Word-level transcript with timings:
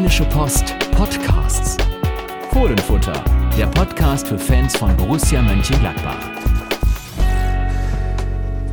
Rheinische 0.00 0.24
Post 0.24 0.74
Podcasts. 0.92 1.76
Fohlenfutter, 2.54 3.22
der 3.58 3.66
Podcast 3.66 4.28
für 4.28 4.38
Fans 4.38 4.74
von 4.74 4.96
Borussia 4.96 5.42
Mönchengladbach. 5.42 6.16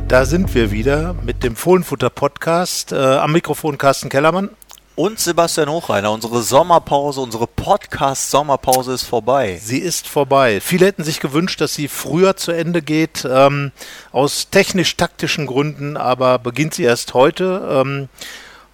Da 0.08 0.24
sind 0.24 0.54
wir 0.54 0.70
wieder 0.70 1.14
mit 1.22 1.42
dem 1.42 1.54
Fohlenfutter 1.54 2.08
Podcast. 2.08 2.92
Äh, 2.92 2.96
am 2.96 3.32
Mikrofon 3.32 3.76
Carsten 3.76 4.08
Kellermann. 4.08 4.48
Und 4.96 5.20
Sebastian 5.20 5.68
Hochreiner. 5.68 6.12
Unsere 6.12 6.40
Sommerpause, 6.40 7.20
unsere 7.20 7.46
Podcast-Sommerpause 7.46 8.94
ist 8.94 9.04
vorbei. 9.04 9.60
Sie 9.62 9.80
ist 9.80 10.08
vorbei. 10.08 10.62
Viele 10.62 10.86
hätten 10.86 11.04
sich 11.04 11.20
gewünscht, 11.20 11.60
dass 11.60 11.74
sie 11.74 11.88
früher 11.88 12.36
zu 12.36 12.52
Ende 12.52 12.80
geht, 12.80 13.28
ähm, 13.30 13.72
aus 14.12 14.48
technisch-taktischen 14.48 15.46
Gründen, 15.46 15.98
aber 15.98 16.38
beginnt 16.38 16.72
sie 16.72 16.84
erst 16.84 17.12
heute. 17.12 17.68
Ähm, 17.70 18.08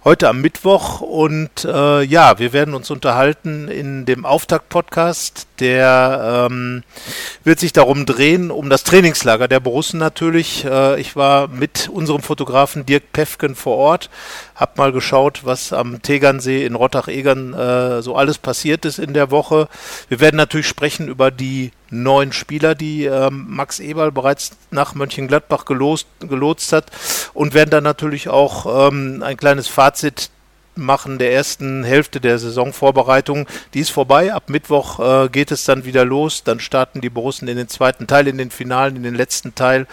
heute 0.05 0.29
am 0.29 0.39
Mittwoch 0.39 1.01
und 1.01 1.65
äh, 1.65 2.03
ja, 2.03 2.37
wir 2.37 2.53
werden 2.53 2.75
uns 2.75 2.91
unterhalten 2.91 3.67
in 3.67 4.05
dem 4.05 4.23
Auftakt-Podcast. 4.23 5.47
Der 5.59 6.47
ähm, 6.51 6.83
wird 7.43 7.59
sich 7.59 7.73
darum 7.73 8.05
drehen, 8.05 8.51
um 8.51 8.69
das 8.69 8.83
Trainingslager 8.83 9.47
der 9.47 9.59
Borussen 9.59 9.99
natürlich. 9.99 10.63
Äh, 10.63 11.01
ich 11.01 11.15
war 11.15 11.47
mit 11.47 11.89
unserem 11.89 12.21
Fotografen 12.21 12.85
Dirk 12.85 13.13
Pefken 13.13 13.55
vor 13.55 13.77
Ort, 13.77 14.11
hab 14.53 14.77
mal 14.77 14.91
geschaut, 14.91 15.41
was 15.43 15.73
am 15.73 16.03
Tegernsee 16.03 16.65
in 16.65 16.75
Rottach-Egern 16.75 17.53
äh, 17.55 18.01
so 18.03 18.15
alles 18.15 18.37
passiert 18.37 18.85
ist 18.85 18.99
in 18.99 19.15
der 19.15 19.31
Woche. 19.31 19.67
Wir 20.07 20.19
werden 20.19 20.37
natürlich 20.37 20.67
sprechen 20.67 21.07
über 21.07 21.31
die 21.31 21.71
neun 22.03 22.31
Spieler, 22.31 22.75
die 22.75 23.05
ähm, 23.05 23.45
Max 23.49 23.79
Eberl 23.79 24.11
bereits 24.11 24.51
nach 24.71 24.95
Mönchengladbach 24.95 25.65
gelost, 25.65 26.07
gelotst 26.19 26.73
hat 26.73 26.91
und 27.33 27.53
werden 27.53 27.69
dann 27.69 27.83
natürlich 27.83 28.29
auch 28.29 28.89
ähm, 28.89 29.23
ein 29.23 29.37
kleines 29.37 29.67
Fazit 29.67 30.29
machen 30.77 31.19
der 31.19 31.33
ersten 31.33 31.83
Hälfte 31.83 32.19
der 32.19 32.37
Saisonvorbereitung. 32.37 33.47
Die 33.73 33.79
ist 33.79 33.91
vorbei. 33.91 34.33
Ab 34.33 34.49
Mittwoch 34.49 34.99
äh, 34.99 35.29
geht 35.29 35.51
es 35.51 35.63
dann 35.63 35.85
wieder 35.85 36.05
los. 36.05 36.43
Dann 36.43 36.59
starten 36.59 37.01
die 37.01 37.09
Borussen 37.09 37.47
in 37.47 37.57
den 37.57 37.69
zweiten 37.69 38.07
Teil, 38.07 38.27
in 38.27 38.37
den 38.37 38.51
Finalen, 38.51 38.95
in 38.95 39.03
den 39.03 39.15
letzten 39.15 39.55
Teil. 39.55 39.87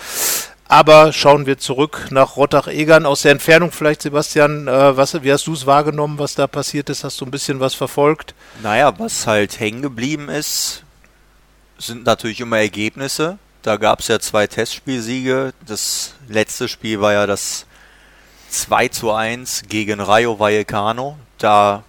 Aber 0.69 1.13
schauen 1.13 1.45
wir 1.45 1.59
zurück 1.59 2.09
nach 2.11 2.37
Rottach-Egern 2.37 3.05
aus 3.05 3.23
der 3.23 3.33
Entfernung 3.33 3.73
vielleicht, 3.73 4.03
Sebastian. 4.03 4.69
Äh, 4.69 4.97
was, 4.97 5.23
wie 5.23 5.33
hast 5.33 5.47
du 5.47 5.53
es 5.53 5.67
wahrgenommen, 5.67 6.19
was 6.19 6.35
da 6.35 6.47
passiert 6.47 6.89
ist? 6.89 7.05
Hast 7.05 7.21
du 7.21 7.27
ein 7.27 7.31
bisschen 7.31 7.61
was 7.61 7.75
verfolgt? 7.75 8.35
Naja, 8.63 8.98
was 8.98 9.27
halt 9.27 9.61
hängen 9.61 9.83
geblieben 9.83 10.29
ist, 10.29 10.85
sind 11.87 12.05
natürlich 12.05 12.41
immer 12.41 12.59
Ergebnisse. 12.59 13.39
Da 13.63 13.77
gab 13.77 14.01
es 14.01 14.09
ja 14.09 14.19
zwei 14.21 14.47
Testspielsiege. 14.47 15.53
Das 15.67 16.15
letzte 16.29 16.69
Spiel 16.69 17.01
war 17.01 17.13
ja 17.13 17.27
das 17.27 17.67
2 18.51 18.89
zu 18.89 19.13
1 19.13 19.63
gegen 19.69 20.01
Rayo 20.01 20.39
Vallecano. 20.39 21.17
Da 21.39 21.85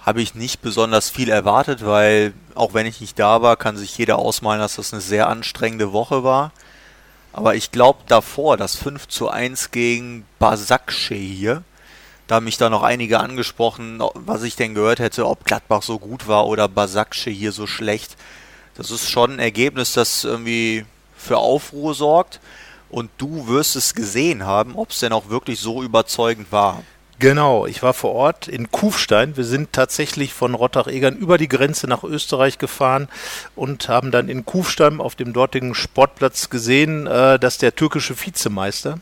habe 0.00 0.20
ich 0.20 0.34
nicht 0.34 0.60
besonders 0.60 1.08
viel 1.08 1.28
erwartet, 1.28 1.84
weil 1.84 2.34
auch 2.54 2.74
wenn 2.74 2.86
ich 2.86 3.00
nicht 3.00 3.18
da 3.18 3.42
war, 3.42 3.56
kann 3.56 3.76
sich 3.76 3.96
jeder 3.96 4.18
ausmalen, 4.18 4.60
dass 4.60 4.76
das 4.76 4.92
eine 4.92 5.00
sehr 5.00 5.28
anstrengende 5.28 5.92
Woche 5.92 6.24
war. 6.24 6.52
Aber 7.32 7.54
ich 7.54 7.70
glaube 7.70 8.00
davor, 8.06 8.56
das 8.56 8.76
5 8.76 9.08
zu 9.08 9.28
1 9.28 9.70
gegen 9.70 10.24
Basakce 10.38 11.14
hier, 11.14 11.62
da 12.26 12.36
haben 12.36 12.44
mich 12.44 12.56
da 12.56 12.70
noch 12.70 12.82
einige 12.82 13.20
angesprochen, 13.20 14.02
was 14.14 14.42
ich 14.42 14.56
denn 14.56 14.74
gehört 14.74 14.98
hätte, 14.98 15.26
ob 15.26 15.44
Gladbach 15.44 15.82
so 15.82 15.98
gut 15.98 16.26
war 16.26 16.46
oder 16.46 16.68
Basakce 16.68 17.30
hier 17.30 17.52
so 17.52 17.66
schlecht. 17.66 18.16
Das 18.76 18.90
ist 18.90 19.10
schon 19.10 19.32
ein 19.32 19.38
Ergebnis, 19.38 19.92
das 19.92 20.24
irgendwie 20.24 20.84
für 21.16 21.38
Aufruhr 21.38 21.94
sorgt. 21.94 22.40
Und 22.90 23.10
du 23.18 23.48
wirst 23.48 23.76
es 23.76 23.94
gesehen 23.94 24.44
haben, 24.46 24.76
ob 24.76 24.90
es 24.90 25.00
denn 25.00 25.12
auch 25.12 25.28
wirklich 25.28 25.58
so 25.58 25.82
überzeugend 25.82 26.52
war. 26.52 26.82
Genau, 27.18 27.66
ich 27.66 27.82
war 27.82 27.94
vor 27.94 28.12
Ort 28.12 28.48
in 28.48 28.70
Kufstein. 28.70 29.36
Wir 29.36 29.44
sind 29.44 29.72
tatsächlich 29.72 30.32
von 30.32 30.54
Rottach-Egern 30.54 31.16
über 31.16 31.38
die 31.38 31.48
Grenze 31.48 31.86
nach 31.86 32.02
Österreich 32.02 32.58
gefahren 32.58 33.08
und 33.54 33.88
haben 33.88 34.10
dann 34.10 34.28
in 34.28 34.44
Kufstein 34.44 35.00
auf 35.00 35.14
dem 35.14 35.32
dortigen 35.32 35.74
Sportplatz 35.74 36.50
gesehen, 36.50 37.06
äh, 37.06 37.38
dass 37.38 37.58
der 37.58 37.74
türkische 37.74 38.14
Vizemeister, 38.20 38.98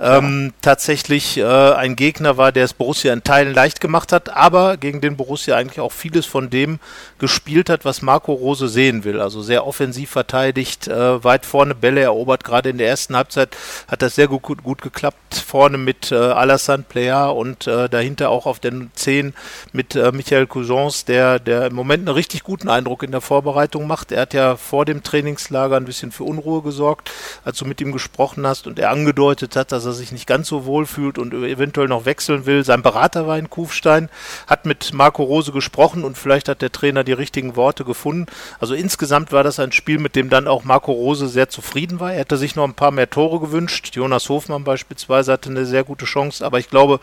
ähm, 0.00 0.54
tatsächlich 0.62 1.36
äh, 1.36 1.44
ein 1.44 1.94
Gegner 1.94 2.38
war, 2.38 2.52
der 2.52 2.64
es 2.64 2.72
Borussia 2.72 3.12
in 3.12 3.22
Teilen 3.22 3.52
leicht 3.52 3.80
gemacht 3.80 4.12
hat, 4.12 4.30
aber 4.30 4.78
gegen 4.78 5.02
den 5.02 5.16
Borussia 5.16 5.56
eigentlich 5.56 5.80
auch 5.80 5.92
vieles 5.92 6.24
von 6.24 6.48
dem 6.48 6.78
gespielt 7.18 7.68
hat, 7.68 7.84
was 7.84 8.00
Marco 8.00 8.32
Rose 8.32 8.68
sehen 8.68 9.04
will. 9.04 9.20
Also 9.20 9.42
sehr 9.42 9.66
offensiv 9.66 10.10
verteidigt, 10.10 10.88
äh, 10.88 11.22
weit 11.22 11.44
vorne 11.44 11.74
Bälle 11.74 12.00
erobert. 12.00 12.44
Gerade 12.44 12.70
in 12.70 12.78
der 12.78 12.88
ersten 12.88 13.14
Halbzeit 13.14 13.56
hat 13.88 14.00
das 14.00 14.14
sehr 14.14 14.26
gut, 14.26 14.42
gut, 14.42 14.64
gut 14.64 14.80
geklappt. 14.80 15.34
Vorne 15.34 15.76
mit 15.76 16.10
äh, 16.10 16.14
Alassane 16.14 16.84
Plea 16.88 17.26
und 17.26 17.66
äh, 17.66 17.88
dahinter 17.90 18.30
auch 18.30 18.46
auf 18.46 18.58
den 18.58 18.90
10 18.94 19.34
mit 19.72 19.96
äh, 19.96 20.12
Michael 20.12 20.46
Cousins, 20.46 21.04
der, 21.04 21.38
der 21.38 21.66
im 21.66 21.74
Moment 21.74 22.08
einen 22.08 22.14
richtig 22.14 22.42
guten 22.42 22.70
Eindruck 22.70 23.02
in 23.02 23.10
der 23.10 23.20
Vorbereitung 23.20 23.86
macht. 23.86 24.12
Er 24.12 24.22
hat 24.22 24.32
ja 24.32 24.56
vor 24.56 24.86
dem 24.86 25.02
Trainingslager 25.02 25.76
ein 25.76 25.84
bisschen 25.84 26.10
für 26.10 26.24
Unruhe 26.24 26.62
gesorgt, 26.62 27.10
als 27.44 27.58
du 27.58 27.66
mit 27.66 27.82
ihm 27.82 27.92
gesprochen 27.92 28.46
hast 28.46 28.66
und 28.66 28.78
er 28.78 28.90
angedeutet 28.90 29.56
hat, 29.56 29.72
dass 29.72 29.84
er 29.84 29.89
sich 29.92 30.12
nicht 30.12 30.26
ganz 30.26 30.48
so 30.48 30.64
wohl 30.64 30.86
fühlt 30.86 31.18
und 31.18 31.32
eventuell 31.32 31.88
noch 31.88 32.04
wechseln 32.04 32.46
will. 32.46 32.64
Sein 32.64 32.82
Berater 32.82 33.26
war 33.26 33.38
in 33.38 33.50
Kufstein, 33.50 34.08
hat 34.46 34.66
mit 34.66 34.92
Marco 34.92 35.22
Rose 35.22 35.52
gesprochen 35.52 36.04
und 36.04 36.18
vielleicht 36.18 36.48
hat 36.48 36.62
der 36.62 36.72
Trainer 36.72 37.04
die 37.04 37.12
richtigen 37.12 37.56
Worte 37.56 37.84
gefunden. 37.84 38.26
Also 38.58 38.74
insgesamt 38.74 39.32
war 39.32 39.42
das 39.42 39.58
ein 39.58 39.72
Spiel, 39.72 39.98
mit 39.98 40.16
dem 40.16 40.30
dann 40.30 40.48
auch 40.48 40.64
Marco 40.64 40.92
Rose 40.92 41.28
sehr 41.28 41.48
zufrieden 41.48 42.00
war. 42.00 42.12
Er 42.12 42.20
hätte 42.20 42.36
sich 42.36 42.56
noch 42.56 42.64
ein 42.64 42.74
paar 42.74 42.90
mehr 42.90 43.10
Tore 43.10 43.40
gewünscht. 43.40 43.94
Jonas 43.94 44.28
Hofmann 44.28 44.64
beispielsweise 44.64 45.32
hatte 45.32 45.50
eine 45.50 45.66
sehr 45.66 45.84
gute 45.84 46.04
Chance. 46.04 46.44
Aber 46.44 46.58
ich 46.58 46.68
glaube, 46.68 47.00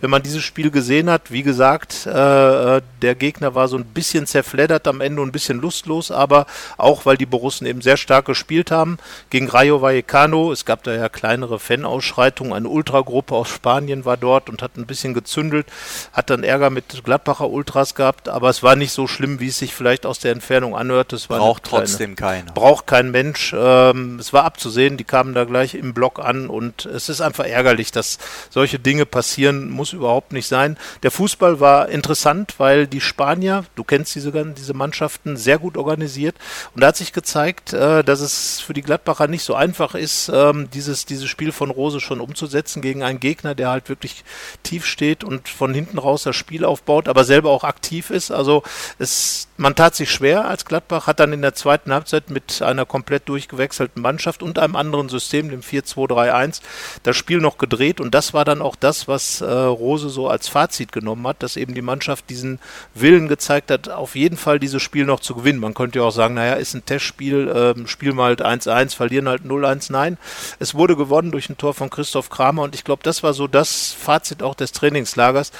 wenn 0.00 0.10
man 0.10 0.22
dieses 0.22 0.42
Spiel 0.42 0.70
gesehen 0.70 1.10
hat, 1.10 1.30
wie 1.30 1.42
gesagt, 1.42 2.06
äh 2.06 2.80
der 3.02 3.14
Gegner 3.14 3.54
war 3.54 3.68
so 3.68 3.76
ein 3.76 3.84
bisschen 3.84 4.26
zerfleddert 4.26 4.86
am 4.86 5.00
Ende 5.00 5.22
und 5.22 5.28
ein 5.28 5.32
bisschen 5.32 5.60
lustlos, 5.60 6.10
aber 6.10 6.46
auch, 6.76 7.06
weil 7.06 7.16
die 7.16 7.26
Borussen 7.26 7.66
eben 7.66 7.80
sehr 7.80 7.96
stark 7.96 8.26
gespielt 8.26 8.70
haben. 8.70 8.98
Gegen 9.30 9.48
Rayo 9.48 9.80
Vallecano, 9.82 10.52
es 10.52 10.64
gab 10.64 10.82
da 10.82 10.94
ja 10.94 11.08
kleinere 11.08 11.58
Fanausschreitungen, 11.58 12.27
eine 12.52 12.68
Ultragruppe 12.68 13.34
aus 13.34 13.48
Spanien 13.48 14.04
war 14.04 14.16
dort 14.16 14.48
und 14.48 14.62
hat 14.62 14.76
ein 14.76 14.86
bisschen 14.86 15.14
gezündelt, 15.14 15.66
hat 16.12 16.30
dann 16.30 16.44
Ärger 16.44 16.70
mit 16.70 17.04
Gladbacher 17.04 17.50
Ultras 17.50 17.94
gehabt, 17.94 18.28
aber 18.28 18.48
es 18.48 18.62
war 18.62 18.76
nicht 18.76 18.92
so 18.92 19.06
schlimm, 19.06 19.40
wie 19.40 19.48
es 19.48 19.58
sich 19.58 19.74
vielleicht 19.74 20.06
aus 20.06 20.18
der 20.18 20.32
Entfernung 20.32 20.76
anhört. 20.76 21.12
Das 21.12 21.26
braucht 21.26 21.64
trotzdem 21.64 22.16
keiner. 22.16 22.52
Braucht 22.52 22.86
kein 22.86 23.10
Mensch. 23.10 23.54
Ähm, 23.56 24.18
es 24.18 24.32
war 24.32 24.44
abzusehen, 24.44 24.96
die 24.96 25.04
kamen 25.04 25.34
da 25.34 25.44
gleich 25.44 25.74
im 25.74 25.94
Block 25.94 26.18
an 26.18 26.48
und 26.48 26.86
es 26.86 27.08
ist 27.08 27.20
einfach 27.20 27.44
ärgerlich, 27.44 27.92
dass 27.92 28.18
solche 28.50 28.78
Dinge 28.78 29.06
passieren, 29.06 29.70
muss 29.70 29.92
überhaupt 29.92 30.32
nicht 30.32 30.46
sein. 30.46 30.76
Der 31.02 31.10
Fußball 31.10 31.60
war 31.60 31.88
interessant, 31.88 32.54
weil 32.58 32.86
die 32.86 33.00
Spanier, 33.00 33.64
du 33.74 33.84
kennst 33.84 34.14
diese, 34.14 34.32
diese 34.32 34.74
Mannschaften, 34.74 35.36
sehr 35.36 35.58
gut 35.58 35.76
organisiert 35.76 36.36
und 36.74 36.82
da 36.82 36.88
hat 36.88 36.96
sich 36.96 37.12
gezeigt, 37.12 37.72
äh, 37.72 38.02
dass 38.04 38.20
es 38.20 38.60
für 38.60 38.74
die 38.74 38.82
Gladbacher 38.82 39.26
nicht 39.26 39.42
so 39.42 39.54
einfach 39.54 39.94
ist, 39.94 40.30
ähm, 40.32 40.68
dieses, 40.72 41.06
dieses 41.06 41.28
Spiel 41.28 41.52
von 41.52 41.70
Rose 41.70 42.00
schon 42.00 42.17
umzusetzen 42.20 42.82
gegen 42.82 43.02
einen 43.02 43.20
Gegner, 43.20 43.54
der 43.54 43.70
halt 43.70 43.88
wirklich 43.88 44.24
tief 44.62 44.86
steht 44.86 45.24
und 45.24 45.48
von 45.48 45.74
hinten 45.74 45.98
raus 45.98 46.22
das 46.22 46.36
Spiel 46.36 46.64
aufbaut, 46.64 47.08
aber 47.08 47.24
selber 47.24 47.50
auch 47.50 47.64
aktiv 47.64 48.10
ist. 48.10 48.30
Also 48.30 48.62
es 48.98 49.48
man 49.58 49.74
tat 49.74 49.96
sich 49.96 50.10
schwer 50.10 50.46
als 50.46 50.64
Gladbach, 50.64 51.08
hat 51.08 51.18
dann 51.18 51.32
in 51.32 51.42
der 51.42 51.52
zweiten 51.52 51.92
Halbzeit 51.92 52.30
mit 52.30 52.62
einer 52.62 52.86
komplett 52.86 53.28
durchgewechselten 53.28 54.00
Mannschaft 54.00 54.42
und 54.42 54.58
einem 54.58 54.76
anderen 54.76 55.08
System, 55.08 55.50
dem 55.50 55.62
4-2-3-1, 55.62 56.60
das 57.02 57.16
Spiel 57.16 57.38
noch 57.38 57.58
gedreht 57.58 58.00
und 58.00 58.14
das 58.14 58.32
war 58.32 58.44
dann 58.44 58.62
auch 58.62 58.76
das, 58.76 59.08
was 59.08 59.40
äh, 59.40 59.46
Rose 59.50 60.10
so 60.10 60.28
als 60.28 60.46
Fazit 60.46 60.92
genommen 60.92 61.26
hat, 61.26 61.42
dass 61.42 61.56
eben 61.56 61.74
die 61.74 61.82
Mannschaft 61.82 62.30
diesen 62.30 62.60
Willen 62.94 63.26
gezeigt 63.26 63.72
hat, 63.72 63.88
auf 63.88 64.14
jeden 64.14 64.36
Fall 64.36 64.60
dieses 64.60 64.80
Spiel 64.80 65.04
noch 65.04 65.20
zu 65.20 65.34
gewinnen. 65.34 65.58
Man 65.58 65.74
könnte 65.74 65.98
ja 65.98 66.04
auch 66.04 66.12
sagen, 66.12 66.34
naja, 66.34 66.54
ist 66.54 66.74
ein 66.74 66.86
Testspiel, 66.86 67.48
äh, 67.48 67.88
spielen 67.88 68.14
wir 68.14 68.24
halt 68.24 68.44
1-1, 68.44 68.94
verlieren 68.94 69.28
halt 69.28 69.42
0-1. 69.42 69.90
Nein, 69.90 70.18
es 70.60 70.76
wurde 70.76 70.94
gewonnen 70.94 71.32
durch 71.32 71.50
ein 71.50 71.58
Tor 71.58 71.74
von 71.74 71.90
Christoph 71.98 72.30
Kramer. 72.30 72.62
Und 72.62 72.76
ich 72.76 72.84
glaube, 72.84 73.02
das 73.02 73.24
war 73.24 73.34
so 73.34 73.48
das 73.48 73.92
Fazit 73.92 74.40
auch 74.40 74.54
des 74.54 74.70
Trainingslagers, 74.70 75.50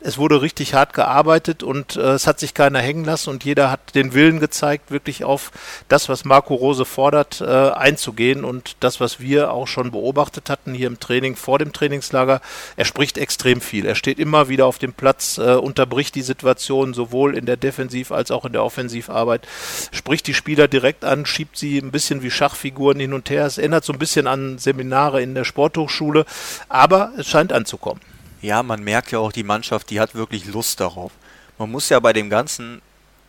es 0.00 0.18
wurde 0.18 0.42
richtig 0.42 0.74
hart 0.74 0.92
gearbeitet 0.92 1.62
und 1.62 1.96
äh, 1.96 2.12
es 2.12 2.26
hat 2.26 2.38
sich 2.38 2.54
keiner 2.54 2.78
hängen 2.78 3.04
lassen 3.04 3.30
und 3.30 3.44
jeder 3.44 3.70
hat 3.70 3.94
den 3.94 4.14
Willen 4.14 4.40
gezeigt, 4.40 4.90
wirklich 4.90 5.24
auf 5.24 5.50
das, 5.88 6.08
was 6.08 6.24
Marco 6.24 6.54
Rose 6.54 6.84
fordert, 6.84 7.40
äh, 7.40 7.44
einzugehen 7.44 8.44
und 8.44 8.76
das, 8.80 9.00
was 9.00 9.20
wir 9.20 9.52
auch 9.52 9.66
schon 9.66 9.90
beobachtet 9.90 10.50
hatten 10.50 10.74
hier 10.74 10.86
im 10.86 11.00
Training 11.00 11.36
vor 11.36 11.58
dem 11.58 11.72
Trainingslager, 11.72 12.40
er 12.76 12.84
spricht 12.84 13.18
extrem 13.18 13.60
viel. 13.60 13.86
Er 13.86 13.94
steht 13.94 14.18
immer 14.18 14.48
wieder 14.48 14.66
auf 14.66 14.78
dem 14.78 14.92
Platz, 14.92 15.38
äh, 15.38 15.54
unterbricht 15.54 16.14
die 16.14 16.22
Situation 16.22 16.94
sowohl 16.94 17.36
in 17.36 17.46
der 17.46 17.56
Defensiv- 17.56 18.12
als 18.12 18.30
auch 18.30 18.44
in 18.44 18.52
der 18.52 18.64
Offensivarbeit, 18.64 19.46
spricht 19.90 20.26
die 20.26 20.34
Spieler 20.34 20.68
direkt 20.68 21.04
an, 21.04 21.26
schiebt 21.26 21.58
sie 21.58 21.78
ein 21.78 21.90
bisschen 21.90 22.22
wie 22.22 22.30
Schachfiguren 22.30 23.00
hin 23.00 23.12
und 23.12 23.30
her. 23.30 23.46
Es 23.46 23.58
erinnert 23.58 23.84
so 23.84 23.92
ein 23.92 23.98
bisschen 23.98 24.26
an 24.26 24.58
Seminare 24.58 25.22
in 25.22 25.34
der 25.34 25.44
Sporthochschule, 25.44 26.24
aber 26.68 27.12
es 27.16 27.28
scheint 27.28 27.52
anzukommen. 27.52 28.00
Ja, 28.40 28.62
man 28.62 28.82
merkt 28.82 29.10
ja 29.10 29.18
auch, 29.18 29.32
die 29.32 29.42
Mannschaft, 29.42 29.90
die 29.90 30.00
hat 30.00 30.14
wirklich 30.14 30.46
Lust 30.46 30.80
darauf. 30.80 31.12
Man 31.58 31.70
muss 31.70 31.88
ja 31.88 31.98
bei 31.98 32.12
dem 32.12 32.30
Ganzen 32.30 32.80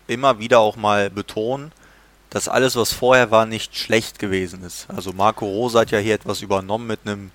immer 0.08 0.40
wieder 0.40 0.60
auch 0.60 0.76
mal 0.76 1.10
betonen, 1.10 1.72
dass 2.30 2.48
alles, 2.48 2.76
was 2.76 2.94
vorher 2.94 3.32
war, 3.32 3.46
nicht 3.46 3.76
schlecht 3.76 4.20
gewesen 4.20 4.64
ist. 4.64 4.88
Also 4.90 5.14
Marco 5.14 5.46
Rose 5.46 5.80
hat 5.80 5.92
ja 5.92 5.98
hier 5.98 6.14
etwas 6.14 6.42
übernommen 6.42 6.86
mit 6.86 7.00
einem 7.06 7.32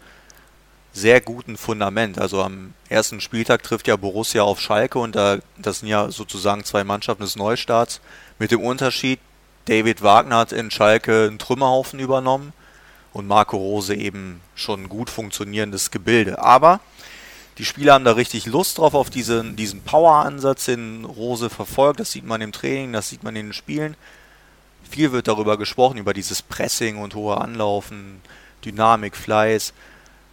sehr 0.92 1.20
guten 1.20 1.56
Fundament. 1.56 2.18
Also 2.20 2.40
am 2.42 2.74
ersten 2.88 3.20
Spieltag 3.20 3.64
trifft 3.64 3.88
ja 3.88 3.96
Borussia 3.96 4.42
auf 4.42 4.60
Schalke 4.60 5.00
und 5.00 5.16
da, 5.16 5.38
das 5.58 5.80
sind 5.80 5.88
ja 5.88 6.10
sozusagen 6.10 6.64
zwei 6.64 6.84
Mannschaften 6.84 7.24
des 7.24 7.34
Neustarts. 7.34 8.00
Mit 8.38 8.52
dem 8.52 8.60
Unterschied, 8.60 9.18
David 9.64 10.02
Wagner 10.02 10.36
hat 10.36 10.52
in 10.52 10.70
Schalke 10.70 11.26
einen 11.26 11.40
Trümmerhaufen 11.40 11.98
übernommen 11.98 12.52
und 13.12 13.26
Marco 13.26 13.56
Rose 13.56 13.94
eben 13.94 14.40
schon 14.54 14.84
ein 14.84 14.88
gut 14.88 15.10
funktionierendes 15.10 15.90
Gebilde. 15.90 16.38
Aber 16.40 16.80
die 17.58 17.64
Spieler 17.64 17.94
haben 17.94 18.04
da 18.04 18.12
richtig 18.12 18.46
Lust 18.46 18.78
drauf, 18.78 18.94
auf 18.94 19.10
diesen, 19.10 19.54
diesen 19.54 19.82
Power-Ansatz, 19.82 20.64
den 20.64 21.04
Rose 21.04 21.50
verfolgt. 21.50 22.00
Das 22.00 22.10
sieht 22.10 22.24
man 22.24 22.40
im 22.40 22.52
Training, 22.52 22.92
das 22.92 23.08
sieht 23.08 23.22
man 23.22 23.36
in 23.36 23.46
den 23.46 23.52
Spielen. 23.52 23.96
Viel 24.90 25.12
wird 25.12 25.28
darüber 25.28 25.56
gesprochen, 25.56 25.98
über 25.98 26.14
dieses 26.14 26.42
Pressing 26.42 26.96
und 26.98 27.14
hohe 27.14 27.40
Anlaufen, 27.40 28.20
Dynamik, 28.64 29.16
Fleiß. 29.16 29.72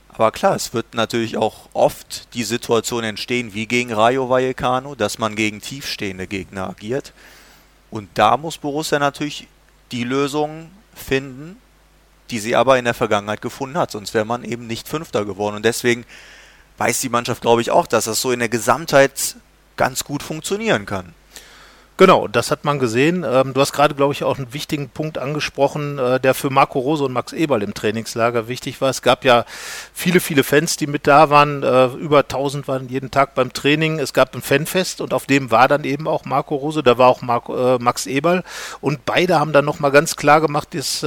Aber 0.10 0.32
klar, 0.32 0.56
es 0.56 0.74
wird 0.74 0.94
natürlich 0.94 1.38
auch 1.38 1.70
oft 1.74 2.34
die 2.34 2.44
Situation 2.44 3.04
entstehen, 3.04 3.54
wie 3.54 3.66
gegen 3.66 3.94
Rayo 3.94 4.30
Vallecano, 4.30 4.96
dass 4.96 5.20
man 5.20 5.36
gegen 5.36 5.62
tiefstehende 5.62 6.28
Gegner 6.28 6.70
agiert. 6.70 7.14
Und 7.92 8.10
da 8.16 8.36
muss 8.36 8.58
Borussia 8.58 9.00
natürlich 9.00 9.48
die 9.92 10.04
Lösung 10.04 10.72
finden, 10.94 11.58
die 12.30 12.40
sie 12.40 12.56
aber 12.56 12.78
in 12.78 12.86
der 12.86 12.94
Vergangenheit 12.94 13.42
gefunden 13.42 13.78
hat. 13.78 13.92
Sonst 13.92 14.14
wäre 14.14 14.26
man 14.26 14.44
eben 14.44 14.68
nicht 14.68 14.88
Fünfter 14.88 15.26
geworden. 15.26 15.56
Und 15.56 15.66
deswegen 15.66 16.06
weiß 16.78 17.02
die 17.02 17.10
Mannschaft, 17.10 17.42
glaube 17.42 17.62
ich, 17.62 17.72
auch, 17.72 17.88
dass 17.88 18.06
das 18.06 18.22
so 18.22 18.32
in 18.32 18.40
der 18.40 18.50
Gesamtheit 18.50 19.36
ganz 19.78 20.04
gut 20.04 20.24
funktionieren 20.24 20.86
kann. 20.86 21.14
Genau, 22.01 22.27
das 22.27 22.50
hat 22.50 22.65
man 22.65 22.80
gesehen. 22.80 23.24
Ähm, 23.24 23.53
du 23.53 23.62
hast 23.62 23.74
gerade, 23.74 23.94
glaube 23.94 24.12
ich, 24.13 24.24
auch 24.24 24.39
einen 24.39 24.56
wichtigen 24.56 24.89
Punkt 24.89 25.19
angesprochen, 25.19 26.00
äh, 26.00 26.19
der 26.19 26.33
für 26.33 26.50
Marco 26.50 26.80
Rose 26.80 27.03
und 27.03 27.13
Max 27.13 27.31
Eberl 27.31 27.62
im 27.62 27.75
Trainingslager 27.75 28.48
wichtig 28.48 28.81
war. 28.81 28.89
Es 28.89 29.03
gab 29.03 29.24
ja 29.24 29.45
viele, 29.94 30.19
viele 30.19 30.44
Fans, 30.44 30.77
die 30.77 30.88
mit 30.88 31.06
da 31.06 31.30
waren. 31.30 31.62
Äh, 31.62 31.86
über 31.89 32.21
1000 32.21 32.68
waren 32.68 32.89
jeden 32.89 33.12
Tag 33.12 33.36
beim 33.36 33.53
Training. 33.53 34.00
Es 34.00 34.13
gab 34.13 34.33
ein 34.33 34.42
Fanfest 34.42 35.00
und 35.00 35.13
auf 35.13 35.27
dem 35.27 35.51
war 35.51 35.68
dann 35.68 35.83
eben 35.83 36.07
auch 36.07 36.25
Marco 36.25 36.56
Rose, 36.56 36.81
da 36.81 36.98
war 36.98 37.07
auch 37.07 37.21
äh, 37.21 37.77
Max 37.77 38.07
Eberl. 38.07 38.44
Und 38.81 39.06
beide 39.06 39.39
haben 39.39 39.53
dann 39.53 39.65
nochmal 39.65 39.92
ganz 39.92 40.15
klar 40.15 40.42
gemacht, 40.42 40.69
dass, 40.74 41.01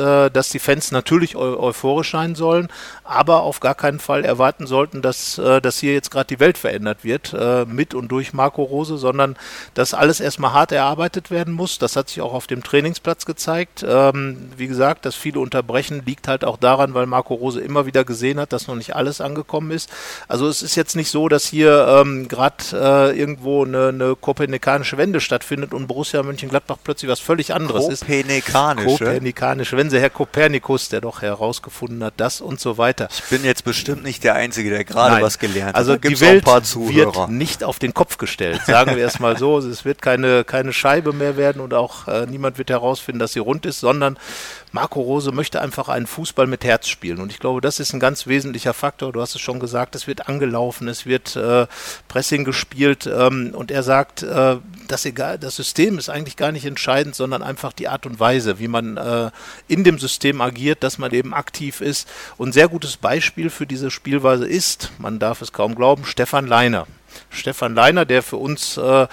die 0.50 0.58
Fans 0.60 0.92
natürlich 0.92 1.34
eu 1.34 1.58
euphorisch 1.58 2.12
sein 2.12 2.36
sollen, 2.36 2.68
aber 3.02 3.42
auf 3.42 3.58
gar 3.58 3.74
keinen 3.74 3.98
Fall 3.98 4.24
erwarten 4.24 4.68
sollten, 4.68 5.02
dass, 5.02 5.34
dass 5.34 5.78
hier 5.78 5.94
jetzt 5.94 6.12
gerade 6.12 6.26
die 6.26 6.38
Welt 6.38 6.56
verändert 6.56 7.02
wird 7.02 7.34
mit 7.66 7.94
und 7.94 8.08
durch 8.08 8.32
Marco 8.32 8.62
Rose, 8.62 8.96
sondern 8.96 9.36
dass 9.74 9.94
alles 9.94 10.20
erstmal 10.20 10.52
hart 10.52 10.70
erarbeitet 10.70 10.83
erarbeitet 10.84 11.30
werden 11.30 11.54
muss. 11.54 11.78
Das 11.78 11.96
hat 11.96 12.08
sich 12.10 12.20
auch 12.20 12.34
auf 12.34 12.46
dem 12.46 12.62
Trainingsplatz 12.62 13.24
gezeigt. 13.24 13.84
Ähm, 13.88 14.50
wie 14.56 14.66
gesagt, 14.66 15.06
das 15.06 15.14
viele 15.14 15.40
Unterbrechen 15.40 16.02
liegt 16.04 16.28
halt 16.28 16.44
auch 16.44 16.58
daran, 16.58 16.92
weil 16.92 17.06
Marco 17.06 17.34
Rose 17.34 17.60
immer 17.60 17.86
wieder 17.86 18.04
gesehen 18.04 18.38
hat, 18.38 18.52
dass 18.52 18.66
noch 18.66 18.74
nicht 18.74 18.94
alles 18.94 19.20
angekommen 19.20 19.70
ist. 19.70 19.88
Also 20.28 20.46
es 20.46 20.62
ist 20.62 20.74
jetzt 20.76 20.94
nicht 20.94 21.10
so, 21.10 21.28
dass 21.28 21.46
hier 21.46 21.86
ähm, 21.88 22.28
gerade 22.28 22.56
äh, 22.72 23.18
irgendwo 23.18 23.64
eine, 23.64 23.88
eine 23.88 24.14
kopernikanische 24.14 24.98
Wende 24.98 25.20
stattfindet 25.20 25.72
und 25.72 25.86
Borussia 25.86 26.22
Mönchengladbach 26.22 26.76
plötzlich 26.84 27.10
was 27.10 27.20
völlig 27.20 27.54
anderes 27.54 27.88
ist. 27.88 28.00
Kopernikanische? 28.00 28.98
Kopernikanische. 28.98 29.76
Wenn 29.76 29.88
sie 29.88 30.00
Herr 30.00 30.10
Kopernikus, 30.10 30.90
der 30.90 31.00
doch 31.00 31.22
herausgefunden 31.22 32.04
hat, 32.04 32.14
das 32.18 32.42
und 32.42 32.60
so 32.60 32.76
weiter. 32.76 33.08
Ich 33.10 33.24
bin 33.24 33.44
jetzt 33.44 33.64
bestimmt 33.64 34.02
nicht 34.02 34.22
der 34.22 34.34
Einzige, 34.34 34.68
der 34.68 34.84
gerade 34.84 35.22
was 35.22 35.38
gelernt 35.38 35.68
hat. 35.68 35.76
Also 35.76 35.96
die 35.96 36.20
Welt 36.20 36.46
wird 36.46 37.30
nicht 37.30 37.64
auf 37.64 37.78
den 37.78 37.94
Kopf 37.94 38.18
gestellt, 38.18 38.60
sagen 38.66 38.96
wir 38.96 39.06
es 39.06 39.18
mal 39.18 39.38
so. 39.38 39.54
Es 39.64 39.84
wird 39.84 40.02
keine, 40.02 40.44
keine 40.44 40.73
Scheibe 40.74 41.12
mehr 41.12 41.36
werden 41.36 41.60
und 41.60 41.72
auch 41.72 42.08
äh, 42.08 42.26
niemand 42.26 42.58
wird 42.58 42.70
herausfinden, 42.70 43.18
dass 43.18 43.32
sie 43.32 43.38
rund 43.38 43.64
ist, 43.66 43.80
sondern 43.80 44.18
Marco 44.72 45.00
Rose 45.00 45.32
möchte 45.32 45.60
einfach 45.60 45.88
einen 45.88 46.06
Fußball 46.06 46.46
mit 46.46 46.64
Herz 46.64 46.88
spielen. 46.88 47.20
Und 47.20 47.30
ich 47.30 47.38
glaube, 47.38 47.60
das 47.60 47.80
ist 47.80 47.92
ein 47.92 48.00
ganz 48.00 48.26
wesentlicher 48.26 48.74
Faktor. 48.74 49.12
Du 49.12 49.20
hast 49.20 49.34
es 49.34 49.40
schon 49.40 49.60
gesagt, 49.60 49.94
es 49.94 50.06
wird 50.06 50.28
angelaufen, 50.28 50.88
es 50.88 51.06
wird 51.06 51.36
äh, 51.36 51.66
Pressing 52.08 52.44
gespielt 52.44 53.06
ähm, 53.06 53.52
und 53.54 53.70
er 53.70 53.82
sagt, 53.82 54.22
äh, 54.22 54.56
das, 54.88 55.04
egal, 55.04 55.38
das 55.38 55.56
System 55.56 55.98
ist 55.98 56.08
eigentlich 56.08 56.36
gar 56.36 56.52
nicht 56.52 56.64
entscheidend, 56.64 57.14
sondern 57.14 57.42
einfach 57.42 57.72
die 57.72 57.88
Art 57.88 58.04
und 58.04 58.20
Weise, 58.20 58.58
wie 58.58 58.68
man 58.68 58.96
äh, 58.96 59.30
in 59.68 59.84
dem 59.84 59.98
System 59.98 60.40
agiert, 60.40 60.82
dass 60.82 60.98
man 60.98 61.12
eben 61.12 61.34
aktiv 61.34 61.80
ist. 61.80 62.08
Und 62.36 62.48
ein 62.48 62.52
sehr 62.52 62.68
gutes 62.68 62.96
Beispiel 62.96 63.50
für 63.50 63.66
diese 63.66 63.90
Spielweise 63.90 64.46
ist, 64.46 64.90
man 64.98 65.18
darf 65.18 65.40
es 65.40 65.52
kaum 65.52 65.74
glauben, 65.74 66.04
Stefan 66.04 66.46
Leiner. 66.46 66.86
Stefan 67.30 67.74
Leiner, 67.74 68.04
der 68.04 68.22
für 68.22 68.36
uns 68.36 68.76
äh, 68.76 69.06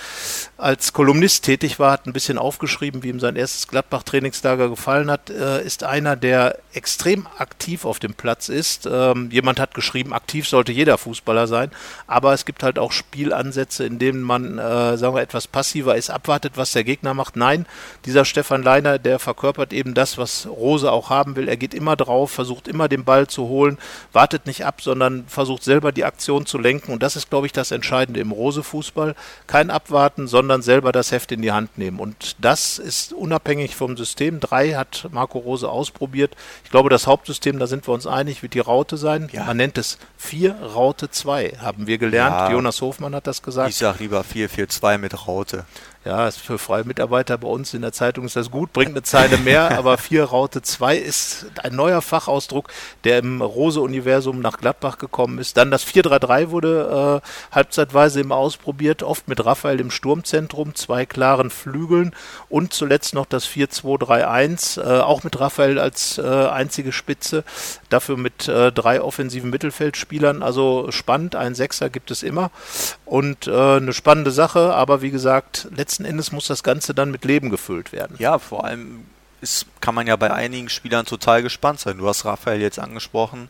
als 0.58 0.94
Kolumnist 0.94 1.44
tätig 1.44 1.80
war, 1.80 1.92
hat 1.92 2.06
ein 2.06 2.14
bisschen 2.14 2.38
aufgeschrieben, 2.38 3.04
wie 3.04 3.10
ihm 3.10 3.20
sein 3.20 3.36
erstes 3.36 3.68
Gladbach-Trainingslager 3.68 4.70
gefallen 4.70 5.10
hat, 5.10 5.30
äh, 5.30 5.64
ist 5.64 5.84
einer, 5.84 6.16
der 6.16 6.60
extrem 6.74 7.28
aktiv 7.38 7.86
auf 7.86 8.00
dem 8.00 8.14
Platz 8.14 8.50
ist. 8.50 8.88
Ähm, 8.90 9.30
jemand 9.32 9.60
hat 9.60 9.74
geschrieben, 9.74 10.14
aktiv 10.14 10.48
sollte 10.48 10.72
jeder 10.72 10.98
Fußballer 10.98 11.48
sein, 11.48 11.72
aber 12.08 12.34
es 12.34 12.46
gibt 12.46 12.64
halt 12.64 12.78
auch 12.78 12.92
Spielansätze, 12.92 13.86
in 13.86 14.00
denen 14.00 14.22
man, 14.22 14.58
äh, 14.58 14.98
sagen 14.98 15.16
wir, 15.16 15.22
etwas 15.22 15.48
passiver 15.48 15.96
ist, 15.96 16.10
abwartet, 16.10 16.54
was 16.56 16.72
der 16.72 16.84
Gegner 16.84 17.14
macht. 17.14 17.36
Nein, 17.36 17.66
dieser 18.06 18.26
Stefan 18.26 18.64
Leiner, 18.64 19.00
der 19.00 19.20
verkörpert 19.20 19.74
eben 19.74 19.94
das, 19.94 20.18
was 20.18 20.48
Rose 20.48 20.92
auch 20.92 21.10
haben 21.10 21.36
will. 21.36 21.48
Er 21.48 21.58
geht 21.58 21.74
immer 21.74 21.96
drauf, 21.96 22.32
versucht 22.32 22.68
immer 22.68 22.88
den 22.88 23.04
Ball 23.04 23.28
zu 23.28 23.48
holen, 23.48 23.78
wartet 24.14 24.46
nicht 24.46 24.66
ab, 24.66 24.82
sondern 24.82 25.26
versucht 25.28 25.64
selber 25.64 25.92
die 25.92 26.06
Aktion 26.06 26.46
zu 26.46 26.58
lenken 26.58 26.94
und 26.94 27.02
das 27.02 27.16
ist, 27.16 27.30
glaube 27.30 27.48
ich, 27.48 27.54
das 27.54 27.72
Entscheidende 27.72 27.91
Entscheidende 27.92 28.22
im 28.22 28.32
Rose-Fußball. 28.32 29.16
Kein 29.48 29.70
Abwarten, 29.70 30.26
sondern 30.28 30.62
selber 30.62 30.94
das 30.94 31.12
Heft 31.12 31.34
in 31.34 31.42
die 31.42 31.52
Hand 31.52 31.78
nehmen. 31.78 32.00
Und 32.00 32.38
das 32.40 32.80
ist 32.80 33.12
unabhängig 33.12 33.76
vom 33.76 33.98
System. 33.98 34.40
Drei 34.40 34.76
hat 34.76 35.10
Marco 35.12 35.40
Rose 35.40 35.68
ausprobiert. 35.68 36.38
Ich 36.64 36.72
glaube, 36.72 36.90
das 36.90 37.06
Hauptsystem, 37.06 37.60
da 37.60 37.68
sind 37.68 37.86
wir 37.86 37.94
uns 37.94 38.08
einig, 38.08 38.44
wird 38.44 38.54
die 38.54 38.60
Raute 38.60 38.96
sein. 38.96 39.30
Ja. 39.34 39.44
Man 39.44 39.58
nennt 39.58 39.78
es 39.78 39.98
4 40.16 40.56
Raute 40.56 41.12
2, 41.12 41.58
haben 41.60 41.86
wir 41.86 41.98
gelernt. 41.98 42.34
Ja. 42.34 42.52
Jonas 42.52 42.80
Hofmann 42.80 43.14
hat 43.14 43.28
das 43.28 43.42
gesagt. 43.42 43.72
Ich 43.72 43.76
sage 43.76 43.98
lieber 44.00 44.22
4-4-2 44.22 44.98
mit 44.98 45.28
Raute. 45.28 45.66
Ja, 46.04 46.28
ist 46.28 46.40
für 46.40 46.58
freie 46.58 46.84
Mitarbeiter 46.84 47.38
bei 47.38 47.48
uns 47.48 47.76
in 47.76 47.84
der 47.84 47.92
Zeitung 47.92 48.26
ist 48.26 48.36
das 48.36 48.50
gut, 48.50 48.74
bringt 48.74 48.90
eine 48.90 49.04
Zeile 49.04 49.38
mehr, 49.38 49.70
aber 49.78 50.00
4 50.00 50.24
Raute 50.24 50.64
2 50.64 50.98
ist 50.98 51.46
ein 51.62 51.76
neuer 51.76 52.02
Fachausdruck, 52.02 52.70
der 53.04 53.20
im 53.20 53.44
Rose-Universum 53.44 54.40
nach 54.40 54.58
Gladbach 54.58 54.98
gekommen 54.98 55.38
ist. 55.38 55.58
Dann 55.58 55.70
das 55.70 55.86
4-3-3 55.86 56.50
wurde 56.50 57.22
äh, 57.22 57.56
halbzeitweise 57.56 58.20
immer 58.20 58.36
ausprobiert, 58.36 59.04
oft 59.04 59.28
mit 59.28 59.46
Raphael 59.46 59.80
im 59.80 59.92
Sturmzentrum, 59.92 60.74
zwei 60.74 61.06
klaren 61.06 61.52
Flügeln 61.52 62.16
und 62.50 62.74
zuletzt 62.74 63.14
noch 63.14 63.28
das 63.28 63.48
4-2-3-1, 63.48 64.82
äh, 64.82 65.02
auch 65.02 65.24
mit 65.24 65.40
Raphael 65.40 65.78
als 65.78 66.18
äh, 66.18 66.24
einzige 66.24 66.94
Spitze, 66.94 67.44
dafür 67.90 68.18
mit 68.18 68.48
äh, 68.48 68.72
drei 68.72 69.04
offensiven 69.04 69.52
Mittelfeldspielern. 69.52 70.42
Also 70.42 70.88
spannend, 70.90 71.36
ein 71.36 71.54
Sechser 71.54 71.92
gibt 71.92 72.10
es 72.10 72.24
immer 72.24 72.50
und 73.06 73.46
äh, 73.46 73.52
eine 73.52 73.94
spannende 73.94 74.32
Sache, 74.32 74.74
aber 74.74 75.04
wie 75.04 75.12
gesagt, 75.12 75.68
letztendlich 75.70 75.91
letzten 75.92 76.06
Endes 76.06 76.32
muss 76.32 76.48
das 76.48 76.64
Ganze 76.64 76.94
dann 76.94 77.12
mit 77.12 77.26
Leben 77.26 77.50
gefüllt 77.50 77.92
werden. 77.92 78.16
Ja, 78.18 78.40
vor 78.40 78.64
allem 78.64 79.04
ist, 79.42 79.66
kann 79.82 79.94
man 79.94 80.08
ja 80.08 80.16
bei 80.16 80.32
einigen 80.32 80.70
Spielern 80.70 81.06
total 81.06 81.44
gespannt 81.44 81.82
sein. 81.82 81.98
Du 81.98 82.08
hast 82.08 82.24
Raphael 82.24 82.62
jetzt 82.62 82.80
angesprochen. 82.80 83.50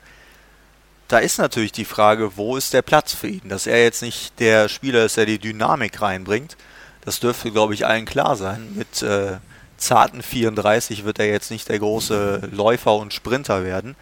Da 1.07 1.19
ist 1.19 1.38
natürlich 1.38 1.71
die 1.71 1.86
Frage, 1.86 2.38
wo 2.38 2.57
ist 2.57 2.74
der 2.74 2.81
Platz 2.81 3.13
für 3.13 3.27
ihn? 3.27 3.48
Dass 3.48 3.67
er 3.67 3.83
jetzt 3.83 4.01
nicht 4.01 4.39
der 4.39 4.69
Spieler 4.69 5.05
ist, 5.05 5.17
der 5.17 5.27
die 5.27 5.38
Dynamik 5.38 6.01
reinbringt, 6.01 6.57
das 7.01 7.19
dürfte, 7.19 7.51
glaube 7.51 7.75
ich, 7.75 7.86
allen 7.86 8.05
klar 8.05 8.36
sein. 8.36 8.74
Mit 8.75 9.03
äh, 9.03 9.38
zarten 9.77 10.24
34 10.24 11.03
wird 11.05 11.19
er 11.19 11.27
jetzt 11.27 11.51
nicht 11.51 11.69
der 11.69 11.77
große 11.77 12.50
Läufer 12.51 12.95
und 12.95 13.13
Sprinter 13.13 13.63
werden. 13.63 13.95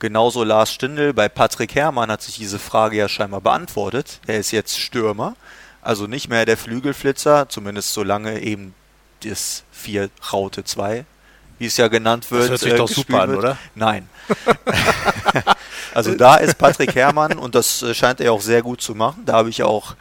Genauso 0.00 0.42
Lars 0.42 0.72
Stindl. 0.72 1.12
Bei 1.12 1.28
Patrick 1.28 1.74
Herrmann 1.76 2.10
hat 2.10 2.22
sich 2.22 2.36
diese 2.36 2.58
Frage 2.58 2.96
ja 2.96 3.08
scheinbar 3.08 3.42
beantwortet. 3.42 4.20
Er 4.26 4.38
ist 4.38 4.50
jetzt 4.50 4.78
Stürmer. 4.78 5.36
Also 5.82 6.06
nicht 6.06 6.28
mehr 6.28 6.44
der 6.44 6.56
Flügelflitzer, 6.56 7.48
zumindest 7.48 7.92
solange 7.92 8.40
eben 8.40 8.74
das 9.24 9.64
4 9.72 10.10
Raute 10.32 10.64
2, 10.64 11.04
wie 11.58 11.66
es 11.66 11.76
ja 11.76 11.88
genannt 11.88 12.30
wird. 12.30 12.42
Das 12.42 12.50
hört 12.50 12.60
sich 12.60 12.72
äh, 12.72 12.76
doch 12.76 12.88
super 12.88 13.22
an, 13.22 13.34
oder? 13.34 13.58
Nein. 13.74 14.08
also 15.94 16.14
da 16.14 16.36
ist 16.36 16.58
Patrick 16.58 16.94
Herrmann 16.94 17.38
und 17.38 17.54
das 17.54 17.82
äh, 17.82 17.94
scheint 17.94 18.20
er 18.20 18.32
auch 18.32 18.40
sehr 18.40 18.62
gut 18.62 18.80
zu 18.80 18.94
machen. 18.94 19.24
Da 19.24 19.34
habe 19.34 19.50
ich 19.50 19.62
auch 19.62 19.94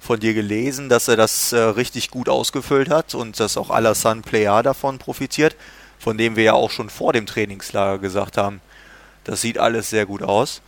von 0.00 0.20
dir 0.20 0.34
gelesen, 0.34 0.88
dass 0.88 1.08
er 1.08 1.16
das 1.16 1.52
äh, 1.52 1.58
richtig 1.58 2.10
gut 2.10 2.28
ausgefüllt 2.28 2.90
hat 2.90 3.14
und 3.14 3.40
dass 3.40 3.56
auch 3.56 3.70
Alassane 3.70 4.22
Player 4.22 4.62
davon 4.62 4.98
profitiert, 4.98 5.56
von 5.98 6.18
dem 6.18 6.36
wir 6.36 6.44
ja 6.44 6.52
auch 6.52 6.70
schon 6.70 6.90
vor 6.90 7.12
dem 7.12 7.26
Trainingslager 7.26 7.98
gesagt 7.98 8.36
haben, 8.36 8.60
das 9.24 9.40
sieht 9.40 9.58
alles 9.58 9.88
sehr 9.88 10.04
gut 10.04 10.22
aus. 10.22 10.60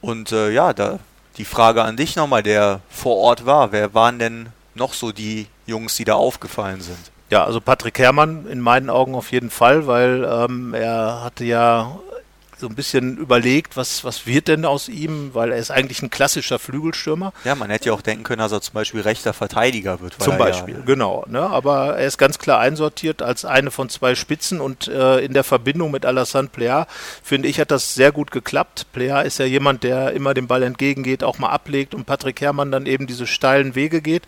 Und 0.00 0.32
äh, 0.32 0.50
ja, 0.50 0.72
da 0.72 1.00
die 1.36 1.44
Frage 1.44 1.82
an 1.82 1.96
dich 1.96 2.16
nochmal, 2.16 2.42
der 2.42 2.80
vor 2.88 3.16
Ort 3.16 3.46
war. 3.46 3.72
Wer 3.72 3.94
waren 3.94 4.18
denn 4.18 4.48
noch 4.74 4.94
so 4.94 5.12
die 5.12 5.46
Jungs, 5.66 5.96
die 5.96 6.04
da 6.04 6.14
aufgefallen 6.14 6.80
sind? 6.80 7.10
Ja, 7.30 7.44
also 7.44 7.60
Patrick 7.60 7.98
Herrmann 7.98 8.46
in 8.48 8.60
meinen 8.60 8.90
Augen 8.90 9.14
auf 9.14 9.30
jeden 9.30 9.50
Fall, 9.50 9.86
weil 9.86 10.24
ähm, 10.28 10.74
er 10.74 11.22
hatte 11.22 11.44
ja 11.44 11.98
so 12.60 12.68
ein 12.68 12.74
bisschen 12.74 13.16
überlegt, 13.16 13.76
was, 13.76 14.04
was 14.04 14.26
wird 14.26 14.48
denn 14.48 14.64
aus 14.64 14.88
ihm, 14.88 15.30
weil 15.32 15.52
er 15.52 15.58
ist 15.58 15.70
eigentlich 15.70 16.02
ein 16.02 16.10
klassischer 16.10 16.58
Flügelstürmer. 16.58 17.32
Ja, 17.44 17.54
man 17.54 17.70
hätte 17.70 17.86
ja 17.86 17.92
auch 17.92 18.02
denken 18.02 18.24
können, 18.24 18.38
dass 18.40 18.52
er 18.52 18.60
zum 18.60 18.74
Beispiel 18.74 19.00
rechter 19.00 19.32
Verteidiger 19.32 20.00
wird. 20.00 20.22
Zum 20.22 20.38
Beispiel, 20.38 20.74
ja, 20.74 20.80
genau. 20.84 21.24
Ne? 21.28 21.40
Aber 21.40 21.96
er 21.96 22.06
ist 22.06 22.18
ganz 22.18 22.38
klar 22.38 22.60
einsortiert 22.60 23.22
als 23.22 23.44
eine 23.44 23.70
von 23.70 23.88
zwei 23.88 24.14
Spitzen 24.14 24.60
und 24.60 24.88
äh, 24.88 25.18
in 25.20 25.32
der 25.32 25.44
Verbindung 25.44 25.90
mit 25.90 26.06
Alassane 26.06 26.48
Plea, 26.48 26.84
finde 27.22 27.48
ich, 27.48 27.58
hat 27.58 27.70
das 27.70 27.94
sehr 27.94 28.12
gut 28.12 28.30
geklappt. 28.30 28.86
Plea 28.92 29.22
ist 29.22 29.38
ja 29.38 29.46
jemand, 29.46 29.82
der 29.82 30.12
immer 30.12 30.34
dem 30.34 30.46
Ball 30.46 30.62
entgegengeht, 30.62 31.24
auch 31.24 31.38
mal 31.38 31.50
ablegt 31.50 31.94
und 31.94 32.06
Patrick 32.06 32.40
Herrmann 32.40 32.70
dann 32.70 32.86
eben 32.86 33.06
diese 33.06 33.26
steilen 33.26 33.74
Wege 33.74 34.02
geht 34.02 34.22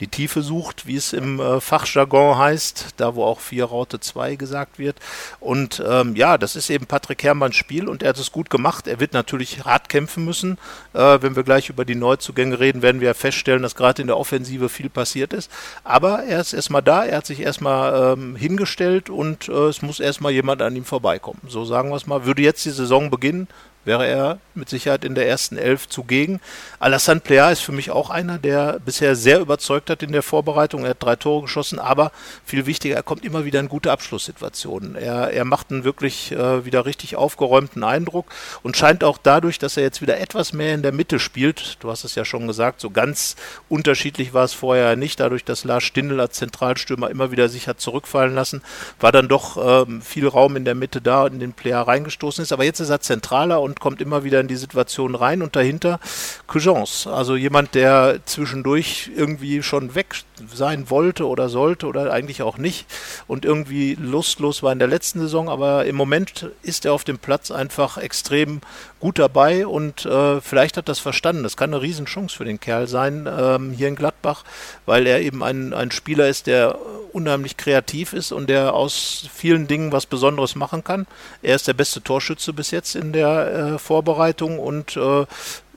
die 0.00 0.08
Tiefe 0.08 0.42
sucht, 0.42 0.86
wie 0.86 0.96
es 0.96 1.12
im 1.12 1.40
äh, 1.40 1.60
Fachjargon 1.60 2.36
heißt, 2.36 2.94
da 2.98 3.14
wo 3.14 3.24
auch 3.24 3.40
4 3.40 3.64
Raute 3.64 4.00
2 4.00 4.36
gesagt 4.36 4.78
wird. 4.78 4.96
Und 5.40 5.82
ähm, 5.86 6.16
ja, 6.16 6.38
das 6.38 6.56
ist 6.56 6.70
eben 6.70 6.86
Patrick 6.86 7.22
Herrmanns 7.22 7.56
Spiel 7.56 7.88
und 7.88 8.02
er 8.02 8.10
hat 8.10 8.18
es 8.18 8.32
gut 8.32 8.50
gemacht. 8.50 8.86
Er 8.86 9.00
wird 9.00 9.12
natürlich 9.14 9.64
hart 9.64 9.88
kämpfen 9.88 10.24
müssen. 10.24 10.58
Äh, 10.92 11.18
wenn 11.22 11.36
wir 11.36 11.42
gleich 11.42 11.70
über 11.70 11.84
die 11.84 11.94
Neuzugänge 11.94 12.60
reden, 12.60 12.82
werden 12.82 13.00
wir 13.00 13.14
feststellen, 13.14 13.62
dass 13.62 13.74
gerade 13.74 14.02
in 14.02 14.08
der 14.08 14.18
Offensive 14.18 14.68
viel 14.68 14.90
passiert 14.90 15.32
ist. 15.32 15.50
Aber 15.84 16.24
er 16.24 16.40
ist 16.40 16.52
erstmal 16.52 16.82
da, 16.82 17.04
er 17.04 17.18
hat 17.18 17.26
sich 17.26 17.40
erstmal 17.40 18.12
ähm, 18.12 18.36
hingestellt 18.36 19.10
und 19.10 19.48
äh, 19.48 19.52
es 19.68 19.82
muss 19.82 20.00
erstmal 20.00 20.32
jemand 20.32 20.62
an 20.62 20.76
ihm 20.76 20.84
vorbeikommen. 20.84 21.40
So 21.48 21.64
sagen 21.64 21.90
wir 21.90 21.96
es 21.96 22.06
mal. 22.06 22.26
Würde 22.26 22.42
jetzt 22.42 22.64
die 22.64 22.70
Saison 22.70 23.10
beginnen, 23.10 23.48
wäre 23.86 24.06
er 24.06 24.38
mit 24.54 24.68
Sicherheit 24.68 25.04
in 25.04 25.14
der 25.14 25.28
ersten 25.28 25.56
Elf 25.56 25.88
zugegen. 25.88 26.40
Alassane 26.78 27.20
Plea 27.20 27.50
ist 27.52 27.60
für 27.60 27.72
mich 27.72 27.90
auch 27.90 28.10
einer, 28.10 28.38
der 28.38 28.80
bisher 28.84 29.16
sehr 29.16 29.40
überzeugt 29.40 29.88
hat 29.90 30.02
in 30.02 30.12
der 30.12 30.22
Vorbereitung. 30.22 30.84
Er 30.84 30.90
hat 30.90 31.02
drei 31.02 31.16
Tore 31.16 31.42
geschossen, 31.42 31.78
aber 31.78 32.12
viel 32.44 32.66
wichtiger, 32.66 32.96
er 32.96 33.02
kommt 33.02 33.24
immer 33.24 33.44
wieder 33.44 33.60
in 33.60 33.68
gute 33.68 33.92
Abschlusssituationen. 33.92 34.96
Er, 34.96 35.30
er 35.32 35.44
macht 35.44 35.70
einen 35.70 35.84
wirklich 35.84 36.32
äh, 36.32 36.64
wieder 36.64 36.84
richtig 36.84 37.16
aufgeräumten 37.16 37.84
Eindruck 37.84 38.26
und 38.62 38.76
scheint 38.76 39.04
auch 39.04 39.18
dadurch, 39.22 39.58
dass 39.58 39.76
er 39.76 39.84
jetzt 39.84 40.02
wieder 40.02 40.18
etwas 40.18 40.52
mehr 40.52 40.74
in 40.74 40.82
der 40.82 40.92
Mitte 40.92 41.18
spielt, 41.18 41.76
du 41.80 41.90
hast 41.90 42.04
es 42.04 42.14
ja 42.14 42.24
schon 42.24 42.46
gesagt, 42.46 42.80
so 42.80 42.90
ganz 42.90 43.36
unterschiedlich 43.68 44.34
war 44.34 44.44
es 44.44 44.52
vorher 44.52 44.96
nicht, 44.96 45.20
dadurch, 45.20 45.44
dass 45.44 45.64
Lars 45.64 45.84
Stindl 45.84 46.20
als 46.20 46.36
Zentralstürmer 46.36 47.10
immer 47.10 47.30
wieder 47.30 47.48
sich 47.48 47.68
hat 47.68 47.80
zurückfallen 47.80 48.34
lassen, 48.34 48.62
war 48.98 49.12
dann 49.12 49.28
doch 49.28 49.86
ähm, 49.86 50.02
viel 50.02 50.26
Raum 50.26 50.56
in 50.56 50.64
der 50.64 50.74
Mitte 50.74 51.00
da 51.00 51.24
und 51.24 51.34
in 51.34 51.40
den 51.40 51.52
Player 51.52 51.82
reingestoßen 51.82 52.42
ist. 52.42 52.52
Aber 52.52 52.64
jetzt 52.64 52.80
ist 52.80 52.90
er 52.90 53.00
zentraler 53.00 53.60
und 53.60 53.75
kommt 53.80 54.00
immer 54.00 54.24
wieder 54.24 54.40
in 54.40 54.48
die 54.48 54.56
Situation 54.56 55.14
rein 55.14 55.42
und 55.42 55.56
dahinter 55.56 56.00
Cujeance, 56.46 57.10
also 57.10 57.36
jemand, 57.36 57.74
der 57.74 58.20
zwischendurch 58.24 59.10
irgendwie 59.14 59.62
schon 59.62 59.94
weg 59.94 60.14
sein 60.52 60.90
wollte 60.90 61.26
oder 61.26 61.48
sollte 61.48 61.86
oder 61.86 62.12
eigentlich 62.12 62.42
auch 62.42 62.58
nicht 62.58 62.86
und 63.26 63.44
irgendwie 63.44 63.94
lustlos 63.94 64.62
war 64.62 64.72
in 64.72 64.78
der 64.78 64.88
letzten 64.88 65.20
Saison, 65.20 65.48
aber 65.48 65.86
im 65.86 65.96
Moment 65.96 66.50
ist 66.62 66.84
er 66.84 66.92
auf 66.92 67.04
dem 67.04 67.18
Platz 67.18 67.50
einfach 67.50 67.96
extrem 67.98 68.60
gut 69.00 69.18
dabei 69.18 69.66
und 69.66 70.04
äh, 70.06 70.40
vielleicht 70.40 70.76
hat 70.76 70.88
das 70.88 70.98
verstanden. 70.98 71.42
Das 71.42 71.56
kann 71.56 71.72
eine 71.72 71.82
Riesenchance 71.82 72.36
für 72.36 72.44
den 72.44 72.60
Kerl 72.60 72.86
sein 72.86 73.28
ähm, 73.30 73.72
hier 73.72 73.88
in 73.88 73.96
Gladbach, 73.96 74.44
weil 74.84 75.06
er 75.06 75.20
eben 75.20 75.42
ein, 75.42 75.72
ein 75.72 75.90
Spieler 75.90 76.28
ist, 76.28 76.46
der 76.46 76.78
unheimlich 77.12 77.56
kreativ 77.56 78.12
ist 78.12 78.32
und 78.32 78.48
der 78.48 78.74
aus 78.74 79.28
vielen 79.32 79.66
Dingen 79.66 79.92
was 79.92 80.06
Besonderes 80.06 80.54
machen 80.54 80.84
kann. 80.84 81.06
Er 81.42 81.56
ist 81.56 81.68
der 81.68 81.74
beste 81.74 82.02
Torschütze 82.02 82.52
bis 82.52 82.70
jetzt 82.70 82.94
in 82.94 83.12
der 83.12 83.52
äh, 83.74 83.78
Vorbereitung 83.78 84.58
und 84.58 84.96
äh, 84.96 85.26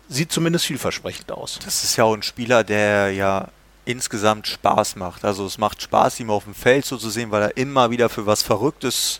sieht 0.07 0.31
zumindest 0.31 0.65
vielversprechend 0.65 1.31
aus. 1.31 1.59
Das 1.63 1.83
ist 1.83 1.95
ja 1.95 2.03
auch 2.03 2.13
ein 2.13 2.23
Spieler, 2.23 2.63
der 2.63 3.11
ja 3.11 3.47
insgesamt 3.85 4.47
Spaß 4.47 4.95
macht. 4.95 5.25
Also 5.25 5.45
es 5.45 5.57
macht 5.57 5.81
Spaß, 5.81 6.19
ihm 6.19 6.29
auf 6.29 6.43
dem 6.43 6.55
Feld 6.55 6.85
so 6.85 6.97
zu 6.97 7.09
sehen, 7.09 7.31
weil 7.31 7.43
er 7.43 7.57
immer 7.57 7.91
wieder 7.91 8.09
für 8.09 8.25
was 8.25 8.43
Verrücktes 8.43 9.19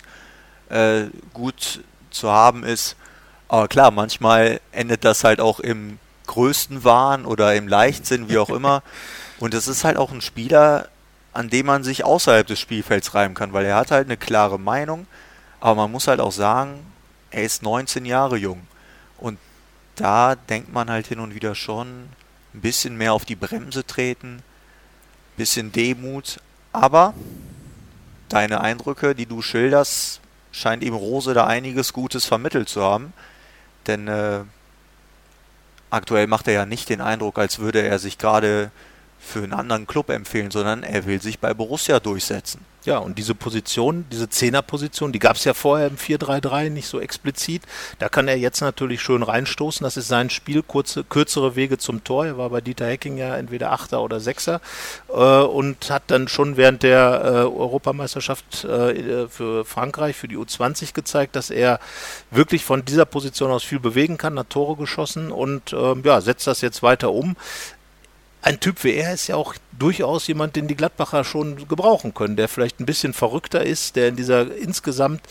äh, 0.70 1.06
gut 1.34 1.82
zu 2.12 2.30
haben 2.30 2.64
ist. 2.64 2.96
Aber 3.48 3.68
klar, 3.68 3.92
manchmal 3.92 4.60
endet 4.72 5.06
das 5.06 5.24
halt 5.24 5.42
auch 5.42 5.60
im 5.60 5.98
größten 6.28 6.84
Wahn 6.84 7.26
oder 7.26 7.56
im 7.56 7.68
Leichtsinn, 7.68 8.30
wie 8.30 8.38
auch 8.38 8.50
immer. 8.50 8.84
Und 9.40 9.54
es 9.54 9.68
ist 9.68 9.84
halt 9.84 9.98
auch 9.98 10.12
ein 10.12 10.22
Spieler, 10.22 10.90
an 11.34 11.50
dem 11.50 11.66
man 11.66 11.84
sich 11.84 12.04
außerhalb 12.04 12.46
des 12.46 12.60
Spielfelds 12.60 13.16
reiben 13.16 13.34
kann, 13.34 13.54
weil 13.54 13.66
er 13.66 13.76
hat 13.76 13.92
halt 13.92 14.08
eine 14.08 14.18
klare 14.18 14.60
Meinung, 14.60 15.08
aber 15.60 15.76
man 15.76 15.92
muss 15.92 16.08
halt 16.08 16.20
auch 16.20 16.32
sagen, 16.32 16.89
er 17.32 17.44
ist 17.44 17.64
19 17.64 18.06
Jahre 18.06 18.38
jung. 18.38 18.62
Und 19.18 19.38
da 19.96 20.36
denkt 20.36 20.72
man 20.72 20.90
halt 20.90 21.08
hin 21.08 21.20
und 21.20 21.36
wieder 21.36 21.56
schon, 21.56 22.10
ein 22.54 22.62
bisschen 22.62 22.98
mehr 22.98 23.14
auf 23.14 23.26
die 23.26 23.36
Bremse 23.36 23.86
treten, 23.86 24.42
bisschen 25.38 25.72
Demut, 25.72 26.40
aber 26.74 27.14
deine 28.28 28.62
Eindrücke, 28.62 29.16
die 29.16 29.26
du 29.26 29.42
schilderst, 29.42 30.20
scheint 30.52 30.84
ihm 30.84 30.94
Rose 30.94 31.34
da 31.34 31.46
einiges 31.48 31.94
Gutes 31.94 32.26
vermittelt 32.26 32.70
zu 32.70 32.84
haben. 32.84 33.14
Denn 33.88 34.08
äh, 34.08 34.42
aktuell 35.90 36.28
macht 36.28 36.48
er 36.48 36.54
ja 36.54 36.66
nicht 36.66 36.90
den 36.90 37.02
Eindruck, 37.02 37.38
als 37.38 37.60
würde 37.60 37.82
er 37.82 38.00
sich 38.00 38.18
gerade 38.18 38.72
für 39.20 39.44
einen 39.44 39.54
anderen 39.54 39.86
Club 39.86 40.10
empfehlen, 40.10 40.52
sondern 40.52 40.84
er 40.84 41.06
will 41.06 41.22
sich 41.22 41.40
bei 41.40 41.54
Borussia 41.54 42.00
durchsetzen. 42.00 42.66
Ja, 42.86 42.98
und 42.98 43.18
diese 43.20 43.36
Position, 43.36 44.06
diese 44.10 44.30
Zehnerposition, 44.30 45.12
die 45.12 45.20
gab 45.20 45.36
es 45.36 45.44
ja 45.44 45.54
vorher 45.54 45.88
im 45.88 45.98
4-3-3 45.98 46.70
nicht 46.70 46.88
so 46.88 47.02
explizit. 47.02 47.62
Da 48.00 48.08
kann 48.08 48.30
er 48.30 48.38
jetzt 48.38 48.62
natürlich 48.62 49.02
schön 49.02 49.22
reinstoßen. 49.22 49.84
Das 49.84 49.98
ist 49.98 50.08
sein 50.08 50.30
Spiel, 50.30 50.64
kurze, 50.64 51.04
kürzere 51.04 51.58
Wege 51.58 51.78
zum 51.78 52.06
Tor. 52.06 52.26
Er 52.26 52.38
war 52.38 52.50
bei 52.50 52.62
Dieter 52.62 52.88
Hecking 52.88 53.18
ja 53.18 53.36
entweder 53.36 53.74
Achter 53.74 54.02
oder 54.02 54.22
Sechser 54.22 54.62
äh, 55.10 55.14
und 55.14 55.92
hat 55.92 56.04
dann 56.08 56.30
schon 56.30 56.56
während 56.56 56.82
der 56.84 57.22
äh, 57.24 57.28
Europameisterschaft 57.28 58.64
äh, 58.64 59.28
für 59.28 59.66
Frankreich, 59.66 60.16
für 60.16 60.30
die 60.30 60.38
U20 60.38 60.94
gezeigt, 60.94 61.36
dass 61.36 61.50
er 61.50 61.82
wirklich 62.32 62.64
von 62.64 62.86
dieser 62.86 63.06
Position 63.06 63.52
aus 63.52 63.64
viel 63.64 63.82
bewegen 63.82 64.18
kann, 64.18 64.40
hat 64.40 64.52
Tore 64.52 64.78
geschossen 64.78 65.32
und 65.32 65.74
ähm, 65.74 66.02
ja, 66.06 66.22
setzt 66.22 66.48
das 66.48 66.62
jetzt 66.62 66.82
weiter 66.82 67.12
um 67.12 67.36
ein 68.42 68.60
Typ 68.60 68.84
wie 68.84 68.94
er 68.94 69.14
ist 69.14 69.28
ja 69.28 69.36
auch 69.36 69.56
durchaus 69.78 70.28
jemand, 70.28 70.56
den 70.56 70.68
die 70.68 70.76
Gladbacher 70.76 71.24
schon 71.24 71.68
gebrauchen 71.68 72.14
können, 72.14 72.36
der 72.36 72.48
vielleicht 72.48 72.80
ein 72.80 72.86
bisschen 72.86 73.14
verrückter 73.14 73.66
ist, 73.66 73.96
der 73.96 74.10
in 74.10 74.16
dieser 74.16 74.56
insgesamt 74.56 75.22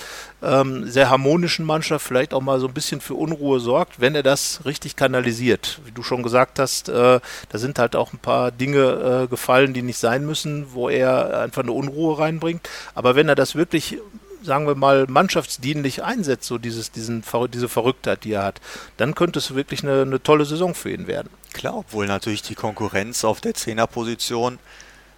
ähm, 0.42 0.88
sehr 0.88 1.10
harmonischen 1.10 1.66
Mannschaft 1.66 2.06
vielleicht 2.06 2.32
auch 2.34 2.40
mal 2.40 2.60
so 2.60 2.66
ein 2.66 2.74
bisschen 2.74 3.00
für 3.00 3.14
Unruhe 3.14 3.60
sorgt, 3.60 4.00
wenn 4.00 4.14
er 4.14 4.22
das 4.22 4.64
richtig 4.64 4.96
kanalisiert. 4.96 5.80
Wie 5.84 5.92
du 5.92 6.02
schon 6.02 6.22
gesagt 6.22 6.58
hast, 6.58 6.88
äh, 6.88 7.20
da 7.48 7.58
sind 7.58 7.78
halt 7.78 7.96
auch 7.96 8.12
ein 8.12 8.18
paar 8.18 8.50
Dinge 8.50 9.24
äh, 9.24 9.26
gefallen, 9.28 9.74
die 9.74 9.82
nicht 9.82 9.98
sein 9.98 10.24
müssen, 10.24 10.72
wo 10.72 10.88
er 10.88 11.40
einfach 11.40 11.62
eine 11.62 11.72
Unruhe 11.72 12.18
reinbringt. 12.18 12.68
Aber 12.94 13.16
wenn 13.16 13.28
er 13.28 13.34
das 13.34 13.54
wirklich 13.54 13.98
sagen 14.42 14.66
wir 14.66 14.74
mal, 14.74 15.06
mannschaftsdienlich 15.08 16.02
einsetzt, 16.02 16.44
so 16.44 16.58
dieses, 16.58 16.90
diesen, 16.92 17.22
diese 17.52 17.68
Verrücktheit, 17.68 18.24
die 18.24 18.32
er 18.32 18.44
hat, 18.44 18.60
dann 18.96 19.14
könnte 19.14 19.38
es 19.38 19.54
wirklich 19.54 19.82
eine, 19.82 20.02
eine 20.02 20.22
tolle 20.22 20.44
Saison 20.44 20.74
für 20.74 20.90
ihn 20.90 21.06
werden. 21.06 21.30
Klar, 21.52 21.76
obwohl 21.76 22.06
natürlich 22.06 22.42
die 22.42 22.54
Konkurrenz 22.54 23.24
auf 23.24 23.40
der 23.40 23.54
Zehnerposition, 23.54 24.58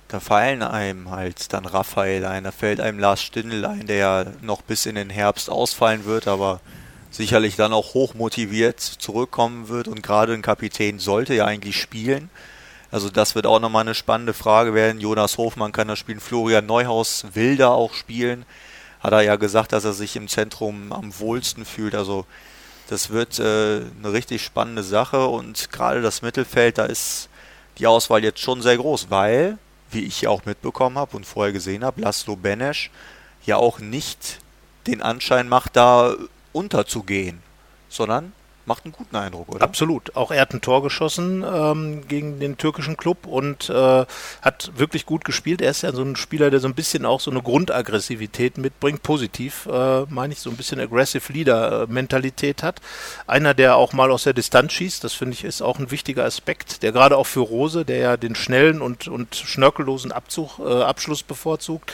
da 0.08 0.20
fallen 0.20 0.62
einem 0.62 1.10
halt 1.10 1.52
dann 1.52 1.66
Raphael 1.66 2.24
ein, 2.24 2.44
da 2.44 2.50
fällt 2.50 2.80
einem 2.80 2.98
Lars 2.98 3.22
Stindl 3.22 3.64
ein, 3.64 3.86
der 3.86 3.96
ja 3.96 4.24
noch 4.42 4.62
bis 4.62 4.86
in 4.86 4.96
den 4.96 5.10
Herbst 5.10 5.48
ausfallen 5.48 6.04
wird, 6.04 6.26
aber 6.26 6.60
sicherlich 7.10 7.56
dann 7.56 7.72
auch 7.72 7.94
hochmotiviert 7.94 8.80
zurückkommen 8.80 9.68
wird 9.68 9.88
und 9.88 10.02
gerade 10.02 10.32
ein 10.32 10.42
Kapitän 10.42 10.98
sollte 10.98 11.34
ja 11.34 11.44
eigentlich 11.44 11.80
spielen. 11.80 12.30
Also 12.90 13.08
das 13.08 13.36
wird 13.36 13.46
auch 13.46 13.60
nochmal 13.60 13.82
eine 13.82 13.94
spannende 13.94 14.34
Frage 14.34 14.74
werden. 14.74 15.00
Jonas 15.00 15.38
Hofmann 15.38 15.70
kann 15.70 15.86
da 15.86 15.94
spielen, 15.94 16.18
Florian 16.18 16.66
Neuhaus 16.66 17.26
will 17.34 17.56
da 17.56 17.68
auch 17.68 17.94
spielen 17.94 18.44
hat 19.00 19.12
er 19.12 19.22
ja 19.22 19.36
gesagt, 19.36 19.72
dass 19.72 19.84
er 19.84 19.92
sich 19.92 20.16
im 20.16 20.28
Zentrum 20.28 20.92
am 20.92 21.18
wohlsten 21.18 21.64
fühlt. 21.64 21.94
Also 21.94 22.26
das 22.88 23.10
wird 23.10 23.38
äh, 23.38 23.82
eine 23.98 24.12
richtig 24.12 24.42
spannende 24.42 24.82
Sache 24.82 25.26
und 25.26 25.70
gerade 25.72 26.02
das 26.02 26.22
Mittelfeld, 26.22 26.78
da 26.78 26.84
ist 26.84 27.28
die 27.78 27.86
Auswahl 27.86 28.22
jetzt 28.22 28.40
schon 28.40 28.62
sehr 28.62 28.76
groß, 28.76 29.10
weil, 29.10 29.58
wie 29.90 30.04
ich 30.04 30.22
ja 30.22 30.30
auch 30.30 30.44
mitbekommen 30.44 30.98
habe 30.98 31.16
und 31.16 31.24
vorher 31.24 31.52
gesehen 31.52 31.84
habe, 31.84 32.00
Laszlo 32.00 32.36
Benesch 32.36 32.90
ja 33.46 33.56
auch 33.56 33.78
nicht 33.78 34.38
den 34.86 35.02
Anschein 35.02 35.48
macht, 35.48 35.76
da 35.76 36.14
unterzugehen, 36.52 37.42
sondern 37.88 38.32
macht 38.66 38.84
einen 38.84 38.92
guten 38.92 39.16
Eindruck, 39.16 39.48
oder? 39.48 39.62
Absolut. 39.62 40.16
Auch 40.16 40.30
er 40.30 40.42
hat 40.42 40.54
ein 40.54 40.60
Tor 40.60 40.82
geschossen 40.82 41.44
ähm, 41.44 42.06
gegen 42.06 42.40
den 42.40 42.56
türkischen 42.56 42.96
Club 42.96 43.26
und 43.26 43.68
äh, 43.68 44.04
hat 44.42 44.72
wirklich 44.76 45.06
gut 45.06 45.24
gespielt. 45.24 45.60
Er 45.60 45.70
ist 45.70 45.82
ja 45.82 45.92
so 45.92 46.02
ein 46.02 46.16
Spieler, 46.16 46.50
der 46.50 46.60
so 46.60 46.68
ein 46.68 46.74
bisschen 46.74 47.06
auch 47.06 47.20
so 47.20 47.30
eine 47.30 47.42
Grundaggressivität 47.42 48.58
mitbringt, 48.58 49.02
positiv, 49.02 49.66
äh, 49.66 50.02
meine 50.08 50.32
ich, 50.32 50.40
so 50.40 50.50
ein 50.50 50.56
bisschen 50.56 50.80
Aggressive 50.80 51.32
Leader-Mentalität 51.32 52.62
hat. 52.62 52.80
Einer, 53.26 53.54
der 53.54 53.76
auch 53.76 53.92
mal 53.92 54.10
aus 54.10 54.24
der 54.24 54.32
Distanz 54.32 54.72
schießt, 54.72 55.02
das 55.04 55.12
finde 55.12 55.34
ich 55.34 55.44
ist 55.44 55.62
auch 55.62 55.78
ein 55.78 55.90
wichtiger 55.90 56.24
Aspekt, 56.24 56.82
der 56.82 56.92
gerade 56.92 57.16
auch 57.16 57.26
für 57.26 57.40
Rose, 57.40 57.84
der 57.84 57.98
ja 57.98 58.16
den 58.16 58.34
schnellen 58.34 58.80
und, 58.82 59.08
und 59.08 59.34
schnörkellosen 59.34 60.12
Abzug, 60.12 60.58
äh, 60.58 60.82
Abschluss 60.82 61.22
bevorzugt, 61.22 61.92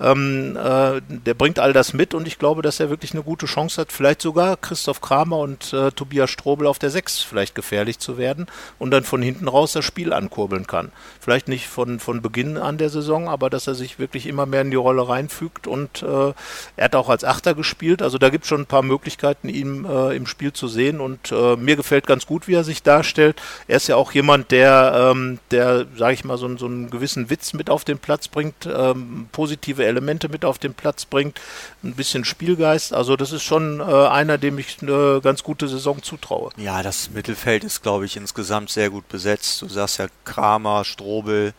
ähm, 0.00 0.56
äh, 0.56 1.00
der 1.00 1.34
bringt 1.34 1.58
all 1.58 1.72
das 1.72 1.92
mit 1.92 2.14
und 2.14 2.26
ich 2.26 2.38
glaube, 2.38 2.62
dass 2.62 2.80
er 2.80 2.90
wirklich 2.90 3.12
eine 3.12 3.22
gute 3.22 3.46
Chance 3.46 3.80
hat, 3.80 3.92
vielleicht 3.92 4.22
sogar 4.22 4.56
Christoph 4.56 5.00
Kramer 5.00 5.38
und 5.38 5.72
äh, 5.72 5.90
Tobias 6.00 6.30
Strobel 6.30 6.66
auf 6.66 6.78
der 6.78 6.88
6 6.88 7.18
vielleicht 7.18 7.54
gefährlich 7.54 7.98
zu 7.98 8.16
werden 8.16 8.46
und 8.78 8.90
dann 8.90 9.04
von 9.04 9.20
hinten 9.20 9.48
raus 9.48 9.72
das 9.72 9.84
Spiel 9.84 10.14
ankurbeln 10.14 10.66
kann. 10.66 10.92
Vielleicht 11.20 11.46
nicht 11.46 11.68
von, 11.68 12.00
von 12.00 12.22
Beginn 12.22 12.56
an 12.56 12.78
der 12.78 12.88
Saison, 12.88 13.28
aber 13.28 13.50
dass 13.50 13.66
er 13.66 13.74
sich 13.74 13.98
wirklich 13.98 14.26
immer 14.26 14.46
mehr 14.46 14.62
in 14.62 14.70
die 14.70 14.78
Rolle 14.78 15.06
reinfügt 15.06 15.66
und 15.66 16.02
äh, 16.02 16.32
er 16.76 16.84
hat 16.84 16.94
auch 16.94 17.10
als 17.10 17.22
Achter 17.22 17.52
gespielt. 17.52 18.00
Also 18.00 18.16
da 18.16 18.30
gibt 18.30 18.44
es 18.44 18.48
schon 18.48 18.62
ein 18.62 18.66
paar 18.66 18.82
Möglichkeiten, 18.82 19.50
ihn 19.50 19.84
äh, 19.84 20.16
im 20.16 20.26
Spiel 20.26 20.54
zu 20.54 20.68
sehen 20.68 21.00
und 21.00 21.32
äh, 21.32 21.56
mir 21.56 21.76
gefällt 21.76 22.06
ganz 22.06 22.24
gut, 22.24 22.48
wie 22.48 22.54
er 22.54 22.64
sich 22.64 22.82
darstellt. 22.82 23.42
Er 23.68 23.76
ist 23.76 23.88
ja 23.88 23.96
auch 23.96 24.12
jemand, 24.12 24.52
der, 24.52 25.10
ähm, 25.12 25.38
der 25.50 25.84
sage 25.98 26.14
ich 26.14 26.24
mal, 26.24 26.38
so, 26.38 26.56
so, 26.56 26.64
einen 26.64 26.88
gewissen 26.88 27.28
Witz 27.28 27.52
mit 27.52 27.68
auf 27.68 27.84
den 27.84 27.98
Platz 27.98 28.28
bringt, 28.28 28.64
ähm, 28.64 29.28
positive 29.32 29.84
Elemente 29.84 30.30
mit 30.30 30.46
auf 30.46 30.58
den 30.58 30.72
Platz 30.72 31.04
bringt, 31.04 31.38
ein 31.84 31.92
bisschen 31.92 32.24
Spielgeist. 32.24 32.94
Also 32.94 33.16
das 33.16 33.32
ist 33.32 33.42
schon 33.42 33.80
äh, 33.80 33.82
einer, 33.82 34.38
dem 34.38 34.58
ich 34.58 34.78
eine 34.80 35.20
ganz 35.22 35.42
gute 35.42 35.68
Saison 35.68 35.89
zutraue. 35.98 36.50
Ja, 36.56 36.82
das 36.82 37.10
Mittelfeld 37.10 37.64
ist, 37.64 37.82
glaube 37.82 38.06
ich, 38.06 38.16
insgesamt 38.16 38.70
sehr 38.70 38.90
gut 38.90 39.08
besetzt. 39.08 39.62
Du 39.62 39.68
sagst 39.68 39.98
ja 39.98 40.06
Kramer, 40.24 40.84
Strobel, 40.84 41.54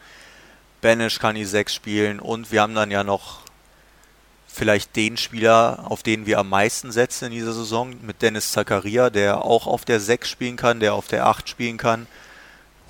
Banish 0.82 1.20
kann 1.20 1.36
die 1.36 1.46
6 1.46 1.74
spielen 1.74 2.20
und 2.20 2.52
wir 2.52 2.62
haben 2.62 2.74
dann 2.74 2.92
ja 2.92 3.04
noch 3.04 3.42
vielleicht 4.48 4.96
den 4.96 5.18
Spieler, 5.18 5.86
auf 5.86 6.04
den 6.04 6.26
wir 6.26 6.40
am 6.40 6.50
meisten 6.50 6.92
setzen 6.92 7.26
in 7.26 7.32
dieser 7.32 7.54
Saison, 7.54 7.94
mit 8.02 8.22
Dennis 8.22 8.52
Zakaria, 8.52 9.10
der 9.10 9.46
auch 9.46 9.68
auf 9.68 9.86
der 9.86 10.00
6 10.00 10.28
spielen 10.28 10.56
kann, 10.56 10.80
der 10.80 10.94
auf 10.94 11.08
der 11.08 11.28
8 11.28 11.48
spielen 11.48 11.78
kann. 11.78 12.08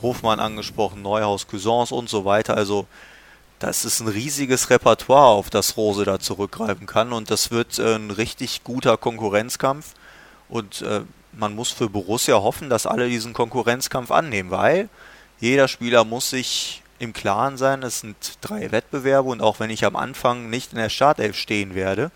Hofmann 0.02 0.40
angesprochen, 0.40 1.02
Neuhaus, 1.02 1.48
Cousins 1.48 1.92
und 1.92 2.10
so 2.10 2.26
weiter. 2.26 2.56
Also 2.56 2.88
das 3.60 3.86
ist 3.86 4.00
ein 4.00 4.08
riesiges 4.08 4.72
Repertoire, 4.72 5.28
auf 5.28 5.52
das 5.52 5.78
Rose 5.78 6.04
da 6.04 6.20
zurückgreifen 6.20 6.88
kann 6.88 7.14
und 7.14 7.30
das 7.30 7.52
wird 7.52 7.78
äh, 7.78 7.96
ein 7.96 8.10
richtig 8.10 8.64
guter 8.64 8.98
Konkurrenzkampf 8.98 9.94
und 10.50 10.82
äh, 10.82 11.02
man 11.34 11.56
muss 11.56 11.72
für 11.72 11.90
Borussia 11.90 12.36
hoffen, 12.36 12.70
dass 12.70 12.86
alle 12.86 13.08
diesen 13.08 13.34
Konkurrenzkampf 13.34 14.12
annehmen, 14.12 14.52
weil 14.52 14.90
jeder 15.40 15.68
Spieler 15.68 16.04
muss 16.04 16.30
sich 16.30 16.84
im 17.00 17.14
Klaren 17.14 17.58
sein, 17.58 17.82
es 17.84 18.02
sind 18.02 18.16
drei 18.42 18.72
Wettbewerbe 18.72 19.30
und 19.30 19.42
auch 19.42 19.60
wenn 19.60 19.72
ich 19.72 19.86
am 19.86 19.96
Anfang 19.96 20.50
nicht 20.50 20.72
in 20.72 20.78
der 20.78 20.90
Startelf 20.90 21.36
stehen 21.36 21.74
werde, 21.74 22.12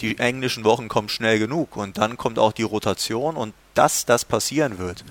die 0.00 0.18
englischen 0.18 0.64
Wochen 0.64 0.88
kommen 0.88 1.08
schnell 1.08 1.38
genug 1.38 1.76
und 1.76 1.98
dann 1.98 2.16
kommt 2.16 2.38
auch 2.38 2.52
die 2.52 2.64
Rotation 2.64 3.36
und 3.36 3.54
dass 3.74 4.06
das 4.06 4.24
passieren 4.24 4.78
wird, 4.78 5.04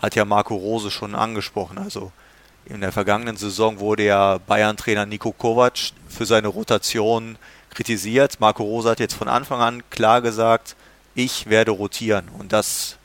hat 0.00 0.16
ja 0.16 0.24
Marco 0.24 0.54
Rose 0.54 0.90
schon 0.90 1.14
angesprochen. 1.14 1.78
Also 1.78 2.12
in 2.66 2.80
der 2.80 2.92
vergangenen 2.92 3.36
Saison 3.36 3.80
wurde 3.80 4.04
ja 4.04 4.38
Bayern-Trainer 4.38 5.06
Nico 5.06 5.32
Kovac 5.32 5.92
für 6.08 6.26
seine 6.26 6.48
Rotation 6.48 7.38
kritisiert. 7.70 8.40
Marco 8.40 8.62
Rose 8.64 8.90
hat 8.90 9.00
jetzt 9.00 9.14
von 9.14 9.28
Anfang 9.28 9.60
an 9.60 9.82
klar 9.90 10.20
gesagt, 10.20 10.76
ich 11.14 11.48
werde 11.48 11.72
rotieren 11.72 12.28
und 12.38 12.52
das 12.52 12.96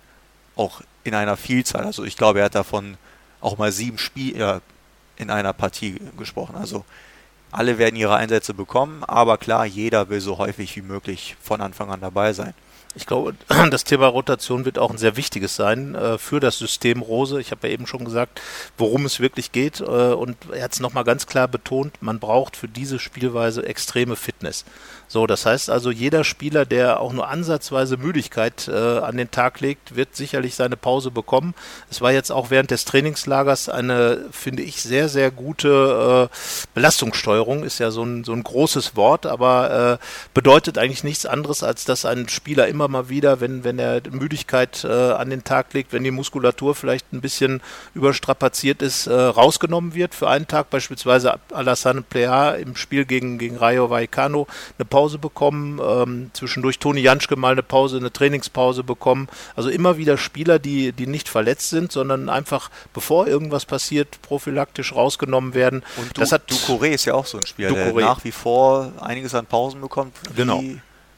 auch 0.56 0.82
in 1.04 1.14
einer 1.14 1.38
Vielzahl. 1.38 1.86
Also 1.86 2.04
ich 2.04 2.18
glaube, 2.18 2.40
er 2.40 2.46
hat 2.46 2.56
davon 2.56 2.98
auch 3.42 3.58
mal 3.58 3.72
sieben 3.72 3.98
Spiele 3.98 4.62
in 5.16 5.30
einer 5.30 5.54
Partie 5.54 6.00
gesprochen. 6.18 6.56
Also 6.56 6.86
alle 7.52 7.78
werden 7.78 7.96
ihre 7.96 8.16
Einsätze 8.16 8.54
bekommen, 8.54 9.04
aber 9.04 9.38
klar, 9.38 9.66
jeder 9.66 10.10
will 10.10 10.22
so 10.22 10.38
häufig 10.38 10.76
wie 10.76 10.82
möglich 10.82 11.36
von 11.42 11.62
Anfang 11.62 11.90
an 11.90 12.02
dabei 12.02 12.34
sein. 12.34 12.54
Ich 12.96 13.06
glaube, 13.06 13.36
das 13.72 13.84
Thema 13.84 14.08
Rotation 14.08 14.66
wird 14.66 14.80
auch 14.80 14.90
ein 14.90 14.98
sehr 14.98 15.16
wichtiges 15.16 15.56
sein 15.56 15.96
äh, 15.96 16.18
für 16.18 16.40
das 16.40 16.58
System 16.58 17.02
Rose. 17.02 17.40
Ich 17.40 17.52
habe 17.52 17.68
ja 17.68 17.74
eben 17.74 17.88
schon 17.88 18.04
gesagt, 18.04 18.42
worum 18.78 19.06
es 19.06 19.20
wirklich 19.20 19.52
geht. 19.52 19.82
Äh, 19.82 19.84
und 19.84 20.36
er 20.52 20.64
hat 20.64 20.74
es 20.74 20.80
nochmal 20.80 21.04
ganz 21.04 21.28
klar 21.28 21.48
betont, 21.48 22.02
man 22.02 22.20
braucht 22.20 22.56
für 22.58 22.68
diese 22.68 23.00
Spielweise 23.00 23.66
extreme 23.66 24.16
Fitness. 24.16 24.66
So, 25.10 25.26
das 25.26 25.46
heißt 25.46 25.70
also, 25.70 25.90
jeder 25.90 26.26
Spieler, 26.26 26.66
der 26.66 27.00
auch 27.00 27.14
nur 27.14 27.30
ansatzweise 27.30 27.96
Müdigkeit 27.96 28.68
äh, 28.68 29.00
an 29.00 29.16
den 29.16 29.32
Tag 29.32 29.62
legt, 29.62 29.96
wird 29.96 30.16
sicherlich 30.18 30.56
seine 30.56 30.76
Pause 30.76 31.12
bekommen. 31.12 31.56
Es 31.90 32.02
war 32.02 32.12
jetzt 32.12 32.30
auch 32.30 32.50
während 32.50 32.72
des 32.72 32.84
Trainingslagers 32.84 33.70
eine, 33.70 34.26
finde 34.32 34.64
ich, 34.64 34.82
sehr, 34.84 35.08
sehr 35.08 35.32
gute 35.32 36.30
äh, 36.30 36.36
Belastungssteuerung. 36.74 37.64
Ist 37.64 37.80
ja 37.80 37.90
so 37.90 38.04
ein, 38.04 38.26
so 38.26 38.34
ein 38.34 38.44
großes 38.44 38.98
Wort, 38.98 39.26
aber 39.26 40.00
äh, 40.02 40.06
bedeutet 40.34 40.78
eigentlich 40.78 41.06
nichts 41.06 41.26
anderes, 41.26 41.64
als 41.64 41.86
dass 41.86 42.04
ein 42.04 42.28
Spieler 42.28 42.68
immer 42.68 42.90
mal 42.90 43.08
wieder, 43.08 43.40
wenn, 43.40 43.64
wenn 43.64 43.80
er 43.80 44.02
Müdigkeit 44.12 44.84
äh, 44.84 44.92
an 44.92 45.30
den 45.30 45.46
Tag 45.46 45.74
legt, 45.74 45.94
wenn 45.94 46.04
die 46.04 46.12
Muskulatur 46.12 46.76
vielleicht 46.76 47.14
ein 47.14 47.22
bisschen 47.22 47.62
überstrapaziert 47.94 48.82
ist, 48.82 49.08
äh, 49.08 49.14
rausgenommen 49.14 49.94
wird 49.94 50.14
für 50.14 50.28
einen 50.28 50.48
Tag, 50.48 50.70
beispielsweise 50.70 51.40
Alassane 51.54 52.02
Plea 52.02 52.58
im 52.60 52.76
Spiel 52.76 53.06
gegen, 53.06 53.38
gegen 53.38 53.56
Rayo 53.56 53.90
Vallecano 53.90 54.48
eine 54.78 54.86
Pause 54.86 54.97
bekommen, 55.20 55.80
ähm, 55.84 56.32
zwischendurch 56.34 56.80
Toni 56.80 57.02
Janschke 57.02 57.36
mal 57.36 57.52
eine 57.52 57.64
Pause, 57.64 57.98
eine 57.98 58.12
Trainingspause 58.12 58.84
bekommen. 58.84 59.28
Also 59.56 59.70
immer 59.70 59.98
wieder 59.98 60.18
Spieler, 60.18 60.60
die, 60.60 60.92
die 60.92 61.08
nicht 61.08 61.30
verletzt 61.30 61.70
sind, 61.70 61.92
sondern 61.92 62.30
einfach, 62.30 62.70
bevor 62.94 63.28
irgendwas 63.28 63.66
passiert, 63.66 64.22
prophylaktisch 64.22 64.94
rausgenommen 64.94 65.54
werden. 65.54 65.84
Und 65.98 66.18
du, 66.18 66.22
das 66.22 66.32
hat 66.32 66.50
Ducouré 66.50 66.90
ist 66.90 67.06
ja 67.06 67.14
auch 67.14 67.26
so 67.26 67.38
ein 67.38 67.46
Spieler, 67.46 67.72
der 67.72 67.94
nach 67.94 68.24
wie 68.24 68.32
vor 68.32 68.92
einiges 69.00 69.36
an 69.36 69.46
Pausen 69.46 69.82
bekommt. 69.82 70.14
Genau. 70.36 70.64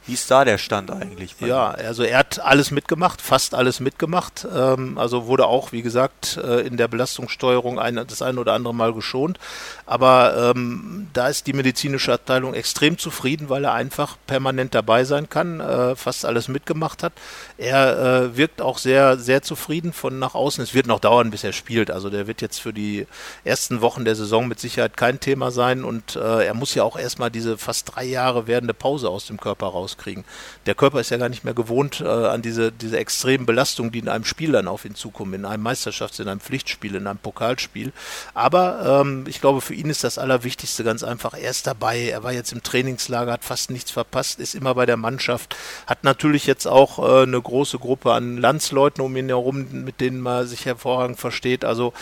Wie 0.05 0.13
ist 0.13 0.31
da 0.31 0.43
der 0.43 0.57
Stand 0.57 0.89
eigentlich? 0.89 1.35
Ja, 1.39 1.69
also 1.69 2.01
er 2.01 2.17
hat 2.17 2.39
alles 2.39 2.71
mitgemacht, 2.71 3.21
fast 3.21 3.53
alles 3.53 3.79
mitgemacht. 3.79 4.47
Ähm, 4.51 4.97
also 4.97 5.27
wurde 5.27 5.45
auch, 5.45 5.71
wie 5.71 5.83
gesagt, 5.83 6.37
äh, 6.37 6.61
in 6.61 6.77
der 6.77 6.87
Belastungssteuerung 6.87 7.77
ein, 7.77 7.95
das 7.95 8.23
ein 8.23 8.39
oder 8.39 8.53
andere 8.53 8.73
Mal 8.73 8.93
geschont. 8.93 9.37
Aber 9.85 10.53
ähm, 10.55 11.09
da 11.13 11.27
ist 11.27 11.45
die 11.45 11.53
medizinische 11.53 12.13
Abteilung 12.13 12.55
extrem 12.55 12.97
zufrieden, 12.97 13.49
weil 13.49 13.63
er 13.65 13.73
einfach 13.73 14.17
permanent 14.25 14.73
dabei 14.73 15.03
sein 15.03 15.29
kann, 15.29 15.59
äh, 15.59 15.95
fast 15.95 16.25
alles 16.25 16.47
mitgemacht 16.47 17.03
hat. 17.03 17.13
Er 17.57 17.99
äh, 17.99 18.37
wirkt 18.37 18.61
auch 18.61 18.79
sehr, 18.79 19.17
sehr 19.17 19.43
zufrieden 19.43 19.93
von 19.93 20.17
nach 20.17 20.33
außen. 20.33 20.63
Es 20.63 20.73
wird 20.73 20.87
noch 20.87 20.99
dauern, 20.99 21.29
bis 21.29 21.43
er 21.43 21.53
spielt. 21.53 21.91
Also 21.91 22.09
der 22.09 22.25
wird 22.25 22.41
jetzt 22.41 22.59
für 22.59 22.73
die 22.73 23.05
ersten 23.43 23.81
Wochen 23.81 24.05
der 24.05 24.15
Saison 24.15 24.47
mit 24.47 24.59
Sicherheit 24.59 24.97
kein 24.97 25.19
Thema 25.19 25.51
sein 25.51 25.83
und 25.83 26.15
äh, 26.15 26.45
er 26.47 26.53
muss 26.55 26.73
ja 26.73 26.83
auch 26.83 26.97
erstmal 26.97 27.29
diese 27.29 27.59
fast 27.59 27.95
drei 27.95 28.05
Jahre 28.05 28.47
werdende 28.47 28.73
Pause 28.73 29.09
aus 29.09 29.27
dem 29.27 29.39
Körper 29.39 29.67
rauskriegen 29.67 29.98
kriegen. 29.99 30.25
Der 30.65 30.73
Körper 30.73 30.99
ist 30.99 31.11
ja 31.11 31.17
gar 31.17 31.29
nicht 31.29 31.43
mehr 31.43 31.53
gewohnt 31.53 32.01
äh, 32.01 32.07
an 32.07 32.41
diese, 32.41 32.71
diese 32.71 32.97
extremen 32.97 33.45
Belastungen, 33.45 33.91
die 33.91 33.99
in 33.99 34.09
einem 34.09 34.25
Spiel 34.25 34.51
dann 34.51 34.67
auf 34.67 34.85
ihn 34.85 34.95
zukommen, 34.95 35.33
in 35.35 35.45
einem 35.45 35.65
Meisterschafts-, 35.65 36.21
in 36.21 36.27
einem 36.27 36.39
Pflichtspiel, 36.39 36.95
in 36.95 37.05
einem 37.05 37.19
Pokalspiel. 37.19 37.93
Aber 38.33 39.01
ähm, 39.01 39.25
ich 39.27 39.41
glaube, 39.41 39.61
für 39.61 39.75
ihn 39.75 39.89
ist 39.89 40.03
das 40.03 40.17
Allerwichtigste 40.17 40.83
ganz 40.83 41.03
einfach, 41.03 41.33
er 41.33 41.51
ist 41.51 41.67
dabei, 41.67 42.09
er 42.09 42.23
war 42.23 42.33
jetzt 42.33 42.51
im 42.51 42.63
Trainingslager, 42.63 43.31
hat 43.31 43.43
fast 43.43 43.69
nichts 43.69 43.91
verpasst, 43.91 44.39
ist 44.39 44.55
immer 44.55 44.73
bei 44.73 44.85
der 44.85 44.97
Mannschaft, 44.97 45.55
hat 45.85 46.03
natürlich 46.03 46.47
jetzt 46.47 46.67
auch 46.67 46.99
äh, 46.99 47.23
eine 47.23 47.41
große 47.41 47.77
Gruppe 47.77 48.13
an 48.13 48.37
Landsleuten 48.37 49.03
um 49.03 49.15
ihn 49.15 49.27
herum, 49.27 49.67
mit 49.83 50.01
denen 50.01 50.21
man 50.21 50.47
sich 50.47 50.65
hervorragend 50.65 51.19
versteht. 51.19 51.65
Also 51.65 51.93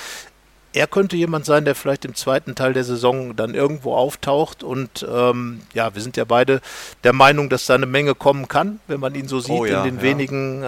er 0.78 0.88
könnte 0.88 1.16
jemand 1.16 1.46
sein, 1.46 1.66
der 1.66 1.76
vielleicht 1.76 2.06
im 2.06 2.16
zweiten 2.16 2.56
Teil 2.56 2.74
der 2.74 2.84
Saison 2.84 3.36
dann 3.36 3.56
irgendwo 3.56 3.96
auftaucht. 3.96 4.64
Und 4.64 5.06
ähm, 5.10 5.62
ja, 5.74 5.94
wir 5.96 6.02
sind 6.02 6.18
ja 6.18 6.26
beide 6.26 6.62
der 7.04 7.14
Meinung, 7.14 7.50
dass 7.50 7.66
da 7.66 7.76
eine 7.76 7.86
Menge 7.86 8.16
kommen 8.16 8.48
kann, 8.48 8.80
wenn 8.88 9.00
man 9.00 9.16
ihn 9.16 9.28
so 9.28 9.40
sieht, 9.40 9.52
oh 9.52 9.66
ja, 9.66 9.84
in 9.84 9.96
den 9.96 9.98
ja. 9.98 10.02
wenigen 10.04 10.64
äh, 10.64 10.68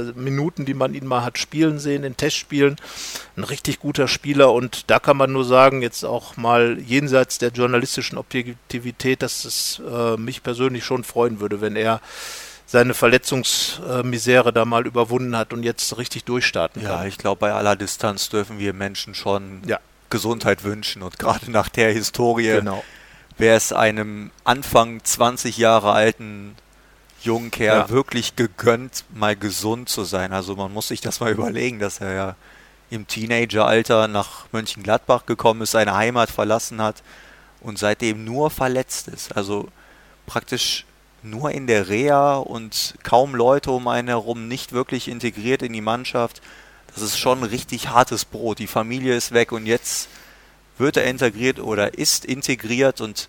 äh, 0.00 0.12
Minuten, 0.14 0.64
die 0.64 0.74
man 0.74 0.94
ihn 0.94 1.06
mal 1.06 1.24
hat 1.24 1.38
spielen 1.38 1.78
sehen, 1.78 2.04
in 2.04 2.16
Testspielen. 2.16 2.76
Ein 3.36 3.44
richtig 3.44 3.80
guter 3.80 4.08
Spieler. 4.08 4.52
Und 4.52 4.90
da 4.90 4.98
kann 4.98 5.16
man 5.16 5.32
nur 5.32 5.44
sagen, 5.44 5.82
jetzt 5.82 6.04
auch 6.04 6.36
mal 6.36 6.78
jenseits 6.78 7.38
der 7.38 7.50
journalistischen 7.50 8.18
Objektivität, 8.18 9.22
dass 9.22 9.44
es 9.44 9.82
äh, 9.90 10.16
mich 10.16 10.42
persönlich 10.42 10.84
schon 10.84 11.04
freuen 11.04 11.40
würde, 11.40 11.60
wenn 11.60 11.76
er 11.76 12.00
seine 12.70 12.94
Verletzungsmisere 12.94 14.52
da 14.52 14.64
mal 14.64 14.86
überwunden 14.86 15.36
hat 15.36 15.52
und 15.52 15.64
jetzt 15.64 15.98
richtig 15.98 16.22
durchstarten 16.22 16.82
kann. 16.82 17.00
Ja, 17.00 17.04
ich 17.04 17.18
glaube, 17.18 17.40
bei 17.40 17.52
aller 17.52 17.74
Distanz 17.74 18.28
dürfen 18.28 18.60
wir 18.60 18.72
Menschen 18.74 19.16
schon 19.16 19.62
ja. 19.66 19.80
Gesundheit 20.08 20.62
wünschen 20.62 21.02
und 21.02 21.18
gerade 21.18 21.50
nach 21.50 21.68
der 21.68 21.92
Historie 21.92 22.52
genau. 22.52 22.84
wäre 23.38 23.56
es 23.56 23.72
einem 23.72 24.30
Anfang 24.44 25.02
20 25.02 25.58
Jahre 25.58 25.90
alten 25.90 26.54
jungen 27.22 27.50
Kerl 27.50 27.78
ja. 27.78 27.90
wirklich 27.90 28.36
gegönnt, 28.36 29.02
mal 29.12 29.34
gesund 29.34 29.88
zu 29.88 30.04
sein. 30.04 30.32
Also 30.32 30.54
man 30.54 30.72
muss 30.72 30.86
sich 30.86 31.00
das 31.00 31.18
mal 31.18 31.32
überlegen, 31.32 31.80
dass 31.80 32.00
er 32.00 32.12
ja 32.14 32.36
im 32.88 33.08
Teenageralter 33.08 34.06
nach 34.06 34.46
Mönchengladbach 34.52 35.26
gekommen 35.26 35.62
ist, 35.62 35.72
seine 35.72 35.96
Heimat 35.96 36.30
verlassen 36.30 36.80
hat 36.80 37.02
und 37.62 37.80
seitdem 37.80 38.24
nur 38.24 38.48
verletzt 38.48 39.08
ist. 39.08 39.36
Also 39.36 39.66
praktisch 40.26 40.84
nur 41.22 41.50
in 41.50 41.66
der 41.66 41.88
Reha 41.88 42.36
und 42.36 42.94
kaum 43.02 43.34
Leute 43.34 43.70
um 43.70 43.88
einen 43.88 44.08
herum, 44.08 44.48
nicht 44.48 44.72
wirklich 44.72 45.08
integriert 45.08 45.62
in 45.62 45.72
die 45.72 45.80
Mannschaft. 45.80 46.40
Das 46.94 47.02
ist 47.02 47.18
schon 47.18 47.42
richtig 47.42 47.88
hartes 47.88 48.24
Brot. 48.24 48.58
Die 48.58 48.66
Familie 48.66 49.14
ist 49.14 49.32
weg 49.32 49.52
und 49.52 49.66
jetzt 49.66 50.08
wird 50.78 50.96
er 50.96 51.04
integriert 51.04 51.60
oder 51.60 51.98
ist 51.98 52.24
integriert 52.24 53.00
und 53.00 53.28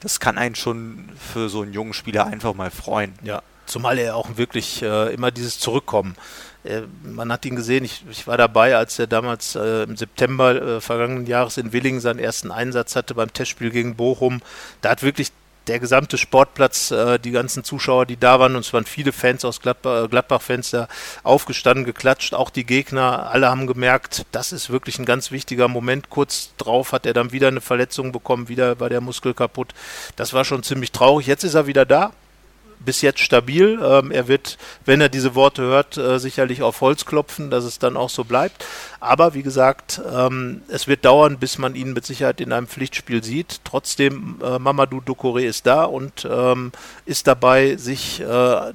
das 0.00 0.20
kann 0.20 0.38
einen 0.38 0.54
schon 0.54 1.08
für 1.32 1.48
so 1.48 1.62
einen 1.62 1.72
jungen 1.72 1.94
Spieler 1.94 2.26
einfach 2.26 2.54
mal 2.54 2.70
freuen. 2.70 3.14
Ja, 3.22 3.42
zumal 3.66 3.98
er 3.98 4.16
auch 4.16 4.36
wirklich 4.36 4.82
äh, 4.82 5.12
immer 5.12 5.30
dieses 5.30 5.58
Zurückkommen. 5.58 6.16
Äh, 6.64 6.82
man 7.02 7.32
hat 7.32 7.44
ihn 7.44 7.56
gesehen, 7.56 7.84
ich, 7.84 8.04
ich, 8.10 8.26
war 8.26 8.36
dabei, 8.36 8.76
als 8.76 8.98
er 8.98 9.06
damals 9.06 9.54
äh, 9.54 9.84
im 9.84 9.96
September 9.96 10.60
äh, 10.60 10.80
vergangenen 10.80 11.26
Jahres 11.26 11.56
in 11.56 11.72
Willingen 11.72 12.00
seinen 12.00 12.18
ersten 12.18 12.50
Einsatz 12.50 12.96
hatte 12.96 13.14
beim 13.14 13.32
Testspiel 13.32 13.70
gegen 13.70 13.96
Bochum. 13.96 14.40
Da 14.80 14.90
hat 14.90 15.02
wirklich 15.02 15.32
der 15.68 15.78
gesamte 15.78 16.18
Sportplatz, 16.18 16.90
äh, 16.90 17.18
die 17.18 17.30
ganzen 17.30 17.64
Zuschauer, 17.64 18.06
die 18.06 18.18
da 18.18 18.40
waren, 18.40 18.56
und 18.56 18.64
es 18.64 18.72
waren 18.72 18.84
viele 18.84 19.12
Fans 19.12 19.44
aus 19.44 19.60
Gladbach, 19.60 20.04
äh, 20.04 20.08
Gladbach-Fans 20.08 20.76
aufgestanden, 21.22 21.84
geklatscht, 21.84 22.34
auch 22.34 22.50
die 22.50 22.64
Gegner, 22.64 23.30
alle 23.30 23.48
haben 23.48 23.66
gemerkt, 23.66 24.26
das 24.32 24.52
ist 24.52 24.70
wirklich 24.70 24.98
ein 24.98 25.04
ganz 25.04 25.30
wichtiger 25.30 25.68
Moment. 25.68 26.10
Kurz 26.10 26.50
drauf 26.56 26.92
hat 26.92 27.06
er 27.06 27.12
dann 27.12 27.32
wieder 27.32 27.48
eine 27.48 27.60
Verletzung 27.60 28.12
bekommen, 28.12 28.48
wieder 28.48 28.80
war 28.80 28.88
der 28.88 29.00
Muskel 29.00 29.34
kaputt. 29.34 29.74
Das 30.16 30.32
war 30.32 30.44
schon 30.44 30.62
ziemlich 30.62 30.92
traurig. 30.92 31.26
Jetzt 31.26 31.44
ist 31.44 31.54
er 31.54 31.66
wieder 31.66 31.84
da, 31.84 32.12
bis 32.80 33.02
jetzt 33.02 33.20
stabil. 33.20 33.78
Ähm, 33.82 34.10
er 34.10 34.28
wird, 34.28 34.58
wenn 34.84 35.00
er 35.00 35.08
diese 35.08 35.34
Worte 35.34 35.62
hört, 35.62 35.96
äh, 35.96 36.18
sicherlich 36.18 36.62
auf 36.62 36.80
Holz 36.80 37.04
klopfen, 37.04 37.50
dass 37.50 37.64
es 37.64 37.78
dann 37.78 37.96
auch 37.96 38.10
so 38.10 38.24
bleibt. 38.24 38.64
Aber 39.00 39.34
wie 39.34 39.42
gesagt, 39.42 40.00
ähm, 40.12 40.62
es 40.68 40.88
wird 40.88 41.04
dauern, 41.04 41.38
bis 41.38 41.58
man 41.58 41.74
ihn 41.74 41.92
mit 41.92 42.04
Sicherheit 42.04 42.40
in 42.40 42.52
einem 42.52 42.66
Pflichtspiel 42.66 43.22
sieht. 43.22 43.60
Trotzdem, 43.64 44.40
äh, 44.42 44.58
Mamadou 44.58 45.00
Ducouré 45.00 45.44
ist 45.44 45.66
da 45.66 45.84
und 45.84 46.26
ähm, 46.30 46.72
ist 47.06 47.26
dabei, 47.26 47.76
sich 47.76 48.20
äh, 48.20 48.24
äh 48.24 48.72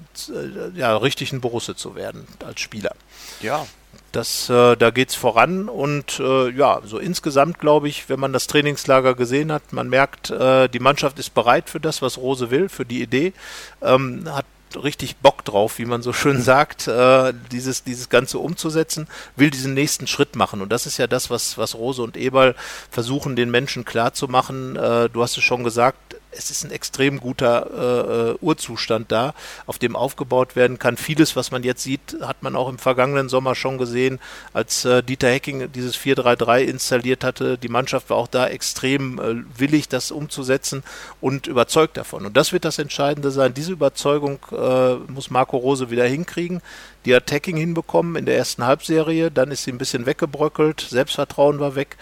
ja, 0.76 0.96
richtig 0.98 1.32
ein 1.32 1.42
Borusse 1.42 1.76
zu 1.76 1.96
werden 1.96 2.28
als 2.46 2.62
Spieler. 2.62 2.96
Ja, 3.42 3.66
das, 4.14 4.50
äh, 4.50 4.78
da 4.78 4.92
geht's 4.92 5.16
voran 5.16 5.68
und 5.68 6.20
äh, 6.20 6.50
ja, 6.52 6.82
so 6.86 7.00
insgesamt 7.00 7.60
glaube 7.60 7.90
ich, 7.90 8.10
wenn 8.10 8.20
man 8.20 8.32
das 8.32 8.48
Trainingslager 8.48 9.16
gesehen 9.16 9.52
hat, 9.52 9.74
man 9.74 9.90
merkt, 9.90 10.30
äh, 10.30 10.70
die 10.70 10.80
Mannschaft 10.80 11.20
ist 11.20 11.34
bereit 11.34 11.70
für 11.70 11.80
das, 11.80 12.02
was 12.02 12.18
Rose 12.18 12.52
will, 12.52 12.70
für 12.70 12.86
die 12.86 13.02
Idee, 13.02 13.34
ähm, 13.82 14.30
hat 14.32 14.46
richtig 14.82 15.18
Bock 15.18 15.44
drauf, 15.46 15.78
wie 15.80 15.86
man 15.86 16.02
so 16.02 16.14
schön 16.14 16.42
sagt, 16.42 16.88
äh, 16.88 17.34
dieses, 17.52 17.84
dieses 17.84 18.10
Ganze 18.10 18.40
umzusetzen, 18.40 19.08
will 19.36 19.50
diesen 19.50 19.74
nächsten 19.74 20.08
Schritt 20.08 20.36
machen. 20.36 20.62
Und 20.62 20.72
das 20.72 20.86
ist 20.86 20.98
ja 20.98 21.08
das, 21.08 21.30
was, 21.30 21.58
was 21.58 21.76
Rose 21.76 22.02
und 22.02 22.18
Eberl 22.18 22.56
versuchen, 22.90 23.36
den 23.36 23.52
Menschen 23.52 23.86
klarzumachen. 23.86 24.76
Äh, 24.76 25.10
du 25.10 25.22
hast 25.22 25.38
es 25.38 25.44
schon 25.44 25.64
gesagt, 25.64 26.16
es 26.38 26.52
ist 26.52 26.64
ein 26.64 26.72
extrem 26.72 27.20
guter 27.20 27.70
äh, 27.72 28.32
äh, 28.32 28.38
Urzustand 28.42 29.12
da, 29.12 29.34
auf 29.66 29.80
dem 29.80 29.96
aufgebaut 29.96 30.56
werden 30.56 30.80
kann. 30.80 30.98
Vieles, 30.98 31.36
was 31.36 31.52
man 31.52 31.64
jetzt 31.64 31.84
sieht, 31.84 32.18
hat 32.22 32.44
man 32.44 32.56
auch 32.56 32.70
im 32.70 32.78
vergangenen 32.78 33.30
Sommer 33.30 33.56
schon 33.56 33.78
gesehen, 33.78 34.20
als 34.54 34.86
äh, 34.86 35.04
Dieter 35.04 35.30
Hecking 35.30 35.72
dieses 35.72 35.98
4-3-3 35.98 36.62
installiert 36.62 37.24
hatte. 37.24 37.58
Die 37.58 37.70
Mannschaft 37.70 38.10
war 38.10 38.18
auch 38.18 38.28
da 38.28 38.48
extrem 38.48 39.20
äh, 39.20 39.60
willig, 39.60 39.90
das 39.90 40.12
umzusetzen 40.12 40.84
und 41.22 41.48
überzeugt 41.48 41.98
davon. 41.98 42.26
Und 42.26 42.38
das 42.38 42.54
wird 42.54 42.66
das 42.66 42.80
Entscheidende 42.80 43.32
sein. 43.32 43.54
Diese 43.54 43.72
Überzeugung 43.72 44.40
äh, 44.52 44.96
muss 45.12 45.30
Marco 45.30 45.58
Rose 45.58 45.90
wieder 45.90 46.06
hinkriegen. 46.06 46.62
Die 47.06 47.14
hat 47.14 47.32
Hacking 47.32 47.58
hinbekommen 47.58 48.16
in 48.16 48.26
der 48.26 48.38
ersten 48.38 48.66
Halbserie, 48.66 49.30
dann 49.30 49.52
ist 49.52 49.64
sie 49.64 49.72
ein 49.72 49.78
bisschen 49.78 50.06
weggebröckelt, 50.06 50.80
Selbstvertrauen 50.80 51.60
war 51.60 51.76
weg, 51.76 51.98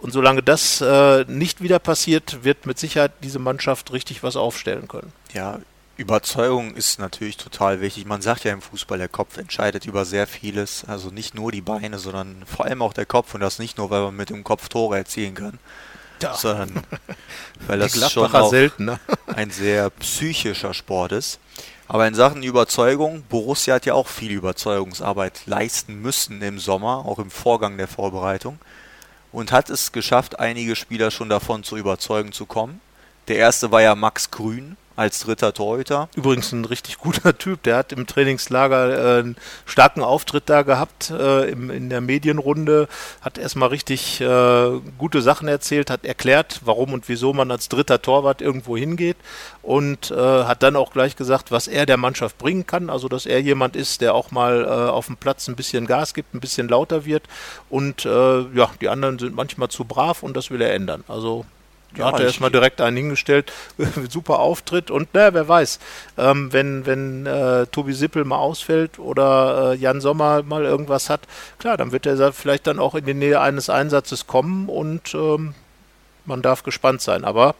und 0.00 0.12
solange 0.12 0.42
das 0.42 0.80
äh, 0.80 1.24
nicht 1.28 1.62
wieder 1.62 1.78
passiert, 1.78 2.42
wird 2.42 2.66
mit 2.66 2.78
Sicherheit 2.78 3.12
diese 3.22 3.38
Mannschaft 3.38 3.92
richtig 3.92 4.22
was 4.22 4.36
aufstellen 4.36 4.88
können. 4.88 5.12
Ja, 5.32 5.58
Überzeugung 5.96 6.74
ist 6.74 6.98
natürlich 6.98 7.36
total 7.36 7.82
wichtig. 7.82 8.06
Man 8.06 8.22
sagt 8.22 8.44
ja 8.44 8.52
im 8.52 8.62
Fußball, 8.62 8.96
der 8.96 9.08
Kopf 9.08 9.36
entscheidet 9.36 9.84
über 9.84 10.06
sehr 10.06 10.26
vieles. 10.26 10.84
Also 10.86 11.10
nicht 11.10 11.34
nur 11.34 11.52
die 11.52 11.60
Beine, 11.60 11.98
sondern 11.98 12.42
vor 12.46 12.64
allem 12.64 12.80
auch 12.80 12.94
der 12.94 13.04
Kopf. 13.04 13.34
Und 13.34 13.40
das 13.40 13.58
nicht 13.58 13.76
nur, 13.76 13.90
weil 13.90 14.00
man 14.00 14.16
mit 14.16 14.30
dem 14.30 14.42
Kopf 14.42 14.70
Tore 14.70 14.96
erzielen 14.96 15.34
kann, 15.34 15.58
ja. 16.22 16.34
sondern 16.34 16.82
weil 17.66 17.80
das 17.80 18.10
schon 18.10 18.34
auch 18.34 18.48
selten, 18.48 18.86
ne? 18.86 18.98
ein 19.26 19.50
sehr 19.50 19.90
psychischer 19.90 20.72
Sport 20.72 21.12
ist. 21.12 21.38
Aber 21.86 22.06
in 22.06 22.14
Sachen 22.14 22.42
Überzeugung, 22.42 23.24
Borussia 23.28 23.74
hat 23.74 23.84
ja 23.84 23.92
auch 23.92 24.08
viel 24.08 24.30
Überzeugungsarbeit 24.30 25.42
leisten 25.44 26.00
müssen 26.00 26.40
im 26.40 26.58
Sommer, 26.58 27.04
auch 27.04 27.18
im 27.18 27.30
Vorgang 27.30 27.76
der 27.76 27.88
Vorbereitung 27.88 28.58
und 29.32 29.52
hat 29.52 29.70
es 29.70 29.92
geschafft, 29.92 30.38
einige 30.38 30.76
Spieler 30.76 31.10
schon 31.10 31.28
davon 31.28 31.64
zu 31.64 31.76
überzeugen 31.76 32.32
zu 32.32 32.46
kommen. 32.46 32.80
Der 33.28 33.36
erste 33.36 33.70
war 33.70 33.82
ja 33.82 33.94
Max 33.94 34.30
Grün 34.30 34.76
als 35.00 35.20
dritter 35.20 35.54
Torhüter. 35.54 36.10
Übrigens 36.14 36.52
ein 36.52 36.66
richtig 36.66 36.98
guter 36.98 37.36
Typ, 37.38 37.62
der 37.62 37.78
hat 37.78 37.90
im 37.90 38.06
Trainingslager 38.06 39.16
äh, 39.16 39.20
einen 39.20 39.36
starken 39.64 40.02
Auftritt 40.02 40.42
da 40.50 40.60
gehabt 40.60 41.10
äh, 41.10 41.48
im, 41.50 41.70
in 41.70 41.88
der 41.88 42.02
Medienrunde, 42.02 42.86
hat 43.22 43.38
erstmal 43.38 43.70
richtig 43.70 44.20
äh, 44.20 44.70
gute 44.98 45.22
Sachen 45.22 45.48
erzählt, 45.48 45.88
hat 45.88 46.04
erklärt, 46.04 46.60
warum 46.66 46.92
und 46.92 47.08
wieso 47.08 47.32
man 47.32 47.50
als 47.50 47.70
dritter 47.70 48.02
Torwart 48.02 48.42
irgendwo 48.42 48.76
hingeht 48.76 49.16
und 49.62 50.10
äh, 50.10 50.44
hat 50.44 50.62
dann 50.62 50.76
auch 50.76 50.92
gleich 50.92 51.16
gesagt, 51.16 51.50
was 51.50 51.66
er 51.66 51.86
der 51.86 51.96
Mannschaft 51.96 52.36
bringen 52.36 52.66
kann, 52.66 52.90
also 52.90 53.08
dass 53.08 53.24
er 53.24 53.40
jemand 53.40 53.76
ist, 53.76 54.02
der 54.02 54.14
auch 54.14 54.30
mal 54.30 54.66
äh, 54.66 54.68
auf 54.68 55.06
dem 55.06 55.16
Platz 55.16 55.48
ein 55.48 55.56
bisschen 55.56 55.86
Gas 55.86 56.12
gibt, 56.12 56.34
ein 56.34 56.40
bisschen 56.40 56.68
lauter 56.68 57.06
wird 57.06 57.22
und 57.70 58.04
äh, 58.04 58.40
ja, 58.52 58.70
die 58.82 58.90
anderen 58.90 59.18
sind 59.18 59.34
manchmal 59.34 59.70
zu 59.70 59.86
brav 59.86 60.22
und 60.22 60.36
das 60.36 60.50
will 60.50 60.60
er 60.60 60.74
ändern. 60.74 61.04
Also 61.08 61.46
ja, 61.96 62.06
hat 62.06 62.20
er 62.20 62.26
erstmal 62.26 62.50
direkt 62.50 62.80
einen 62.80 62.96
hingestellt. 62.96 63.52
Super 64.08 64.38
Auftritt 64.38 64.90
und 64.90 65.12
naja, 65.14 65.34
wer 65.34 65.48
weiß, 65.48 65.78
ähm, 66.18 66.52
wenn, 66.52 66.86
wenn 66.86 67.26
äh, 67.26 67.66
Tobi 67.66 67.92
Sippel 67.92 68.24
mal 68.24 68.38
ausfällt 68.38 68.98
oder 68.98 69.72
äh, 69.72 69.76
Jan 69.76 70.00
Sommer 70.00 70.42
mal 70.42 70.64
irgendwas 70.64 71.10
hat, 71.10 71.22
klar, 71.58 71.76
dann 71.76 71.92
wird 71.92 72.06
er 72.06 72.32
vielleicht 72.32 72.66
dann 72.66 72.78
auch 72.78 72.94
in 72.94 73.04
die 73.04 73.14
Nähe 73.14 73.40
eines 73.40 73.70
Einsatzes 73.70 74.26
kommen 74.26 74.68
und 74.68 75.14
ähm, 75.14 75.54
man 76.26 76.42
darf 76.42 76.62
gespannt 76.62 77.00
sein. 77.00 77.24
Aber 77.24 77.54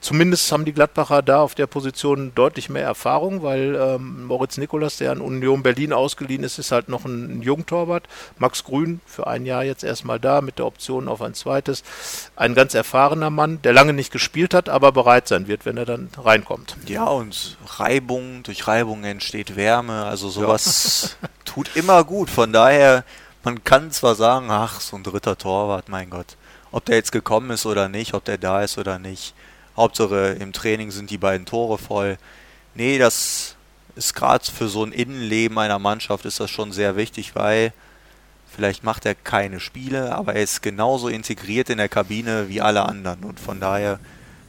zumindest 0.00 0.50
haben 0.52 0.64
die 0.64 0.72
Gladbacher 0.72 1.22
da 1.22 1.40
auf 1.40 1.54
der 1.54 1.66
Position 1.66 2.32
deutlich 2.34 2.68
mehr 2.68 2.84
Erfahrung, 2.84 3.42
weil 3.42 3.74
ähm, 3.74 4.24
Moritz 4.26 4.56
Nikolas, 4.56 4.96
der 4.98 5.12
an 5.12 5.20
Union 5.20 5.62
Berlin 5.62 5.92
ausgeliehen 5.92 6.44
ist, 6.44 6.58
ist 6.58 6.72
halt 6.72 6.88
noch 6.88 7.04
ein, 7.04 7.38
ein 7.38 7.42
Jungtorwart. 7.42 8.08
Max 8.38 8.64
Grün 8.64 9.00
für 9.06 9.26
ein 9.26 9.46
Jahr 9.46 9.64
jetzt 9.64 9.84
erstmal 9.84 10.20
da 10.20 10.40
mit 10.40 10.58
der 10.58 10.66
Option 10.66 11.08
auf 11.08 11.22
ein 11.22 11.34
zweites. 11.34 11.82
Ein 12.36 12.54
ganz 12.54 12.74
erfahrener 12.74 13.30
Mann, 13.30 13.60
der 13.62 13.72
lange 13.72 13.92
nicht 13.92 14.12
gespielt 14.12 14.54
hat, 14.54 14.68
aber 14.68 14.92
bereit 14.92 15.28
sein 15.28 15.48
wird, 15.48 15.66
wenn 15.66 15.76
er 15.76 15.86
dann 15.86 16.08
reinkommt. 16.16 16.76
Ja, 16.86 17.04
und 17.04 17.56
Reibung, 17.78 18.42
durch 18.42 18.66
Reibung 18.66 19.04
entsteht 19.04 19.56
Wärme, 19.56 20.04
also 20.04 20.28
sowas 20.28 21.16
ja. 21.22 21.28
tut 21.44 21.76
immer 21.76 22.04
gut. 22.04 22.30
Von 22.30 22.52
daher, 22.52 23.04
man 23.42 23.64
kann 23.64 23.90
zwar 23.90 24.14
sagen, 24.14 24.50
ach, 24.50 24.80
so 24.80 24.96
ein 24.96 25.02
dritter 25.02 25.36
Torwart, 25.36 25.88
mein 25.88 26.10
Gott 26.10 26.36
ob 26.74 26.84
der 26.86 26.96
jetzt 26.96 27.12
gekommen 27.12 27.50
ist 27.50 27.66
oder 27.66 27.88
nicht, 27.88 28.14
ob 28.14 28.24
der 28.24 28.36
da 28.36 28.62
ist 28.62 28.78
oder 28.78 28.98
nicht. 28.98 29.32
Hauptsache 29.76 30.36
im 30.40 30.52
Training 30.52 30.90
sind 30.90 31.08
die 31.08 31.18
beiden 31.18 31.46
Tore 31.46 31.78
voll. 31.78 32.18
Nee, 32.74 32.98
das 32.98 33.54
ist 33.94 34.14
gerade 34.14 34.44
für 34.44 34.66
so 34.66 34.82
ein 34.82 34.90
Innenleben 34.90 35.56
einer 35.56 35.78
Mannschaft 35.78 36.24
ist 36.24 36.40
das 36.40 36.50
schon 36.50 36.72
sehr 36.72 36.96
wichtig, 36.96 37.36
weil 37.36 37.72
vielleicht 38.48 38.82
macht 38.82 39.06
er 39.06 39.14
keine 39.14 39.60
Spiele, 39.60 40.16
aber 40.16 40.34
er 40.34 40.42
ist 40.42 40.62
genauso 40.62 41.06
integriert 41.06 41.70
in 41.70 41.78
der 41.78 41.88
Kabine 41.88 42.48
wie 42.48 42.60
alle 42.60 42.84
anderen 42.84 43.22
und 43.22 43.38
von 43.38 43.60
daher 43.60 44.00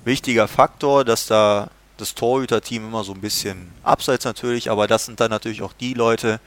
wichtiger 0.03 0.47
Faktor, 0.47 1.05
dass 1.05 1.27
da 1.27 1.69
das 1.97 2.15
Torhüter-Team 2.15 2.87
immer 2.87 3.03
so 3.03 3.13
ein 3.13 3.21
bisschen 3.21 3.71
abseits 3.83 4.25
natürlich, 4.25 4.71
aber 4.71 4.87
das 4.87 5.05
sind 5.05 5.19
dann 5.19 5.29
natürlich 5.29 5.61
auch 5.61 5.73
die 5.73 5.93
Leute, 5.93 6.39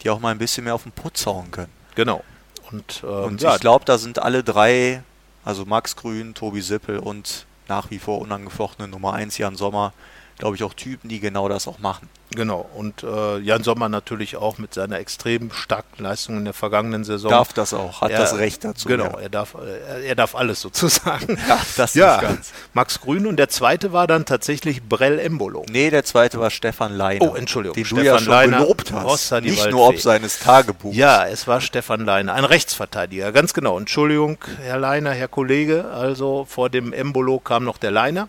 die 0.00 0.10
auch 0.10 0.20
mal 0.20 0.30
ein 0.30 0.38
bisschen 0.38 0.62
mehr 0.62 0.76
auf 0.76 0.84
den 0.84 0.92
Putz 0.92 1.26
hauen 1.26 1.50
können. 1.50 1.72
Genau. 1.96 2.22
Und, 2.70 3.02
ähm, 3.02 3.24
und 3.24 3.42
ich 3.42 3.60
glaube, 3.60 3.84
da 3.84 3.98
sind 3.98 4.18
alle 4.18 4.44
drei 4.44 5.02
also 5.48 5.64
Max 5.64 5.96
Grün, 5.96 6.34
Tobi 6.34 6.60
Sippel 6.60 6.98
und 6.98 7.46
nach 7.68 7.90
wie 7.90 7.98
vor 7.98 8.20
unangefochtene 8.20 8.86
Nummer 8.86 9.14
1 9.14 9.38
Jan 9.38 9.56
Sommer, 9.56 9.94
glaube 10.38 10.56
ich, 10.56 10.62
auch 10.62 10.74
Typen, 10.74 11.08
die 11.08 11.20
genau 11.20 11.48
das 11.48 11.68
auch 11.68 11.78
machen. 11.78 12.08
Genau, 12.30 12.68
und 12.74 13.02
äh, 13.02 13.38
Jan 13.38 13.62
Sommer 13.62 13.88
natürlich 13.88 14.36
auch 14.36 14.58
mit 14.58 14.74
seiner 14.74 14.98
extrem 14.98 15.50
starken 15.50 16.02
Leistung 16.02 16.36
in 16.36 16.44
der 16.44 16.52
vergangenen 16.52 17.02
Saison. 17.02 17.30
Darf 17.30 17.54
das 17.54 17.72
auch, 17.72 18.02
hat 18.02 18.10
er, 18.10 18.20
das 18.20 18.36
Recht 18.36 18.64
dazu. 18.64 18.86
Genau, 18.86 19.04
ja. 19.04 19.20
er, 19.20 19.28
darf, 19.30 19.54
er, 19.54 20.02
er, 20.02 20.14
darf 20.14 20.34
alles 20.34 20.60
sozusagen. 20.60 21.38
Ja, 21.48 21.60
das 21.76 21.94
ja. 21.94 22.20
ganz. 22.20 22.52
Max 22.74 23.00
Grün 23.00 23.26
und 23.26 23.38
der 23.38 23.48
zweite 23.48 23.92
war 23.92 24.06
dann 24.06 24.26
tatsächlich 24.26 24.82
Brell 24.82 25.18
Embolo. 25.18 25.64
Nee, 25.70 25.88
der 25.88 26.04
zweite 26.04 26.38
war 26.38 26.50
Stefan 26.50 26.94
Leiner. 26.94 27.22
Oh, 27.22 27.34
Entschuldigung, 27.34 27.74
den 27.74 27.84
Stefan 27.86 28.04
du 28.04 28.10
ja 28.10 28.18
schon 28.18 28.28
Leiner, 28.28 28.58
gelobt 28.58 28.92
hast. 28.92 29.32
Nicht 29.40 29.70
nur 29.70 29.88
ob 29.88 29.98
seines 29.98 30.38
Tagebuchs. 30.40 30.96
Ja, 30.96 31.26
es 31.26 31.46
war 31.46 31.62
Stefan 31.62 32.04
Leiner, 32.04 32.34
ein 32.34 32.44
Rechtsverteidiger, 32.44 33.32
ganz 33.32 33.54
genau. 33.54 33.78
Entschuldigung, 33.78 34.36
Herr 34.60 34.78
Leiner, 34.78 35.12
Herr 35.12 35.28
Kollege, 35.28 35.86
also 35.86 36.44
vor 36.44 36.68
dem 36.68 36.92
Embolo 36.92 37.38
kam 37.38 37.64
noch 37.64 37.78
der 37.78 37.90
Leiner. 37.92 38.28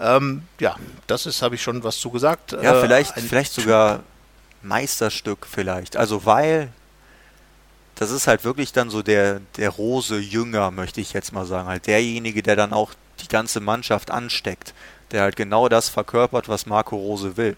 Ähm, 0.00 0.42
ja, 0.60 0.76
das 1.06 1.26
ist, 1.26 1.42
habe 1.42 1.54
ich 1.54 1.62
schon 1.62 1.84
was 1.84 1.98
zu 1.98 2.10
gesagt. 2.10 2.52
Ja, 2.52 2.78
äh, 2.78 2.80
vielleicht, 2.80 3.12
vielleicht 3.20 3.52
sogar 3.52 4.00
Meisterstück 4.62 5.46
vielleicht. 5.48 5.96
Also 5.96 6.24
weil 6.26 6.70
das 7.94 8.10
ist 8.10 8.26
halt 8.26 8.44
wirklich 8.44 8.72
dann 8.72 8.90
so 8.90 9.02
der, 9.02 9.40
der 9.56 9.70
Rose 9.70 10.18
Jünger, 10.18 10.70
möchte 10.70 11.00
ich 11.00 11.12
jetzt 11.12 11.32
mal 11.32 11.46
sagen. 11.46 11.68
Halt 11.68 11.86
derjenige, 11.86 12.42
der 12.42 12.56
dann 12.56 12.72
auch 12.72 12.92
die 13.20 13.28
ganze 13.28 13.60
Mannschaft 13.60 14.10
ansteckt. 14.10 14.74
Der 15.12 15.22
halt 15.22 15.36
genau 15.36 15.68
das 15.68 15.88
verkörpert, 15.88 16.48
was 16.48 16.66
Marco 16.66 16.96
Rose 16.96 17.36
will. 17.36 17.56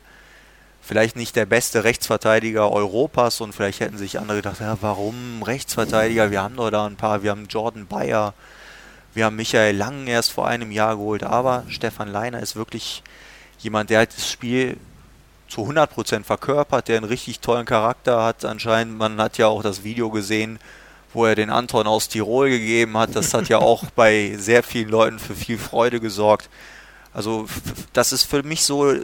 Vielleicht 0.83 1.16
nicht 1.16 1.35
der 1.35 1.46
beste 1.46 1.85
Rechtsverteidiger 1.85 2.70
Europas 2.70 3.40
und 3.40 3.55
vielleicht 3.55 3.81
hätten 3.81 3.99
sich 3.99 4.18
andere 4.18 4.38
gedacht, 4.38 4.61
ja, 4.61 4.77
warum 4.81 5.42
Rechtsverteidiger? 5.42 6.31
Wir 6.31 6.42
haben 6.42 6.57
doch 6.57 6.70
da 6.70 6.87
ein 6.87 6.96
paar, 6.96 7.22
wir 7.22 7.31
haben 7.31 7.46
Jordan 7.49 7.87
Bayer, 7.87 8.35
wir 9.16 9.24
haben 9.24 9.37
Michael 9.37 9.74
Lang 9.74 10.07
erst 10.07 10.33
vor 10.33 10.46
einem 10.46 10.70
Jahr 10.70 10.96
geholt, 10.96 11.22
aber 11.22 11.64
Stefan 11.68 12.09
Leiner 12.09 12.40
ist 12.40 12.55
wirklich 12.55 13.02
jemand, 13.59 13.88
der 13.88 13.98
halt 14.00 14.14
das 14.14 14.31
Spiel 14.31 14.76
zu 15.48 15.62
100% 15.62 16.24
verkörpert, 16.24 16.88
der 16.88 16.98
einen 16.98 17.07
richtig 17.07 17.40
tollen 17.40 17.64
Charakter 17.64 18.22
hat 18.22 18.44
anscheinend. 18.44 18.98
Man 18.98 19.18
hat 19.18 19.38
ja 19.38 19.46
auch 19.46 19.62
das 19.62 19.85
Video 19.85 20.11
gesehen, 20.11 20.59
wo 21.14 21.24
er 21.24 21.35
den 21.35 21.48
Anton 21.48 21.87
aus 21.87 22.11
Tirol 22.11 22.50
gegeben 22.50 22.98
hat. 22.98 23.16
Das 23.16 23.33
hat 23.33 23.48
ja 23.48 23.57
auch 23.57 23.85
bei 23.92 24.35
sehr 24.37 24.62
vielen 24.62 24.90
Leuten 24.90 25.18
für 25.18 25.35
viel 25.35 25.57
Freude 25.57 25.98
gesorgt. 25.98 26.50
Also 27.14 27.46
das 27.94 28.12
ist 28.12 28.24
für 28.24 28.42
mich 28.42 28.64
so 28.64 28.96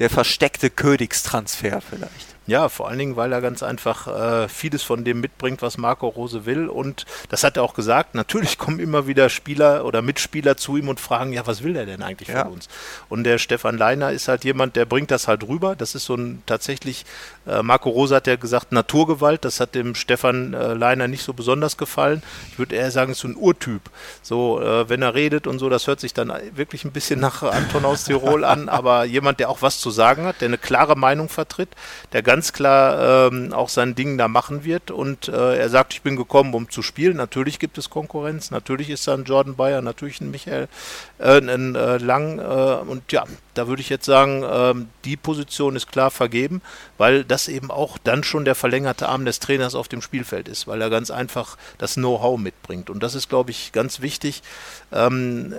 der 0.00 0.10
versteckte 0.10 0.70
Königstransfer 0.70 1.80
vielleicht. 1.80 2.35
Ja, 2.46 2.68
vor 2.68 2.88
allen 2.88 2.98
Dingen, 2.98 3.16
weil 3.16 3.32
er 3.32 3.40
ganz 3.40 3.64
einfach 3.64 4.06
äh, 4.06 4.48
vieles 4.48 4.84
von 4.84 5.02
dem 5.04 5.20
mitbringt, 5.20 5.62
was 5.62 5.78
Marco 5.78 6.06
Rose 6.06 6.46
will. 6.46 6.68
Und 6.68 7.04
das 7.28 7.42
hat 7.42 7.56
er 7.56 7.64
auch 7.64 7.74
gesagt. 7.74 8.14
Natürlich 8.14 8.56
kommen 8.66 8.78
immer 8.78 9.08
wieder 9.08 9.28
Spieler 9.28 9.84
oder 9.84 10.00
Mitspieler 10.00 10.56
zu 10.56 10.76
ihm 10.76 10.88
und 10.88 11.00
fragen, 11.00 11.32
ja, 11.32 11.46
was 11.46 11.64
will 11.64 11.74
er 11.74 11.86
denn 11.86 12.02
eigentlich 12.02 12.28
ja. 12.28 12.44
von 12.44 12.52
uns? 12.52 12.68
Und 13.08 13.24
der 13.24 13.38
Stefan 13.38 13.76
Leiner 13.76 14.12
ist 14.12 14.28
halt 14.28 14.44
jemand, 14.44 14.76
der 14.76 14.84
bringt 14.84 15.10
das 15.10 15.26
halt 15.26 15.48
rüber. 15.48 15.74
Das 15.74 15.96
ist 15.96 16.04
so 16.04 16.14
ein 16.14 16.42
tatsächlich, 16.46 17.04
äh, 17.46 17.62
Marco 17.62 17.90
Rose 17.90 18.14
hat 18.14 18.28
ja 18.28 18.36
gesagt, 18.36 18.70
Naturgewalt. 18.70 19.44
Das 19.44 19.58
hat 19.58 19.74
dem 19.74 19.96
Stefan 19.96 20.54
äh, 20.54 20.74
Leiner 20.74 21.08
nicht 21.08 21.24
so 21.24 21.32
besonders 21.32 21.76
gefallen. 21.76 22.22
Ich 22.52 22.60
würde 22.60 22.76
eher 22.76 22.92
sagen, 22.92 23.10
ist 23.10 23.20
so 23.20 23.28
ein 23.28 23.36
Urtyp. 23.36 23.82
So, 24.22 24.60
äh, 24.60 24.88
wenn 24.88 25.02
er 25.02 25.14
redet 25.14 25.48
und 25.48 25.58
so, 25.58 25.68
das 25.68 25.88
hört 25.88 25.98
sich 25.98 26.14
dann 26.14 26.32
wirklich 26.54 26.84
ein 26.84 26.92
bisschen 26.92 27.18
nach 27.18 27.42
Anton 27.42 27.84
aus 27.84 28.04
Tirol 28.04 28.44
an. 28.44 28.68
Aber 28.76 29.04
jemand, 29.04 29.40
der 29.40 29.50
auch 29.50 29.62
was 29.62 29.80
zu 29.80 29.90
sagen 29.90 30.26
hat, 30.26 30.40
der 30.40 30.48
eine 30.48 30.58
klare 30.58 30.94
Meinung 30.96 31.28
vertritt, 31.28 31.70
der 32.12 32.22
ganz 32.22 32.35
ganz 32.36 32.52
klar 32.52 33.32
ähm, 33.32 33.54
auch 33.54 33.70
sein 33.70 33.94
Ding 33.94 34.18
da 34.18 34.28
machen 34.28 34.62
wird. 34.62 34.90
Und 34.90 35.28
äh, 35.28 35.56
er 35.56 35.70
sagt, 35.70 35.94
ich 35.94 36.02
bin 36.02 36.16
gekommen, 36.16 36.52
um 36.52 36.68
zu 36.68 36.82
spielen. 36.82 37.16
Natürlich 37.16 37.58
gibt 37.58 37.78
es 37.78 37.88
Konkurrenz, 37.88 38.50
natürlich 38.50 38.90
ist 38.90 39.08
da 39.08 39.14
ein 39.14 39.24
Jordan 39.24 39.56
Bayer, 39.56 39.80
natürlich 39.80 40.20
ein 40.20 40.30
Michael 40.30 40.68
äh, 41.18 41.38
ein, 41.38 41.74
äh, 41.74 41.96
Lang. 41.96 42.38
Äh, 42.38 42.42
und 42.90 43.10
ja, 43.10 43.24
da 43.54 43.68
würde 43.68 43.80
ich 43.80 43.88
jetzt 43.88 44.04
sagen, 44.04 44.44
ähm, 44.46 44.88
die 45.06 45.16
Position 45.16 45.76
ist 45.76 45.90
klar 45.90 46.10
vergeben, 46.10 46.60
weil 46.98 47.24
das 47.24 47.48
eben 47.48 47.70
auch 47.70 47.96
dann 47.96 48.22
schon 48.22 48.44
der 48.44 48.54
verlängerte 48.54 49.08
Arm 49.08 49.24
des 49.24 49.40
Trainers 49.40 49.74
auf 49.74 49.88
dem 49.88 50.02
Spielfeld 50.02 50.46
ist, 50.46 50.66
weil 50.66 50.82
er 50.82 50.90
ganz 50.90 51.10
einfach 51.10 51.56
das 51.78 51.94
Know-how 51.94 52.38
mitbringt. 52.38 52.90
Und 52.90 53.02
das 53.02 53.14
ist, 53.14 53.30
glaube 53.30 53.50
ich, 53.50 53.72
ganz 53.72 54.02
wichtig. 54.02 54.42
Ähm, 54.92 55.54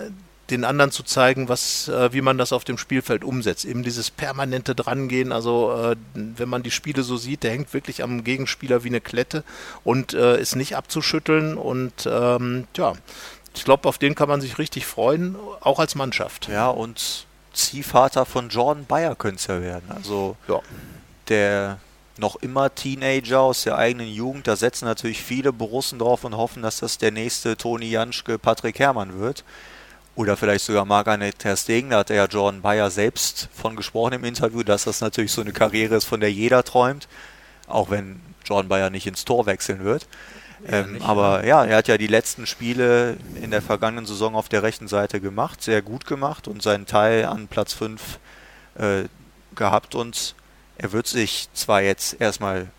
den 0.49 0.63
anderen 0.63 0.91
zu 0.91 1.03
zeigen, 1.03 1.49
was, 1.49 1.89
äh, 1.89 2.13
wie 2.13 2.21
man 2.21 2.37
das 2.37 2.53
auf 2.53 2.63
dem 2.63 2.77
Spielfeld 2.77 3.23
umsetzt. 3.23 3.65
Eben 3.65 3.83
dieses 3.83 4.09
permanente 4.11 4.75
Drangehen. 4.75 5.31
Also 5.31 5.73
äh, 5.73 5.95
wenn 6.13 6.47
man 6.47 6.63
die 6.63 6.71
Spiele 6.71 7.03
so 7.03 7.17
sieht, 7.17 7.43
der 7.43 7.51
hängt 7.51 7.73
wirklich 7.73 8.01
am 8.01 8.23
Gegenspieler 8.23 8.83
wie 8.83 8.89
eine 8.89 9.01
Klette 9.01 9.43
und 9.83 10.13
äh, 10.13 10.39
ist 10.39 10.55
nicht 10.55 10.77
abzuschütteln. 10.77 11.57
Und 11.57 12.07
ähm, 12.09 12.67
ja, 12.77 12.93
ich 13.53 13.65
glaube, 13.65 13.89
auf 13.89 13.97
den 13.97 14.15
kann 14.15 14.29
man 14.29 14.39
sich 14.39 14.57
richtig 14.57 14.85
freuen, 14.85 15.35
auch 15.59 15.79
als 15.79 15.95
Mannschaft. 15.95 16.47
Ja, 16.47 16.69
und 16.69 17.25
Ziehvater 17.53 18.25
von 18.25 18.49
Jordan 18.49 18.85
Bayer 18.85 19.15
könnte 19.15 19.37
es 19.37 19.47
ja 19.47 19.59
werden. 19.61 19.91
Also 19.93 20.37
ja. 20.47 20.61
der 21.27 21.79
noch 22.19 22.37
immer 22.37 22.73
Teenager 22.73 23.41
aus 23.41 23.63
der 23.63 23.77
eigenen 23.77 24.07
Jugend, 24.07 24.47
da 24.47 24.55
setzen 24.55 24.85
natürlich 24.85 25.21
viele 25.21 25.53
Borussen 25.53 25.99
drauf 25.99 26.23
und 26.23 26.35
hoffen, 26.35 26.63
dass 26.63 26.79
das 26.79 26.97
der 26.97 27.11
nächste 27.11 27.57
Toni 27.57 27.89
Janschke, 27.89 28.39
Patrick 28.39 28.79
Herrmann 28.79 29.19
wird 29.19 29.43
oder 30.17 30.35
vielleicht 30.35 30.65
sogar 30.65 30.83
Marc-André 30.83 31.31
Ter 31.37 31.55
Stegen, 31.55 31.91
da 31.91 31.99
hat 31.99 32.09
ja 32.09 32.25
Jordan 32.25 32.61
Bayer 32.61 32.89
selbst 32.89 33.49
von 33.53 33.75
gesprochen 33.75 34.13
im 34.13 34.23
Interview, 34.23 34.63
dass 34.63 34.83
das 34.85 34.99
natürlich 34.99 35.31
so 35.31 35.41
eine 35.41 35.53
Karriere 35.53 35.95
ist, 35.95 36.05
von 36.05 36.19
der 36.19 36.31
jeder 36.31 36.63
träumt, 36.63 37.07
auch 37.67 37.91
wenn 37.91 38.19
Jordan 38.43 38.67
Bayer 38.67 38.89
nicht 38.89 39.05
ins 39.05 39.25
Tor 39.25 39.45
wechseln 39.45 39.83
wird. 39.83 40.07
Ja, 40.67 40.79
ähm, 40.79 41.01
aber 41.03 41.45
ja. 41.45 41.63
ja, 41.63 41.69
er 41.69 41.77
hat 41.77 41.87
ja 41.87 41.99
die 41.99 42.07
letzten 42.07 42.47
Spiele 42.47 43.17
in 43.39 43.51
der 43.51 43.61
vergangenen 43.61 44.07
Saison 44.07 44.35
auf 44.35 44.49
der 44.49 44.63
rechten 44.63 44.87
Seite 44.87 45.21
gemacht, 45.21 45.61
sehr 45.61 45.83
gut 45.83 46.07
gemacht 46.07 46.47
und 46.47 46.63
seinen 46.63 46.87
Teil 46.87 47.25
an 47.25 47.47
Platz 47.47 47.73
5 47.73 48.19
äh, 48.79 49.03
gehabt 49.53 49.93
und 49.93 50.33
er 50.79 50.93
wird 50.93 51.05
sich 51.05 51.47
zwar 51.53 51.83
jetzt 51.83 52.19
erstmal 52.19 52.69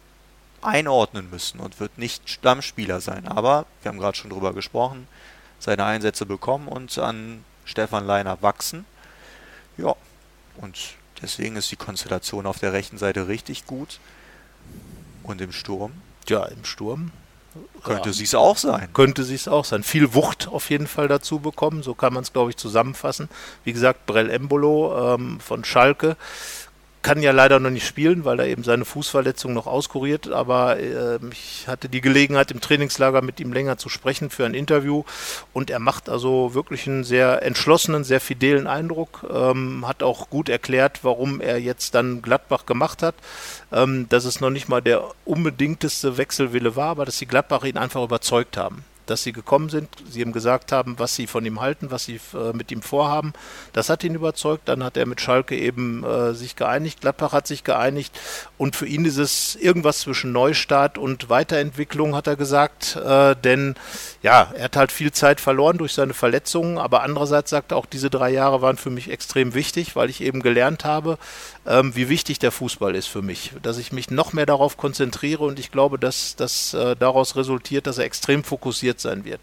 einordnen 0.61 1.31
müssen 1.31 1.61
und 1.61 1.79
wird 1.79 1.99
nicht 1.99 2.29
Stammspieler 2.29 3.01
sein, 3.01 3.29
aber 3.29 3.67
wir 3.83 3.91
haben 3.91 3.99
gerade 3.99 4.17
schon 4.17 4.31
drüber 4.31 4.55
gesprochen, 4.55 5.07
seine 5.59 5.85
Einsätze 5.85 6.27
bekommen 6.27 6.69
und 6.69 6.97
an 6.99 7.45
Stefan 7.65 8.07
Leiner 8.07 8.41
wachsen. 8.43 8.85
Ja, 9.77 9.95
und 10.57 10.79
deswegen 11.23 11.57
ist 11.57 11.71
die 11.71 11.77
Konstellation 11.77 12.47
auf 12.47 12.59
der 12.59 12.73
rechten 12.73 12.99
Seite 12.99 13.29
richtig 13.29 13.67
gut. 13.67 14.01
Und 15.23 15.41
im 15.41 15.53
Sturm? 15.53 15.93
Ja, 16.29 16.45
im 16.47 16.65
Sturm. 16.65 17.13
Könnte 17.83 18.11
ja. 18.11 18.13
sie 18.13 18.25
es 18.25 18.35
auch 18.35 18.57
sein. 18.57 18.89
Könnte 18.93 19.25
sie 19.25 19.35
es 19.35 19.49
auch 19.49 19.65
sein. 19.65 19.83
Viel 19.83 20.15
Wucht 20.15 20.49
auf 20.49 20.71
jeden 20.71 20.87
Fall 20.87 21.09
dazu 21.09 21.41
bekommen, 21.41 21.83
so 21.83 21.95
kann 21.95 22.13
man 22.13 22.23
es, 22.23 22.33
glaube 22.33 22.51
ich, 22.51 22.57
zusammenfassen. 22.57 23.29
Wie 23.65 23.73
gesagt, 23.73 24.07
Brell 24.07 24.31
Embolo 24.31 25.15
ähm, 25.15 25.41
von 25.41 25.65
Schalke 25.65 26.17
kann 27.09 27.23
ja 27.23 27.33
leider 27.33 27.59
noch 27.59 27.71
nicht 27.71 27.87
spielen, 27.87 28.27
weil 28.27 28.39
er 28.39 28.49
eben 28.49 28.65
seine 28.65 28.85
Fußverletzung 28.85 29.55
noch 29.55 29.67
auskuriert. 29.67 30.31
Aber 30.31 30.79
äh, 30.79 31.19
ich 31.33 31.67
hatte 31.67 31.89
die 31.89 32.03
Gelegenheit, 32.03 32.51
im 32.51 32.61
Trainingslager 32.61 33.23
mit 33.23 33.41
ihm 33.41 33.51
länger 33.51 33.79
zu 33.79 33.89
sprechen 33.89 34.29
für 34.29 34.45
ein 34.45 34.53
Interview. 34.53 35.05
Und 35.55 35.71
er 35.71 35.79
macht 35.79 36.11
also 36.11 36.53
wirklich 36.53 36.87
einen 36.87 37.05
sehr 37.05 37.43
entschlossenen, 37.43 38.05
sehr 38.05 38.21
fidelen 38.21 38.67
Eindruck. 38.67 39.25
Ähm, 39.33 39.89
hat 39.89 40.03
auch 40.03 40.29
gut 40.29 40.51
erklärt, 40.51 40.99
warum 41.03 41.41
er 41.41 41.59
jetzt 41.59 41.95
dann 41.95 42.21
Gladbach 42.21 42.67
gemacht 42.67 43.03
hat. 43.03 43.15
Ähm, 43.73 44.07
dass 44.11 44.27
es 44.27 44.43
noch 44.43 44.51
nicht 44.51 44.69
mal 44.69 44.83
der 44.83 45.03
unbedingteste 45.25 46.19
Wechselwille 46.19 46.77
war, 46.77 46.91
aber 46.91 47.07
dass 47.07 47.17
die 47.17 47.27
Gladbach 47.27 47.65
ihn 47.65 47.79
einfach 47.79 48.05
überzeugt 48.05 48.59
haben 48.59 48.85
dass 49.11 49.23
sie 49.23 49.33
gekommen 49.33 49.69
sind. 49.69 49.89
Sie 50.09 50.21
ihm 50.21 50.33
gesagt 50.33 50.73
haben, 50.73 50.99
was 50.99 51.15
sie 51.15 51.27
von 51.27 51.45
ihm 51.45 51.61
halten, 51.61 51.91
was 51.91 52.05
sie 52.05 52.21
äh, 52.35 52.53
mit 52.53 52.71
ihm 52.71 52.83
vorhaben. 52.83 53.33
Das 53.73 53.89
hat 53.89 54.05
ihn 54.05 54.15
überzeugt. 54.15 54.69
Dann 54.69 54.85
hat 54.85 54.97
er 54.97 55.07
mit 55.07 55.21
Schalke 55.21 55.57
eben 55.57 56.05
äh, 56.05 56.35
sich 56.35 56.57
geeinigt. 56.57 57.01
Gladbach 57.01 57.33
hat 57.33 57.47
sich 57.47 57.65
geeinigt. 57.65 58.19
Und 58.57 58.77
für 58.77 58.87
ihn 58.87 59.05
ist 59.05 59.17
es 59.17 59.57
irgendwas 59.57 60.01
zwischen 60.01 60.33
Neustart 60.33 60.99
und 60.99 61.29
Weiterentwicklung, 61.29 62.15
hat 62.15 62.27
er 62.27 62.37
gesagt. 62.37 62.97
Äh, 62.97 63.37
denn 63.37 63.75
ja, 64.23 64.53
er 64.55 64.65
hat 64.65 64.77
halt 64.77 64.93
viel 64.93 65.13
Zeit 65.13 65.41
verloren 65.41 65.79
durch 65.79 65.93
seine 65.93 66.15
Verletzungen. 66.15 66.79
Aber 66.79 67.03
andererseits 67.03 67.51
sagt 67.51 67.73
er 67.73 67.79
auch, 67.79 67.87
diese 67.87 68.11
drei 68.11 68.31
Jahre 68.31 68.63
waren 68.63 68.77
für 68.77 68.91
mich 68.91 69.11
extrem 69.11 69.55
wichtig, 69.55 69.97
weil 69.97 70.11
ich 70.11 70.21
eben 70.21 70.43
gelernt 70.43 70.85
habe, 70.85 71.19
ähm, 71.67 71.95
wie 71.95 72.09
wichtig 72.09 72.39
der 72.39 72.53
Fußball 72.53 72.95
ist 72.95 73.07
für 73.07 73.23
mich. 73.23 73.53
Dass 73.63 73.79
ich 73.79 73.93
mich 73.93 74.11
noch 74.11 74.33
mehr 74.33 74.47
darauf 74.47 74.77
konzentriere 74.77 75.45
und 75.45 75.59
ich 75.59 75.71
glaube, 75.71 75.99
dass 75.99 76.37
das 76.37 76.75
äh, 76.75 76.97
daraus 76.97 77.37
resultiert, 77.37 77.87
dass 77.87 77.99
er 77.99 78.05
extrem 78.05 78.45
fokussiert 78.45 78.98
sein 79.01 79.25
wird. 79.25 79.41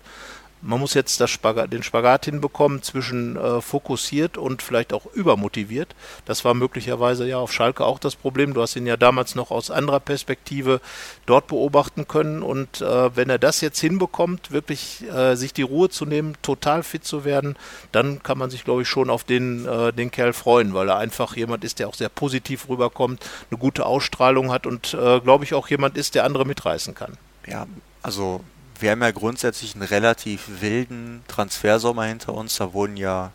Man 0.68 0.80
muss 0.80 0.96
jetzt 0.96 1.22
Spagat, 1.30 1.72
den 1.72 1.84
Spagat 1.84 2.26
hinbekommen 2.26 2.82
zwischen 2.82 3.38
äh, 3.38 3.62
fokussiert 3.62 4.36
und 4.36 4.64
vielleicht 4.64 4.94
auch 4.94 5.06
übermotiviert. 5.14 5.94
Das 6.26 6.44
war 6.44 6.56
möglicherweise 6.56 7.28
ja 7.28 7.38
auf 7.38 7.54
Schalke 7.54 7.86
auch 7.86 8.00
das 8.00 8.16
Problem. 8.16 8.56
Du 8.56 8.64
hast 8.64 8.76
ihn 8.76 8.88
ja 8.88 8.98
damals 8.98 9.36
noch 9.36 9.52
aus 9.52 9.70
anderer 9.70 10.00
Perspektive 10.00 10.82
dort 11.28 11.46
beobachten 11.48 12.08
können. 12.08 12.42
Und 12.42 12.82
äh, 12.82 13.16
wenn 13.16 13.30
er 13.30 13.38
das 13.38 13.62
jetzt 13.62 13.80
hinbekommt, 13.80 14.50
wirklich 14.50 15.04
äh, 15.04 15.36
sich 15.36 15.54
die 15.54 15.62
Ruhe 15.62 15.90
zu 15.90 16.06
nehmen, 16.06 16.36
total 16.42 16.82
fit 16.82 17.06
zu 17.06 17.26
werden, 17.26 17.58
dann 17.92 18.24
kann 18.24 18.40
man 18.40 18.50
sich, 18.50 18.64
glaube 18.64 18.82
ich, 18.82 18.88
schon 18.88 19.12
auf 19.12 19.24
den, 19.24 19.68
äh, 19.68 19.94
den 19.94 20.10
Kerl 20.10 20.34
freuen, 20.34 20.74
weil 20.74 20.90
er 20.90 20.98
einfach 20.98 21.36
jemand 21.36 21.64
ist, 21.64 21.78
der 21.78 21.90
auch 21.90 21.96
sehr 21.96 22.10
positiv 22.10 22.70
rüberkommt, 22.70 23.24
eine 23.52 23.60
gute 23.60 23.86
Ausstrahlung 23.86 24.52
hat 24.52 24.66
und, 24.66 24.96
äh, 24.96 25.20
glaube 25.20 25.44
ich, 25.44 25.54
auch 25.54 25.68
jemand 25.68 25.96
ist, 25.96 26.16
der 26.16 26.24
andere 26.24 26.46
mitreißen 26.46 26.96
kann. 26.96 27.20
Ja, 27.46 27.68
also 28.02 28.42
wir 28.80 28.92
haben 28.92 29.02
ja 29.02 29.12
grundsätzlich 29.12 29.76
einen 29.76 29.84
relativ 29.84 30.62
wilden 30.62 31.24
Transfersommer 31.28 32.06
hinter 32.06 32.34
uns. 32.34 32.58
Da 32.58 32.74
wurden 32.74 32.98
ja 32.98 33.32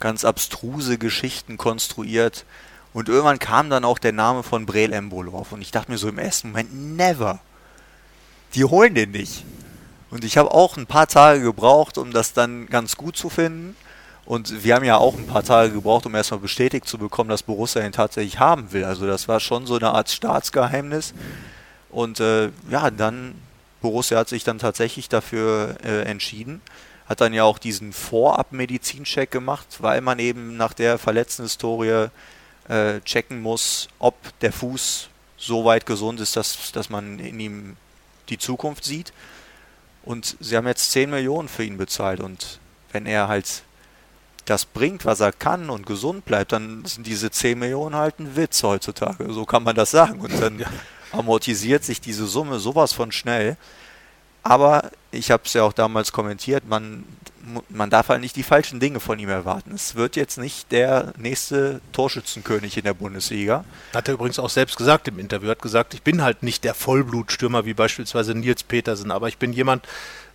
ganz 0.00 0.24
abstruse 0.24 0.98
Geschichten 0.98 1.56
konstruiert. 1.56 2.44
Und 2.92 3.08
irgendwann 3.08 3.38
kam 3.38 3.70
dann 3.70 3.84
auch 3.84 3.98
der 3.98 4.12
Name 4.12 4.42
von 4.42 4.66
Brel 4.66 4.92
Embolo 4.92 5.36
auf. 5.36 5.52
Und 5.52 5.60
ich 5.60 5.70
dachte 5.70 5.90
mir 5.90 5.98
so 5.98 6.08
im 6.08 6.18
ersten 6.18 6.48
Moment, 6.48 6.74
never. 6.96 7.40
Die 8.54 8.64
holen 8.64 8.94
den 8.94 9.10
nicht. 9.10 9.44
Und 10.10 10.24
ich 10.24 10.38
habe 10.38 10.50
auch 10.52 10.76
ein 10.76 10.86
paar 10.86 11.06
Tage 11.06 11.42
gebraucht, 11.42 11.98
um 11.98 12.12
das 12.12 12.32
dann 12.32 12.66
ganz 12.66 12.96
gut 12.96 13.16
zu 13.16 13.28
finden. 13.28 13.76
Und 14.24 14.64
wir 14.64 14.74
haben 14.74 14.84
ja 14.84 14.96
auch 14.96 15.16
ein 15.16 15.26
paar 15.26 15.44
Tage 15.44 15.72
gebraucht, 15.72 16.06
um 16.06 16.14
erstmal 16.14 16.40
bestätigt 16.40 16.88
zu 16.88 16.98
bekommen, 16.98 17.30
dass 17.30 17.42
Borussia 17.42 17.84
ihn 17.84 17.92
tatsächlich 17.92 18.40
haben 18.40 18.72
will. 18.72 18.84
Also 18.84 19.06
das 19.06 19.28
war 19.28 19.40
schon 19.40 19.66
so 19.66 19.76
eine 19.76 19.90
Art 19.90 20.10
Staatsgeheimnis. 20.10 21.14
Und 21.90 22.18
äh, 22.20 22.50
ja, 22.68 22.90
dann 22.90 23.34
Borussia 23.86 24.18
hat 24.18 24.28
sich 24.28 24.42
dann 24.42 24.58
tatsächlich 24.58 25.08
dafür 25.08 25.76
äh, 25.84 26.02
entschieden, 26.02 26.60
hat 27.08 27.20
dann 27.20 27.32
ja 27.32 27.44
auch 27.44 27.58
diesen 27.58 27.92
Vorab-Medizincheck 27.92 29.30
gemacht, 29.30 29.66
weil 29.78 30.00
man 30.00 30.18
eben 30.18 30.56
nach 30.56 30.72
der 30.72 30.98
verletzten 30.98 31.44
Historie 31.44 32.08
äh, 32.68 33.00
checken 33.02 33.40
muss, 33.40 33.88
ob 34.00 34.16
der 34.40 34.52
Fuß 34.52 35.08
so 35.36 35.64
weit 35.64 35.86
gesund 35.86 36.18
ist, 36.18 36.34
dass, 36.36 36.72
dass 36.72 36.90
man 36.90 37.20
in 37.20 37.38
ihm 37.38 37.76
die 38.28 38.38
Zukunft 38.38 38.84
sieht. 38.84 39.12
Und 40.02 40.36
sie 40.40 40.56
haben 40.56 40.66
jetzt 40.66 40.90
10 40.90 41.10
Millionen 41.10 41.48
für 41.48 41.62
ihn 41.62 41.76
bezahlt 41.76 42.18
und 42.20 42.58
wenn 42.90 43.06
er 43.06 43.28
halt 43.28 43.62
das 44.46 44.64
bringt, 44.64 45.04
was 45.04 45.20
er 45.20 45.32
kann 45.32 45.70
und 45.70 45.86
gesund 45.86 46.24
bleibt, 46.24 46.52
dann 46.52 46.84
sind 46.84 47.06
diese 47.06 47.30
10 47.30 47.58
Millionen 47.58 47.94
halt 47.94 48.18
ein 48.18 48.36
Witz 48.36 48.62
heutzutage. 48.62 49.32
So 49.32 49.44
kann 49.44 49.62
man 49.62 49.76
das 49.76 49.90
sagen. 49.90 50.20
Und 50.20 50.40
dann 50.40 50.64
amortisiert 51.12 51.84
sich 51.84 52.00
diese 52.00 52.26
Summe 52.26 52.58
sowas 52.58 52.92
von 52.92 53.12
schnell. 53.12 53.56
Aber 54.42 54.90
ich 55.10 55.30
habe 55.30 55.42
es 55.44 55.54
ja 55.54 55.64
auch 55.64 55.72
damals 55.72 56.12
kommentiert, 56.12 56.68
man 56.68 57.04
man 57.68 57.90
darf 57.90 58.08
halt 58.08 58.20
nicht 58.20 58.36
die 58.36 58.42
falschen 58.42 58.80
Dinge 58.80 59.00
von 59.00 59.18
ihm 59.18 59.28
erwarten. 59.28 59.72
Es 59.74 59.94
wird 59.94 60.16
jetzt 60.16 60.38
nicht 60.38 60.72
der 60.72 61.12
nächste 61.16 61.80
Torschützenkönig 61.92 62.76
in 62.76 62.84
der 62.84 62.94
Bundesliga. 62.94 63.64
Hat 63.94 64.08
er 64.08 64.14
übrigens 64.14 64.38
auch 64.38 64.50
selbst 64.50 64.76
gesagt 64.76 65.08
im 65.08 65.18
Interview. 65.18 65.50
Hat 65.50 65.62
gesagt, 65.62 65.94
ich 65.94 66.02
bin 66.02 66.22
halt 66.22 66.42
nicht 66.42 66.64
der 66.64 66.74
Vollblutstürmer 66.74 67.64
wie 67.64 67.74
beispielsweise 67.74 68.34
Nils 68.34 68.64
Petersen, 68.64 69.10
aber 69.10 69.28
ich 69.28 69.38
bin 69.38 69.52
jemand, 69.52 69.86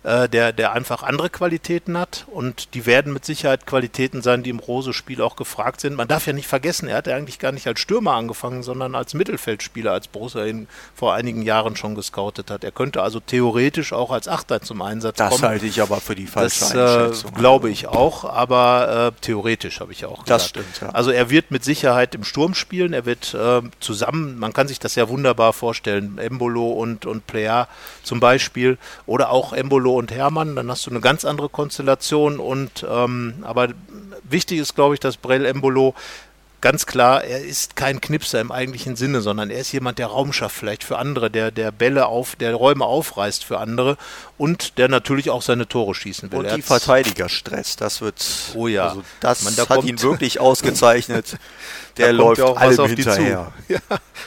äh, 0.04 0.28
der, 0.28 0.52
der 0.52 0.72
einfach 0.72 1.02
andere 1.04 1.30
Qualitäten 1.30 1.96
hat 1.96 2.26
und 2.26 2.74
die 2.74 2.86
werden 2.86 3.12
mit 3.12 3.24
Sicherheit 3.24 3.66
Qualitäten 3.66 4.20
sein, 4.20 4.42
die 4.42 4.50
im 4.50 4.58
Rose-Spiel 4.58 5.22
auch 5.22 5.36
gefragt 5.36 5.80
sind. 5.80 5.94
Man 5.94 6.08
darf 6.08 6.26
ja 6.26 6.32
nicht 6.32 6.48
vergessen, 6.48 6.88
er 6.88 6.96
hat 6.96 7.06
ja 7.06 7.14
eigentlich 7.14 7.38
gar 7.38 7.52
nicht 7.52 7.66
als 7.68 7.78
Stürmer 7.78 8.14
angefangen, 8.14 8.64
sondern 8.64 8.96
als 8.96 9.14
Mittelfeldspieler, 9.14 9.92
als 9.92 10.08
Borussia 10.08 10.44
ihn 10.44 10.66
vor 10.94 11.14
einigen 11.14 11.42
Jahren 11.42 11.76
schon 11.76 11.94
gescoutet 11.94 12.50
hat. 12.50 12.64
Er 12.64 12.72
könnte 12.72 13.02
also 13.02 13.20
theoretisch 13.20 13.92
auch 13.92 14.10
als 14.10 14.26
Achter 14.26 14.60
zum 14.60 14.82
Einsatz 14.82 15.18
das 15.18 15.30
kommen. 15.30 15.42
Das 15.42 15.50
halte 15.50 15.66
ich 15.66 15.80
aber 15.80 16.00
für 16.00 16.16
die 16.16 16.26
falsche 16.26 16.60
das, 16.60 16.74
Einschätzung. 16.74 17.30
Äh, 17.30 17.38
glaube 17.38 17.70
ich 17.70 17.86
auch, 17.86 18.24
aber 18.24 19.12
äh, 19.16 19.20
theoretisch 19.20 19.78
habe 19.78 19.92
ich 19.92 20.00
ja 20.00 20.08
auch 20.08 20.24
gesagt. 20.24 20.30
Das 20.30 20.48
stimmt, 20.48 20.80
ja. 20.80 20.88
Also 20.90 21.12
er 21.12 21.30
wird 21.30 21.52
mit 21.52 21.62
Sicherheit 21.62 22.14
im 22.16 22.24
Sturm 22.24 22.54
spielen, 22.54 22.92
er 22.92 23.06
wird 23.06 23.34
äh, 23.34 23.62
zusammen, 23.78 24.38
man 24.38 24.52
kann 24.52 24.66
sich 24.66 24.80
das 24.80 24.96
ja 24.96 25.08
wunderbar 25.08 25.52
vorstellen, 25.52 26.18
Embolo 26.18 26.70
und, 26.72 27.06
und 27.06 27.26
Plea 27.28 27.66
zum 28.02 28.18
Beispiel 28.18 28.78
oder 29.06 29.30
auch 29.30 29.52
Embolo 29.52 29.91
und 29.96 30.12
Hermann, 30.12 30.56
dann 30.56 30.70
hast 30.70 30.86
du 30.86 30.90
eine 30.90 31.00
ganz 31.00 31.24
andere 31.24 31.48
Konstellation 31.48 32.38
und 32.38 32.86
ähm, 32.88 33.34
aber 33.42 33.68
wichtig 34.28 34.58
ist, 34.58 34.74
glaube 34.74 34.94
ich, 34.94 35.00
dass 35.00 35.16
Brell 35.16 35.44
Embolo 35.46 35.94
ganz 36.62 36.86
klar, 36.86 37.24
er 37.24 37.44
ist 37.44 37.76
kein 37.76 38.00
Knipser 38.00 38.40
im 38.40 38.50
eigentlichen 38.50 38.96
Sinne, 38.96 39.20
sondern 39.20 39.50
er 39.50 39.58
ist 39.58 39.72
jemand, 39.72 39.98
der 39.98 40.06
Raum 40.06 40.32
schafft 40.32 40.56
vielleicht 40.56 40.84
für 40.84 40.96
andere, 40.96 41.30
der, 41.30 41.50
der 41.50 41.70
Bälle 41.72 42.06
auf, 42.06 42.36
der 42.36 42.54
Räume 42.54 42.86
aufreißt 42.86 43.44
für 43.44 43.58
andere 43.58 43.98
und 44.38 44.78
der 44.78 44.88
natürlich 44.88 45.28
auch 45.28 45.42
seine 45.42 45.68
Tore 45.68 45.94
schießen 45.94 46.32
will. 46.32 46.38
Und 46.38 46.44
Er 46.46 46.56
die 46.56 46.62
Verteidigerstress, 46.62 47.76
das 47.76 48.00
wird, 48.00 48.24
Oh 48.54 48.68
ja. 48.68 48.88
also 48.88 49.02
das 49.20 49.42
Man, 49.42 49.56
da 49.56 49.68
hat 49.68 49.84
ihn 49.84 50.00
wirklich 50.00 50.40
ausgezeichnet. 50.40 51.36
Der 51.98 52.06
da 52.06 52.12
läuft 52.12 52.38
ja 52.38 52.46
auch 52.46 52.58
was 52.58 52.78
auf 52.78 52.94
die 52.94 53.02
zu. 53.04 53.20
Ja, 53.68 53.80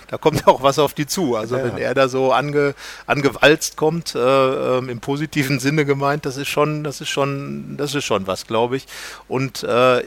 da 0.07 0.17
kommt 0.19 0.41
ja 0.41 0.47
auch 0.49 0.61
was 0.61 0.77
auf 0.77 0.93
die 0.93 1.07
zu. 1.07 1.35
Also 1.35 1.57
Ja. 1.57 1.63
wenn 1.63 1.77
er 1.79 1.95
da 1.95 2.07
so 2.09 2.31
ange, 2.31 2.75
angewalzt 3.07 3.75
kommt, 3.75 4.13
äh, 4.13 4.19
ähm, 4.19 4.89
im 4.89 4.99
positiven 4.99 5.59
Sinne 5.59 5.83
gemeint, 5.83 6.27
das 6.27 6.37
ist 6.37 6.47
schon, 6.47 6.83
das 6.83 7.01
ist 7.01 7.09
schon, 7.09 7.75
das 7.75 7.95
ist 7.95 8.05
schon 8.05 8.27
was, 8.27 8.45
glaube 8.45 8.77
ich. 8.77 8.85
Und 9.27 9.63
äh, 9.63 10.03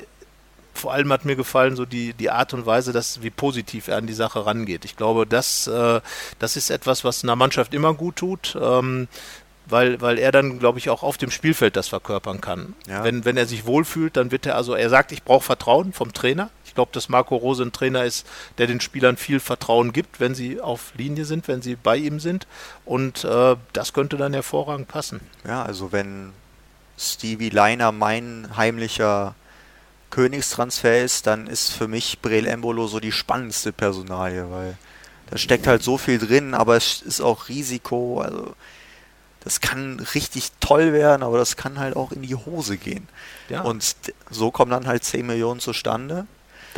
vor 0.78 0.92
allem 0.92 1.12
hat 1.12 1.24
mir 1.24 1.36
gefallen 1.36 1.76
so 1.76 1.84
die, 1.84 2.12
die 2.14 2.30
Art 2.30 2.54
und 2.54 2.66
Weise, 2.66 2.92
dass, 2.92 3.22
wie 3.22 3.30
positiv 3.30 3.88
er 3.88 3.96
an 3.98 4.06
die 4.06 4.14
Sache 4.14 4.46
rangeht. 4.46 4.84
Ich 4.84 4.96
glaube, 4.96 5.26
das, 5.26 5.66
äh, 5.66 6.00
das 6.38 6.56
ist 6.56 6.70
etwas, 6.70 7.04
was 7.04 7.22
einer 7.22 7.36
Mannschaft 7.36 7.74
immer 7.74 7.94
gut 7.94 8.16
tut. 8.16 8.56
Ähm, 8.60 9.08
weil, 9.70 10.00
weil 10.00 10.18
er 10.18 10.32
dann, 10.32 10.58
glaube 10.58 10.78
ich, 10.78 10.88
auch 10.90 11.02
auf 11.02 11.18
dem 11.18 11.30
Spielfeld 11.30 11.76
das 11.76 11.88
verkörpern 11.88 12.40
kann. 12.40 12.74
Ja. 12.86 13.04
Wenn, 13.04 13.24
wenn 13.24 13.36
er 13.36 13.46
sich 13.46 13.66
wohlfühlt, 13.66 14.16
dann 14.16 14.30
wird 14.30 14.46
er, 14.46 14.56
also 14.56 14.74
er 14.74 14.88
sagt, 14.88 15.12
ich 15.12 15.24
brauche 15.24 15.44
Vertrauen 15.44 15.92
vom 15.92 16.12
Trainer. 16.12 16.50
Ich 16.64 16.74
glaube, 16.74 16.90
dass 16.92 17.08
Marco 17.08 17.36
Rose 17.36 17.64
ein 17.64 17.72
Trainer 17.72 18.04
ist, 18.04 18.26
der 18.56 18.66
den 18.66 18.80
Spielern 18.80 19.16
viel 19.16 19.40
Vertrauen 19.40 19.92
gibt, 19.92 20.20
wenn 20.20 20.34
sie 20.34 20.60
auf 20.60 20.92
Linie 20.96 21.24
sind, 21.24 21.48
wenn 21.48 21.60
sie 21.60 21.76
bei 21.76 21.96
ihm 21.96 22.20
sind. 22.20 22.46
Und 22.84 23.24
äh, 23.24 23.56
das 23.72 23.92
könnte 23.92 24.16
dann 24.16 24.32
hervorragend 24.32 24.88
passen. 24.88 25.20
Ja, 25.46 25.62
also 25.62 25.92
wenn 25.92 26.32
Stevie 26.96 27.50
Leiner 27.50 27.92
mein 27.92 28.48
heimlicher 28.56 29.34
Königstransfer 30.10 31.02
ist, 31.02 31.26
dann 31.26 31.46
ist 31.46 31.70
für 31.70 31.88
mich 31.88 32.20
Brel 32.20 32.46
Embolo 32.46 32.86
so 32.86 33.00
die 33.00 33.12
spannendste 33.12 33.72
Personalie, 33.72 34.50
weil 34.50 34.76
da 35.30 35.36
steckt 35.36 35.66
halt 35.66 35.82
so 35.82 35.98
viel 35.98 36.18
drin, 36.18 36.54
aber 36.54 36.76
es 36.76 37.02
ist 37.02 37.20
auch 37.20 37.48
Risiko, 37.48 38.20
also 38.20 38.54
das 39.40 39.60
kann 39.60 40.00
richtig 40.14 40.52
toll 40.60 40.92
werden, 40.92 41.22
aber 41.22 41.38
das 41.38 41.56
kann 41.56 41.78
halt 41.78 41.96
auch 41.96 42.12
in 42.12 42.22
die 42.22 42.34
Hose 42.34 42.76
gehen. 42.76 43.08
Ja. 43.48 43.62
Und 43.62 43.96
so 44.30 44.50
kommen 44.50 44.70
dann 44.70 44.86
halt 44.86 45.04
10 45.04 45.26
Millionen 45.26 45.60
zustande. 45.60 46.26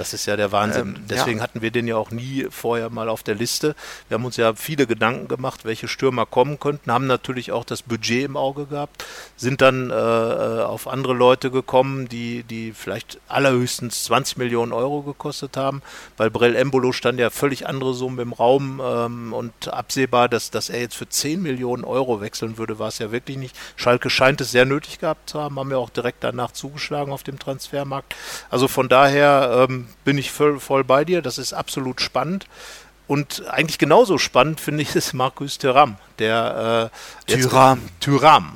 Das 0.01 0.15
ist 0.15 0.25
ja 0.25 0.35
der 0.35 0.51
Wahnsinn. 0.51 0.97
Ähm, 0.97 1.05
Deswegen 1.11 1.39
ja. 1.39 1.43
hatten 1.43 1.61
wir 1.61 1.71
den 1.71 1.87
ja 1.87 1.97
auch 1.97 2.11
nie 2.11 2.47
vorher 2.49 2.89
mal 2.89 3.11
auf 3.11 3.23
der 3.23 3.35
Liste. 3.35 3.77
Wir 4.09 4.15
haben 4.15 4.25
uns 4.25 4.39
ja 4.39 4.55
viele 4.55 4.87
Gedanken 4.87 5.29
gemacht, 5.29 5.67
welche 5.67 5.89
Stürmer 5.89 6.25
kommen 6.25 6.59
könnten, 6.59 6.91
haben 6.91 7.07
natürlich 7.07 7.53
auch 7.53 7.65
das 7.65 7.83
Budget 7.83 8.25
im 8.25 8.35
Auge 8.35 8.65
gehabt, 8.65 9.05
sind 9.37 9.61
dann 9.61 9.91
äh, 9.91 9.95
äh, 9.95 10.63
auf 10.63 10.89
andere 10.89 11.13
Leute 11.13 11.51
gekommen, 11.51 12.09
die, 12.09 12.45
die 12.45 12.73
vielleicht 12.73 13.21
allerhöchstens 13.29 14.05
20 14.05 14.39
Millionen 14.39 14.73
Euro 14.73 15.03
gekostet 15.03 15.59
haben, 15.59 15.83
weil 16.17 16.31
Brell 16.31 16.57
Embolo 16.57 16.93
stand 16.93 17.21
ja 17.21 17.29
völlig 17.29 17.67
andere 17.67 17.93
Summen 17.93 18.21
im 18.21 18.33
Raum 18.33 18.81
ähm, 18.83 19.35
und 19.35 19.69
absehbar, 19.69 20.31
dass, 20.31 20.51
dass 20.51 20.71
er 20.71 20.81
jetzt 20.81 20.97
für 20.97 21.11
10 21.11 21.43
Millionen 21.43 21.85
Euro 21.85 22.23
wechseln 22.23 22.57
würde, 22.57 22.79
war 22.79 22.89
es 22.89 23.01
ja 23.01 23.13
wirklich 23.13 23.37
nicht. 23.37 23.55
Schalke 23.77 24.09
scheint 24.09 24.41
es 24.41 24.51
sehr 24.51 24.65
nötig 24.65 24.99
gehabt 24.99 25.29
zu 25.29 25.43
haben, 25.43 25.59
haben 25.59 25.71
ja 25.71 25.77
auch 25.77 25.91
direkt 25.91 26.25
danach 26.25 26.53
zugeschlagen 26.53 27.13
auf 27.13 27.23
dem 27.23 27.39
Transfermarkt. 27.39 28.17
Also 28.49 28.67
von 28.67 28.89
daher 28.89 29.67
ähm, 29.69 29.90
bin 30.05 30.19
ich 30.19 30.31
voll, 30.31 30.61
voll 30.61 30.85
bei 30.85 31.05
dir, 31.05 31.23
das 31.23 31.39
ist 31.39 31.53
absolut 31.53 32.01
spannend. 32.01 32.47
Und 33.07 33.45
eigentlich 33.49 33.79
genauso 33.79 34.19
spannend 34.19 34.61
finde 34.61 34.83
ich 34.83 34.95
es 34.95 35.13
Markus 35.13 35.59
Thuram, 35.59 35.97
der 36.21 36.91
äh, 37.27 37.33
jetzt- 37.33 37.43
Thuram. 37.51 37.83
Thuram. 38.01 38.53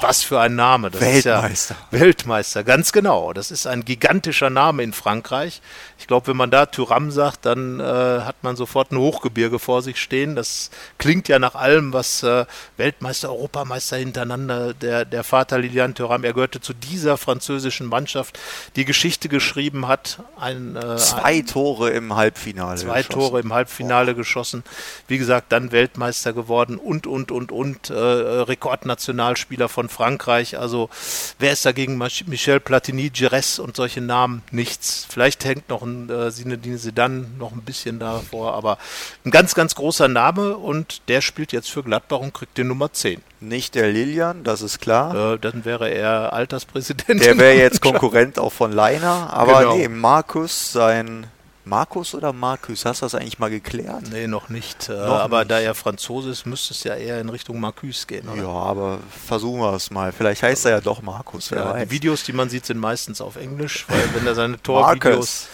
Was 0.00 0.22
für 0.22 0.40
ein 0.40 0.54
Name. 0.56 0.90
Das 0.90 1.00
Weltmeister. 1.00 1.50
Ist 1.52 1.70
ja 1.70 1.76
Weltmeister, 2.00 2.64
ganz 2.64 2.92
genau. 2.92 3.32
Das 3.32 3.50
ist 3.50 3.66
ein 3.66 3.84
gigantischer 3.84 4.50
Name 4.50 4.82
in 4.82 4.92
Frankreich. 4.92 5.62
Ich 5.98 6.06
glaube, 6.06 6.26
wenn 6.26 6.36
man 6.36 6.50
da 6.50 6.66
Thuram 6.66 7.10
sagt, 7.10 7.46
dann 7.46 7.80
äh, 7.80 7.84
hat 7.84 8.36
man 8.42 8.56
sofort 8.56 8.92
ein 8.92 8.98
Hochgebirge 8.98 9.58
vor 9.58 9.80
sich 9.80 10.00
stehen. 10.00 10.34
Das 10.36 10.70
klingt 10.98 11.28
ja 11.28 11.38
nach 11.38 11.54
allem, 11.54 11.92
was 11.92 12.22
äh, 12.22 12.44
Weltmeister, 12.76 13.30
Europameister 13.30 13.96
hintereinander, 13.96 14.74
der, 14.74 15.04
der 15.04 15.24
Vater 15.24 15.58
Lilian 15.58 15.94
Thuram, 15.94 16.24
er 16.24 16.32
gehörte 16.34 16.60
zu 16.60 16.74
dieser 16.74 17.16
französischen 17.16 17.86
Mannschaft, 17.86 18.38
die 18.76 18.84
Geschichte 18.84 19.28
geschrieben 19.28 19.88
hat. 19.88 20.18
Ein, 20.38 20.76
äh, 20.76 20.96
Zwei 20.96 21.40
Tore 21.42 21.90
im 21.90 22.14
Halbfinale. 22.16 22.76
zwei 22.78 23.02
geschossen. 23.02 23.12
Tore 23.12 23.40
im 23.40 23.52
Halbfinale 23.54 24.14
geschossen. 24.14 24.64
Wie 25.08 25.18
gesagt, 25.18 25.52
dann 25.52 25.72
Weltmeister 25.72 26.32
geworden 26.32 26.76
und, 26.76 27.03
und, 27.06 27.30
und, 27.30 27.52
und. 27.52 27.90
Äh, 27.90 27.94
Rekordnationalspieler 27.94 29.68
von 29.68 29.88
Frankreich. 29.88 30.58
Also, 30.58 30.90
wer 31.38 31.52
ist 31.52 31.64
dagegen 31.64 31.96
Mich- 31.98 32.26
Michel 32.26 32.60
Platini, 32.60 33.10
Gires 33.10 33.58
und 33.58 33.76
solche 33.76 34.00
Namen? 34.00 34.42
Nichts. 34.50 35.06
Vielleicht 35.08 35.44
hängt 35.44 35.68
noch 35.68 35.82
ein 35.82 36.10
äh, 36.10 36.30
Zinedine 36.30 36.78
Zidane 36.78 37.26
noch 37.38 37.52
ein 37.52 37.62
bisschen 37.62 37.98
davor, 37.98 38.54
aber 38.54 38.78
ein 39.24 39.30
ganz, 39.30 39.54
ganz 39.54 39.74
großer 39.74 40.08
Name 40.08 40.56
und 40.56 41.02
der 41.08 41.20
spielt 41.20 41.52
jetzt 41.52 41.70
für 41.70 41.82
Gladbach 41.82 42.18
und 42.20 42.34
kriegt 42.34 42.56
die 42.58 42.64
Nummer 42.64 42.92
10. 42.92 43.20
Nicht 43.40 43.74
der 43.74 43.88
Lilian, 43.90 44.42
das 44.44 44.62
ist 44.62 44.80
klar. 44.80 45.34
Äh, 45.34 45.38
dann 45.38 45.64
wäre 45.64 45.88
er 45.90 46.32
Alterspräsident. 46.32 47.22
Der 47.24 47.38
wäre 47.38 47.54
jetzt. 47.56 47.80
Konkurrent 47.82 48.38
auch 48.38 48.52
von 48.52 48.72
Leiner, 48.72 49.30
aber 49.32 49.60
Genau. 49.60 49.76
nee, 49.76 49.88
Markus, 49.88 50.72
sein 50.72 51.26
Markus 51.66 52.14
oder 52.14 52.32
Markus, 52.34 52.84
hast 52.84 53.00
du 53.00 53.06
das 53.06 53.14
eigentlich 53.14 53.38
mal 53.38 53.48
geklärt? 53.48 54.02
Nee, 54.12 54.26
noch 54.26 54.50
nicht. 54.50 54.90
Äh, 54.90 54.92
Noch 54.92 55.20
aber 55.20 55.38
nicht. 55.40 55.50
da 55.50 55.60
er 55.60 55.74
Franzose 55.74 56.30
ist, 56.30 56.44
müsste 56.44 56.74
es 56.74 56.84
ja 56.84 56.94
eher 56.94 57.20
in 57.20 57.30
Richtung 57.30 57.58
Marcus 57.58 58.06
gehen. 58.06 58.28
Oder? 58.28 58.42
Ja, 58.42 58.48
aber 58.48 58.98
versuchen 59.26 59.60
wir 59.60 59.72
es 59.72 59.90
mal. 59.90 60.12
Vielleicht 60.12 60.42
heißt 60.42 60.66
er 60.66 60.72
ja 60.72 60.80
doch 60.80 61.00
Markus, 61.00 61.50
Ja, 61.50 61.72
die 61.82 61.90
Videos, 61.90 62.22
die 62.24 62.34
man 62.34 62.50
sieht, 62.50 62.66
sind 62.66 62.78
meistens 62.78 63.20
auf 63.22 63.36
Englisch, 63.36 63.86
weil 63.88 64.02
wenn 64.14 64.26
er 64.26 64.34
seine 64.34 64.60
Torvideos. 64.62 65.46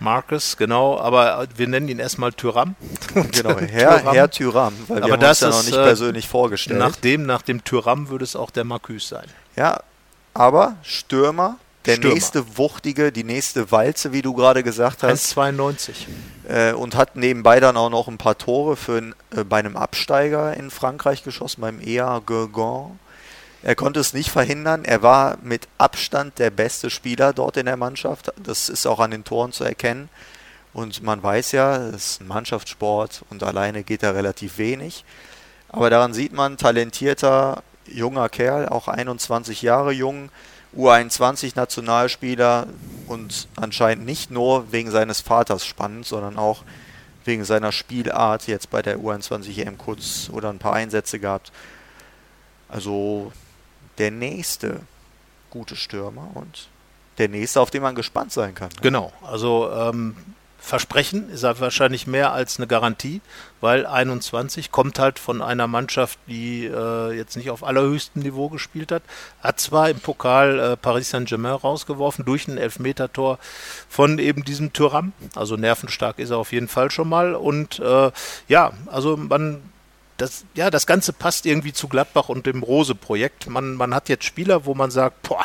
Marcus, 0.00 0.56
genau, 0.56 0.98
aber 0.98 1.46
wir 1.56 1.68
nennen 1.68 1.88
ihn 1.88 1.98
erstmal 1.98 2.32
Tyram. 2.32 2.74
Genau, 3.14 3.58
Herr, 3.60 4.00
Tyram. 4.00 4.12
Herr 4.14 4.30
Tyram, 4.30 4.74
weil 4.88 4.96
wir 4.98 5.04
Aber 5.04 5.12
haben 5.14 5.20
das 5.20 5.40
uns 5.40 5.40
ja 5.42 5.48
noch 5.48 5.60
ist, 5.60 5.66
nicht 5.66 5.78
äh, 5.78 5.84
persönlich 5.84 6.28
vorgestellt. 6.28 6.78
Nach 6.80 6.96
dem, 6.96 7.24
nach 7.26 7.42
dem 7.42 7.62
Tyram 7.64 8.08
würde 8.08 8.24
es 8.24 8.36
auch 8.36 8.50
der 8.50 8.64
Marcus 8.64 9.08
sein. 9.08 9.26
Ja, 9.56 9.80
aber 10.34 10.76
Stürmer, 10.82 11.56
der 11.86 11.96
Stürmer. 11.96 12.14
nächste 12.14 12.58
Wuchtige, 12.58 13.12
die 13.12 13.24
nächste 13.24 13.70
Walze, 13.70 14.12
wie 14.12 14.22
du 14.22 14.34
gerade 14.34 14.62
gesagt 14.62 15.02
hast, 15.02 15.36
1,92. 15.36 15.92
äh, 16.48 16.72
und 16.72 16.94
hat 16.94 17.16
nebenbei 17.16 17.60
dann 17.60 17.76
auch 17.76 17.90
noch 17.90 18.08
ein 18.08 18.18
paar 18.18 18.38
Tore 18.38 18.76
für 18.76 18.98
ein, 18.98 19.14
äh, 19.36 19.44
bei 19.44 19.58
einem 19.58 19.76
Absteiger 19.76 20.54
in 20.56 20.70
Frankreich 20.70 21.22
geschossen, 21.22 21.60
beim 21.60 21.80
EA 21.80 22.20
Guingamp. 22.24 22.98
Er 23.62 23.74
konnte 23.74 24.00
es 24.00 24.12
nicht 24.12 24.30
verhindern. 24.30 24.84
Er 24.84 25.02
war 25.02 25.38
mit 25.42 25.68
Abstand 25.78 26.38
der 26.38 26.50
beste 26.50 26.90
Spieler 26.90 27.32
dort 27.32 27.56
in 27.56 27.64
der 27.64 27.78
Mannschaft. 27.78 28.30
Das 28.36 28.68
ist 28.68 28.86
auch 28.86 29.00
an 29.00 29.10
den 29.10 29.24
Toren 29.24 29.52
zu 29.52 29.64
erkennen. 29.64 30.10
Und 30.74 31.02
man 31.02 31.22
weiß 31.22 31.52
ja, 31.52 31.76
es 31.76 32.10
ist 32.10 32.20
ein 32.20 32.26
Mannschaftssport 32.26 33.22
und 33.30 33.42
alleine 33.42 33.82
geht 33.82 34.02
da 34.02 34.10
relativ 34.10 34.58
wenig. 34.58 35.04
Aber 35.68 35.88
daran 35.88 36.12
sieht 36.12 36.32
man, 36.32 36.58
talentierter 36.58 37.62
junger 37.86 38.28
Kerl, 38.28 38.68
auch 38.68 38.88
21 38.88 39.62
Jahre 39.62 39.92
jung, 39.92 40.30
U21-Nationalspieler 40.76 42.66
und 43.06 43.48
anscheinend 43.56 44.06
nicht 44.06 44.30
nur 44.30 44.72
wegen 44.72 44.90
seines 44.90 45.20
Vaters 45.20 45.66
spannend, 45.66 46.06
sondern 46.06 46.36
auch 46.36 46.62
wegen 47.24 47.44
seiner 47.44 47.72
Spielart 47.72 48.46
jetzt 48.46 48.70
bei 48.70 48.82
der 48.82 48.98
U21 48.98 49.58
EM 49.58 49.78
kurz 49.78 50.28
oder 50.32 50.50
ein 50.50 50.58
paar 50.58 50.74
Einsätze 50.74 51.18
gehabt. 51.18 51.52
Also 52.68 53.32
der 53.98 54.10
nächste 54.10 54.80
gute 55.50 55.76
Stürmer 55.76 56.28
und 56.34 56.68
der 57.18 57.28
nächste, 57.28 57.60
auf 57.60 57.70
den 57.70 57.82
man 57.82 57.94
gespannt 57.94 58.32
sein 58.32 58.54
kann. 58.54 58.70
ne? 58.70 58.80
Genau, 58.82 59.12
also 59.22 59.70
ähm, 59.70 60.16
Versprechen 60.64 61.28
ist 61.28 61.42
er 61.42 61.60
wahrscheinlich 61.60 62.06
mehr 62.06 62.32
als 62.32 62.56
eine 62.56 62.66
Garantie, 62.66 63.20
weil 63.60 63.84
21 63.84 64.72
kommt 64.72 64.98
halt 64.98 65.18
von 65.18 65.42
einer 65.42 65.66
Mannschaft, 65.66 66.18
die 66.26 66.64
äh, 66.64 67.12
jetzt 67.12 67.36
nicht 67.36 67.50
auf 67.50 67.62
allerhöchstem 67.62 68.22
Niveau 68.22 68.48
gespielt 68.48 68.90
hat. 68.90 69.02
Hat 69.42 69.60
zwar 69.60 69.90
im 69.90 70.00
Pokal 70.00 70.58
äh, 70.58 70.76
Paris 70.78 71.10
Saint-Germain 71.10 71.52
rausgeworfen 71.52 72.24
durch 72.24 72.48
ein 72.48 72.56
Elfmetertor 72.56 73.38
von 73.90 74.18
eben 74.18 74.42
diesem 74.42 74.72
Tyram. 74.72 75.12
Also 75.34 75.56
nervenstark 75.56 76.18
ist 76.18 76.30
er 76.30 76.38
auf 76.38 76.50
jeden 76.50 76.68
Fall 76.68 76.90
schon 76.90 77.10
mal. 77.10 77.34
Und 77.34 77.78
äh, 77.80 78.10
ja, 78.48 78.72
also 78.86 79.18
man 79.18 79.60
das, 80.16 80.46
ja, 80.54 80.70
das 80.70 80.86
Ganze 80.86 81.12
passt 81.12 81.44
irgendwie 81.44 81.72
zu 81.72 81.88
Gladbach 81.88 82.28
und 82.30 82.46
dem 82.46 82.62
Rose-Projekt. 82.62 83.50
Man, 83.50 83.74
man 83.74 83.94
hat 83.94 84.08
jetzt 84.08 84.24
Spieler, 84.24 84.64
wo 84.64 84.74
man 84.74 84.90
sagt, 84.90 85.22
boah, 85.28 85.44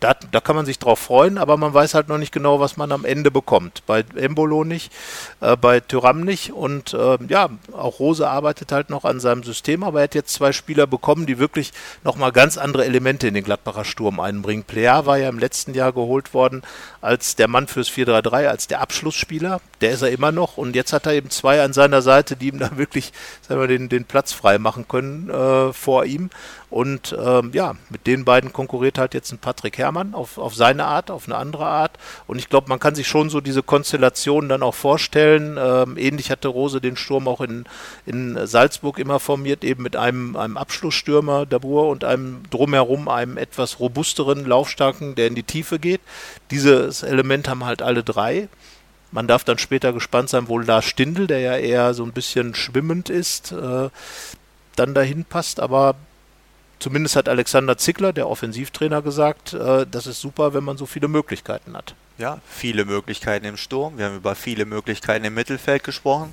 da, 0.00 0.14
da, 0.30 0.40
kann 0.40 0.56
man 0.56 0.66
sich 0.66 0.78
drauf 0.78 0.98
freuen, 0.98 1.38
aber 1.38 1.56
man 1.56 1.74
weiß 1.74 1.94
halt 1.94 2.08
noch 2.08 2.18
nicht 2.18 2.32
genau, 2.32 2.60
was 2.60 2.76
man 2.76 2.92
am 2.92 3.04
Ende 3.04 3.30
bekommt. 3.30 3.82
Bei 3.86 4.04
Embolo 4.14 4.64
nicht, 4.64 4.92
äh, 5.40 5.56
bei 5.56 5.80
Tyram 5.80 6.20
nicht 6.22 6.52
und 6.52 6.94
äh, 6.94 7.18
ja, 7.28 7.50
auch 7.72 7.98
Rose 7.98 8.28
arbeitet 8.28 8.72
halt 8.72 8.90
noch 8.90 9.04
an 9.04 9.20
seinem 9.20 9.42
System, 9.42 9.82
aber 9.82 10.00
er 10.00 10.04
hat 10.04 10.14
jetzt 10.14 10.32
zwei 10.32 10.52
Spieler 10.52 10.86
bekommen, 10.86 11.26
die 11.26 11.38
wirklich 11.38 11.72
nochmal 12.04 12.32
ganz 12.32 12.58
andere 12.58 12.84
Elemente 12.84 13.28
in 13.28 13.34
den 13.34 13.44
Gladbacher 13.44 13.84
Sturm 13.84 14.20
einbringen. 14.20 14.64
Plea 14.64 15.02
war 15.04 15.18
ja 15.18 15.28
im 15.28 15.38
letzten 15.38 15.74
Jahr 15.74 15.92
geholt 15.92 16.34
worden 16.34 16.62
als 17.00 17.36
der 17.36 17.48
Mann 17.48 17.66
fürs 17.66 17.88
4-3-3, 17.90 18.46
als 18.46 18.66
der 18.66 18.80
Abschlussspieler, 18.80 19.60
der 19.80 19.90
ist 19.90 20.02
er 20.02 20.10
immer 20.10 20.32
noch 20.32 20.56
und 20.56 20.74
jetzt 20.74 20.92
hat 20.92 21.06
er 21.06 21.12
eben 21.12 21.30
zwei 21.30 21.62
an 21.62 21.72
seiner 21.72 22.02
Seite, 22.02 22.36
die 22.36 22.48
ihm 22.48 22.58
da 22.58 22.76
wirklich 22.76 23.12
sagen 23.46 23.60
wir, 23.60 23.68
den, 23.68 23.88
den 23.88 24.04
Platz 24.04 24.32
frei 24.32 24.58
machen 24.58 24.86
können 24.88 25.30
äh, 25.30 25.72
vor 25.72 26.04
ihm 26.04 26.30
und 26.70 27.16
ähm, 27.18 27.50
ja, 27.54 27.76
mit 27.88 28.06
den 28.06 28.26
beiden 28.26 28.52
konkurriert 28.52 28.98
halt 28.98 29.14
jetzt 29.14 29.32
ein 29.32 29.38
Patrick 29.38 29.78
Herrmann 29.78 30.12
auf, 30.12 30.36
auf 30.36 30.54
seine 30.54 30.84
Art, 30.84 31.10
auf 31.10 31.26
eine 31.26 31.36
andere 31.36 31.64
Art. 31.64 31.92
Und 32.26 32.38
ich 32.38 32.50
glaube, 32.50 32.68
man 32.68 32.78
kann 32.78 32.94
sich 32.94 33.08
schon 33.08 33.30
so 33.30 33.40
diese 33.40 33.62
Konstellation 33.62 34.50
dann 34.50 34.62
auch 34.62 34.74
vorstellen. 34.74 35.58
Ähm, 35.58 35.96
ähnlich 35.96 36.30
hatte 36.30 36.48
Rose 36.48 36.82
den 36.82 36.96
Sturm 36.96 37.26
auch 37.26 37.40
in, 37.40 37.64
in 38.04 38.38
Salzburg 38.46 38.98
immer 38.98 39.18
formiert, 39.18 39.64
eben 39.64 39.82
mit 39.82 39.96
einem, 39.96 40.36
einem 40.36 40.58
Abschlussstürmer, 40.58 41.46
Dabur, 41.46 41.88
und 41.88 42.04
einem 42.04 42.42
drumherum, 42.50 43.08
einem 43.08 43.38
etwas 43.38 43.80
robusteren, 43.80 44.44
laufstarken, 44.44 45.14
der 45.14 45.28
in 45.28 45.34
die 45.34 45.44
Tiefe 45.44 45.78
geht. 45.78 46.02
Dieses 46.50 47.02
Element 47.02 47.48
haben 47.48 47.64
halt 47.64 47.80
alle 47.80 48.04
drei. 48.04 48.48
Man 49.10 49.26
darf 49.26 49.42
dann 49.42 49.56
später 49.56 49.94
gespannt 49.94 50.28
sein, 50.28 50.48
wo 50.48 50.58
Lars 50.58 50.84
Stindl, 50.84 51.26
der 51.26 51.40
ja 51.40 51.56
eher 51.56 51.94
so 51.94 52.04
ein 52.04 52.12
bisschen 52.12 52.54
schwimmend 52.54 53.08
ist, 53.08 53.52
äh, 53.52 53.88
dann 54.76 54.92
dahin 54.92 55.24
passt. 55.24 55.60
Aber 55.60 55.96
Zumindest 56.78 57.16
hat 57.16 57.28
Alexander 57.28 57.76
Zickler, 57.76 58.12
der 58.12 58.28
Offensivtrainer, 58.28 59.02
gesagt, 59.02 59.52
äh, 59.52 59.86
das 59.90 60.06
ist 60.06 60.20
super, 60.20 60.54
wenn 60.54 60.64
man 60.64 60.76
so 60.76 60.86
viele 60.86 61.08
Möglichkeiten 61.08 61.76
hat. 61.76 61.94
Ja, 62.18 62.40
viele 62.48 62.84
Möglichkeiten 62.84 63.44
im 63.46 63.56
Sturm. 63.56 63.98
Wir 63.98 64.06
haben 64.06 64.16
über 64.16 64.34
viele 64.34 64.64
Möglichkeiten 64.64 65.24
im 65.24 65.34
Mittelfeld 65.34 65.84
gesprochen. 65.84 66.32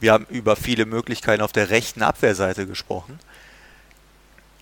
Wir 0.00 0.12
haben 0.12 0.26
über 0.28 0.56
viele 0.56 0.86
Möglichkeiten 0.86 1.42
auf 1.42 1.52
der 1.52 1.70
rechten 1.70 2.02
Abwehrseite 2.02 2.66
gesprochen. 2.66 3.18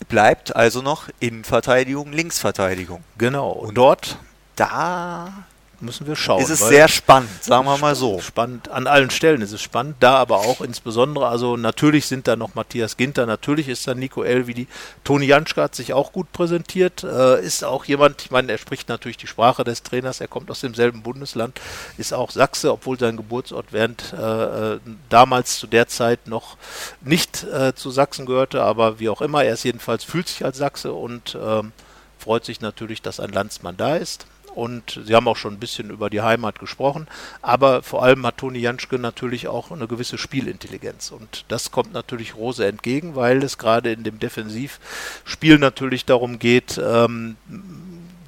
Bleibt 0.09 0.55
also 0.57 0.83
noch 0.83 1.09
Innenverteidigung, 1.21 2.13
Linksverteidigung. 2.13 3.03
Genau. 3.19 3.51
Und 3.51 3.75
dort, 3.75 4.19
da 4.57 5.45
müssen 5.81 6.07
wir 6.07 6.17
schauen. 6.17 6.43
Ist 6.43 6.51
es 6.51 6.67
sehr 6.67 6.89
spannend, 6.89 7.31
sagen 7.43 7.65
wir 7.67 7.79
mal 7.79 7.95
so. 7.95 8.21
Spannend, 8.21 8.69
an 8.69 8.87
allen 8.87 9.11
Stellen 9.11 9.43
ist 9.43 9.53
es 9.53 9.63
spannend, 9.63 9.97
da 10.01 10.17
aber 10.17 10.39
auch 10.39 10.61
insbesondere, 10.61 11.29
also 11.29 11.57
natürlich 11.57 12.07
sind 12.07 12.27
da 12.27 12.37
noch 12.37 12.55
Matthias 12.55 12.97
Ginter, 12.97 13.27
natürlich 13.27 13.69
ist 13.69 13.87
da 13.87 13.95
Nico 13.95 14.23
Elvidi, 14.23 14.67
Toni 15.05 15.27
Janschka 15.27 15.63
hat 15.63 15.75
sich 15.75 15.93
auch 15.93 16.13
gut 16.13 16.33
präsentiert, 16.33 17.05
äh, 17.05 17.45
ist 17.45 17.65
auch 17.65 17.85
jemand, 17.85 18.23
ich 18.23 18.31
meine, 18.31 18.51
er 18.53 18.59
spricht 18.59 18.89
natürlich 18.89 19.17
die 19.17 19.27
Sprache 19.27 19.65
des 19.65 19.83
Trainers, 19.83 20.21
er 20.21 20.29
kommt 20.29 20.51
aus 20.51 20.61
demselben 20.61 21.03
Bundesland, 21.03 21.61
ist 21.97 22.13
auch 22.13 22.31
Sachse, 22.31 22.73
obwohl 22.73 22.99
sein 22.99 23.17
Geburtsort 23.17 23.67
während 23.73 24.13
äh, 24.13 24.75
äh 24.75 24.81
damals 25.09 25.59
zu 25.59 25.67
der 25.67 25.89
Zeit 25.89 26.27
noch 26.27 26.57
nicht 27.01 27.45
äh, 27.45 27.75
zu 27.75 27.91
Sachsen 27.91 28.27
gehörte, 28.27 28.63
aber 28.63 28.99
wie 28.99 29.09
auch 29.09 29.21
immer, 29.21 29.45
er 29.45 29.55
ist 29.55 29.65
jedenfalls, 29.65 30.05
fühlt 30.05 30.29
sich 30.29 30.45
als 30.45 30.59
Sachse 30.59 30.93
und 30.93 31.37
ähm, 31.41 31.73
freut 32.19 32.45
sich 32.45 32.61
natürlich, 32.61 33.01
dass 33.03 33.21
ein 33.21 33.31
Landsmann 33.31 33.77
da 33.77 33.97
ist 33.97 34.27
und 34.59 35.01
Sie 35.05 35.15
haben 35.15 35.29
auch 35.29 35.37
schon 35.37 35.55
ein 35.55 35.61
bisschen 35.61 35.91
über 35.91 36.11
die 36.11 36.21
Heimat 36.21 36.59
gesprochen, 36.59 37.07
aber 37.43 37.83
vor 37.83 38.03
allem 38.03 38.27
hat 38.27 38.39
Toni 38.39 38.59
Janschke 38.59 38.99
natürlich 38.99 39.47
auch 39.47 39.71
eine 39.71 39.87
gewisse 39.87 40.19
Spielintelligenz 40.19 41.13
und 41.13 41.45
das 41.47 41.71
kommt 41.71 41.93
natürlich 41.93 42.35
Rose 42.35 42.67
entgegen, 42.67 43.15
weil 43.15 43.43
es 43.45 43.57
gerade 43.57 43.93
in 43.93 44.03
dem 44.03 44.19
Defensivspiel 44.19 45.59
natürlich 45.59 46.05
darum 46.05 46.41
geht, 46.41 46.81
ähm, 46.83 47.37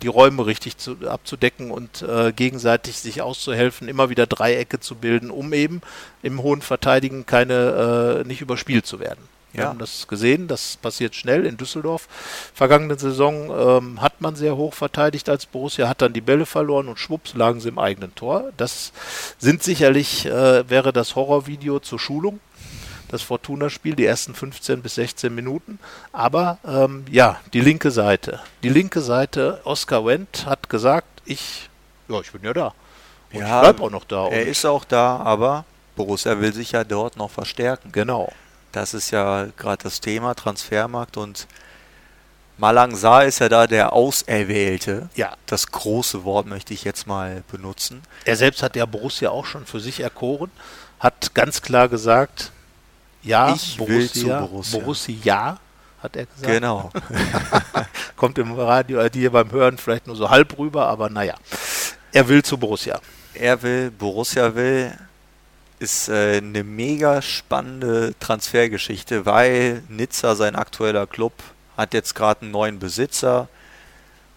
die 0.02 0.08
Räume 0.08 0.46
richtig 0.46 0.78
zu, 0.78 0.96
abzudecken 1.08 1.70
und 1.70 2.02
äh, 2.02 2.32
gegenseitig 2.32 2.98
sich 2.98 3.22
auszuhelfen, 3.22 3.88
immer 3.88 4.08
wieder 4.08 4.26
Dreiecke 4.26 4.80
zu 4.80 4.94
bilden, 4.94 5.30
um 5.30 5.52
eben 5.52 5.82
im 6.22 6.42
hohen 6.42 6.62
Verteidigen 6.62 7.26
keine 7.26 8.22
äh, 8.22 8.26
nicht 8.26 8.40
überspielt 8.40 8.86
zu 8.86 9.00
werden. 9.00 9.20
Wir 9.52 9.62
ja. 9.62 9.68
haben 9.68 9.78
das 9.78 10.06
gesehen, 10.06 10.46
das 10.46 10.76
passiert 10.76 11.14
schnell 11.14 11.44
in 11.44 11.56
Düsseldorf. 11.56 12.08
Vergangene 12.54 12.96
Saison 12.98 13.50
ähm, 13.50 14.00
hat 14.00 14.20
man 14.20 14.36
sehr 14.36 14.56
hoch 14.56 14.74
verteidigt 14.74 15.28
als 15.28 15.46
Borussia, 15.46 15.88
hat 15.88 16.02
dann 16.02 16.12
die 16.12 16.20
Bälle 16.20 16.46
verloren 16.46 16.88
und 16.88 16.98
schwupps 16.98 17.34
lagen 17.34 17.60
sie 17.60 17.68
im 17.68 17.78
eigenen 17.78 18.14
Tor. 18.14 18.52
Das 18.56 18.92
sind 19.38 19.62
sicherlich, 19.62 20.26
äh, 20.26 20.68
wäre 20.68 20.92
das 20.92 21.16
Horrorvideo 21.16 21.80
zur 21.80 21.98
Schulung, 21.98 22.38
das 23.08 23.22
Fortuna-Spiel, 23.22 23.96
die 23.96 24.06
ersten 24.06 24.34
15 24.34 24.82
bis 24.82 24.94
16 24.94 25.34
Minuten. 25.34 25.80
Aber 26.12 26.58
ähm, 26.64 27.04
ja, 27.10 27.40
die 27.52 27.60
linke 27.60 27.90
Seite. 27.90 28.40
Die 28.62 28.68
linke 28.68 29.00
Seite, 29.00 29.60
Oskar 29.64 30.06
Wendt 30.06 30.46
hat 30.46 30.68
gesagt, 30.68 31.08
ich, 31.24 31.68
ja, 32.08 32.20
ich 32.20 32.30
bin 32.30 32.44
ja 32.44 32.52
da. 32.52 32.74
Und 33.32 33.40
ja, 33.40 33.56
ich 33.56 33.62
bleib 33.62 33.80
auch 33.80 33.90
noch 33.90 34.04
da. 34.04 34.28
Er 34.28 34.46
ist 34.46 34.64
auch 34.64 34.84
da, 34.84 35.16
aber 35.16 35.64
Borussia 35.96 36.40
will 36.40 36.52
sich 36.52 36.72
ja 36.72 36.84
dort 36.84 37.16
noch 37.16 37.30
verstärken. 37.30 37.90
Genau. 37.92 38.32
Das 38.72 38.94
ist 38.94 39.10
ja 39.10 39.46
gerade 39.56 39.82
das 39.82 40.00
Thema, 40.00 40.34
Transfermarkt 40.34 41.16
und 41.16 41.46
Malang 42.60 42.94
Sa 42.94 43.22
ist 43.22 43.38
ja 43.38 43.48
da 43.48 43.66
der 43.66 43.94
Auserwählte. 43.94 45.08
Ja. 45.14 45.34
Das 45.46 45.68
große 45.68 46.24
Wort 46.24 46.46
möchte 46.46 46.74
ich 46.74 46.84
jetzt 46.84 47.06
mal 47.06 47.42
benutzen. 47.50 48.02
Er 48.26 48.36
selbst 48.36 48.62
hat 48.62 48.76
ja 48.76 48.84
Borussia 48.84 49.30
auch 49.30 49.46
schon 49.46 49.64
für 49.64 49.80
sich 49.80 50.00
erkoren, 50.00 50.50
hat 50.98 51.34
ganz 51.34 51.62
klar 51.62 51.88
gesagt, 51.88 52.52
ja, 53.22 53.54
ich 53.54 53.78
Borussia, 53.78 53.96
will 53.96 54.10
zu 54.10 54.26
Borussia. 54.26 54.78
Borussia, 54.78 55.16
ja, 55.24 55.58
hat 56.02 56.16
er 56.16 56.26
gesagt. 56.26 56.52
Genau. 56.52 56.90
Kommt 58.16 58.36
im 58.36 58.52
Radio, 58.52 58.98
äh, 58.98 59.10
dir 59.10 59.30
beim 59.30 59.50
Hören 59.50 59.78
vielleicht 59.78 60.06
nur 60.06 60.16
so 60.16 60.28
halb 60.28 60.58
rüber, 60.58 60.86
aber 60.86 61.08
naja. 61.08 61.34
Er 62.12 62.28
will 62.28 62.42
zu 62.42 62.58
Borussia. 62.58 63.00
Er 63.32 63.62
will, 63.62 63.90
Borussia 63.90 64.54
will, 64.54 64.92
ist 65.80 66.08
äh, 66.08 66.36
eine 66.36 66.62
mega 66.62 67.22
spannende 67.22 68.14
Transfergeschichte, 68.20 69.26
weil 69.26 69.82
Nizza, 69.88 70.36
sein 70.36 70.54
aktueller 70.54 71.06
Club, 71.06 71.32
hat 71.76 71.94
jetzt 71.94 72.14
gerade 72.14 72.42
einen 72.42 72.50
neuen 72.50 72.78
Besitzer. 72.78 73.48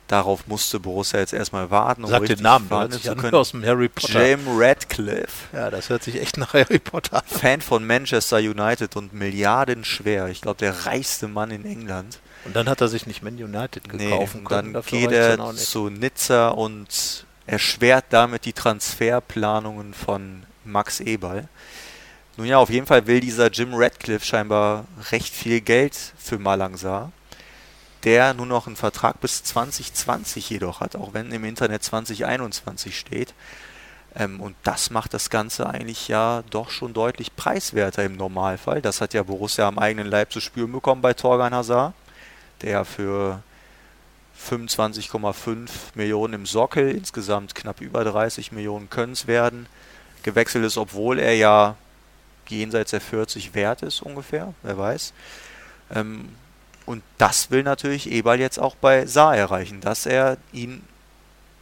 Darauf 0.08 0.48
musste 0.48 0.80
Borussia 0.80 1.20
jetzt 1.20 1.34
erstmal 1.34 1.70
warten, 1.70 2.04
um 2.04 2.10
Sag 2.10 2.26
den 2.26 2.42
Namen, 2.42 2.68
das 2.70 3.02
zu 3.02 3.16
können. 3.16 3.36
aus 3.36 3.52
dem 3.52 3.64
Harry 3.66 3.90
Potter. 3.90 4.26
James 4.26 4.46
Radcliffe. 4.48 5.48
Ja, 5.54 5.70
das 5.70 5.90
hört 5.90 6.04
sich 6.04 6.20
echt 6.20 6.38
nach 6.38 6.54
Harry 6.54 6.80
Potter 6.80 7.18
an. 7.18 7.24
Fan 7.26 7.62
von 7.62 7.86
Manchester 7.86 8.38
United 8.38 8.96
und 8.96 9.14
Milliarden 9.14 9.84
schwer. 9.84 10.28
Ich 10.28 10.42
glaube, 10.42 10.60
der 10.60 10.86
reichste 10.86 11.28
Mann 11.28 11.52
in 11.52 11.66
England. 11.66 12.20
Und 12.46 12.56
dann 12.56 12.70
hat 12.70 12.82
er 12.82 12.90
sich 12.90 13.08
nicht 13.08 13.24
Man 13.24 13.36
United 13.36 13.90
gekauft. 13.90 14.36
Nee, 14.36 14.44
können. 14.44 14.74
Dann 14.74 14.84
geht 14.84 15.12
er 15.12 15.56
zu 15.56 15.90
Nizza 15.90 16.50
und 16.50 17.26
erschwert 17.46 18.06
damit 18.10 18.46
die 18.46 18.54
Transferplanungen 18.54 19.94
von 19.94 20.44
Max 20.66 21.00
Eberl. 21.00 21.48
Nun 22.38 22.48
ja, 22.48 22.58
auf 22.58 22.70
jeden 22.70 22.88
Fall 22.88 23.06
will 23.06 23.20
dieser 23.20 23.52
Jim 23.52 23.74
Radcliffe 23.74 24.26
scheinbar 24.26 24.86
recht 25.12 25.34
viel 25.34 25.62
Geld 25.62 25.96
für 26.18 26.40
Malangsa, 26.40 27.12
der 28.04 28.34
nur 28.34 28.48
noch 28.48 28.66
einen 28.66 28.76
Vertrag 28.76 29.22
bis 29.22 29.44
2020 29.44 30.50
jedoch 30.50 30.80
hat, 30.80 30.96
auch 30.96 31.14
wenn 31.14 31.32
im 31.32 31.44
Internet 31.44 31.84
2021 31.84 32.98
steht. 32.98 33.34
Ähm, 34.16 34.42
und 34.42 34.56
das 34.64 34.90
macht 34.90 35.14
das 35.14 35.30
Ganze 35.30 35.68
eigentlich 35.68 36.08
ja 36.08 36.44
doch 36.50 36.70
schon 36.70 36.94
deutlich 36.94 37.36
preiswerter 37.36 38.04
im 38.04 38.16
Normalfall. 38.16 38.82
Das 38.82 39.02
hat 39.02 39.14
ja 39.14 39.24
Borussia 39.24 39.68
am 39.68 39.80
eigenen 39.80 40.08
Leib 40.08 40.32
zu 40.32 40.40
spüren 40.40 40.72
bekommen 40.72 41.02
bei 41.02 41.14
Torgan 41.14 41.54
Hazard, 41.54 41.94
der 42.62 42.86
für 42.86 43.44
25,5 44.50 45.70
Millionen 45.96 46.34
im 46.34 46.46
Sockel, 46.46 46.92
insgesamt 46.92 47.56
knapp 47.56 47.82
über 47.82 48.04
30 48.04 48.52
Millionen 48.52 48.90
können 48.90 49.14
es 49.14 49.28
werden, 49.28 49.68
gewechselt 50.24 50.66
ist, 50.66 50.78
obwohl 50.78 51.20
er 51.20 51.36
ja 51.36 51.76
jenseits 52.48 52.92
der 52.92 53.02
40 53.02 53.54
wert 53.54 53.84
ist 53.84 54.02
ungefähr, 54.02 54.54
wer 54.64 54.78
weiß. 54.78 55.14
Ähm, 55.94 56.30
und 56.86 57.04
das 57.18 57.52
will 57.52 57.64
natürlich 57.64 58.12
Eberl 58.12 58.40
jetzt 58.40 58.60
auch 58.60 58.76
bei 58.76 59.06
Saar 59.06 59.38
erreichen, 59.38 59.80
dass 59.80 60.06
er 60.06 60.38
ihn 60.52 60.84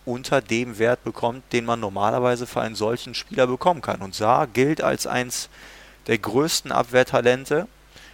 unter 0.05 0.41
dem 0.41 0.79
Wert 0.79 1.03
bekommt, 1.03 1.43
den 1.53 1.65
man 1.65 1.79
normalerweise 1.79 2.47
für 2.47 2.61
einen 2.61 2.75
solchen 2.75 3.13
Spieler 3.13 3.45
bekommen 3.45 3.81
kann. 3.81 4.01
Und 4.01 4.15
Saar 4.15 4.47
gilt 4.47 4.81
als 4.81 5.05
eins 5.05 5.49
der 6.07 6.17
größten 6.17 6.71
Abwehrtalente 6.71 7.67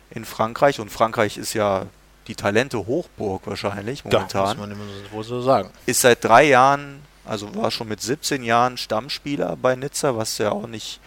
in 0.10 0.26
Frankreich. 0.26 0.82
Und 0.82 0.92
Frankreich 0.92 1.38
ist 1.38 1.54
ja 1.54 1.86
die 2.28 2.36
Talente 2.36 2.86
Hochburg 2.86 3.48
wahrscheinlich 3.48 4.04
momentan. 4.04 4.28
Da 4.30 4.48
muss 4.48 4.58
man 4.58 4.72
immer 4.72 5.24
so 5.24 5.42
sagen. 5.42 5.70
Ist 5.86 6.02
seit 6.02 6.24
drei 6.24 6.44
Jahren 6.44 7.02
Also 7.28 7.54
war 7.56 7.72
schon 7.72 7.88
mit 7.88 8.02
17 8.02 8.44
Jahren 8.44 8.78
Stammspieler 8.78 9.58
bei 9.58 9.76
Nizza, 9.76 10.16
was 10.16 10.38
ja 10.38 10.52
auch 10.52 10.68
nicht 10.68 11.00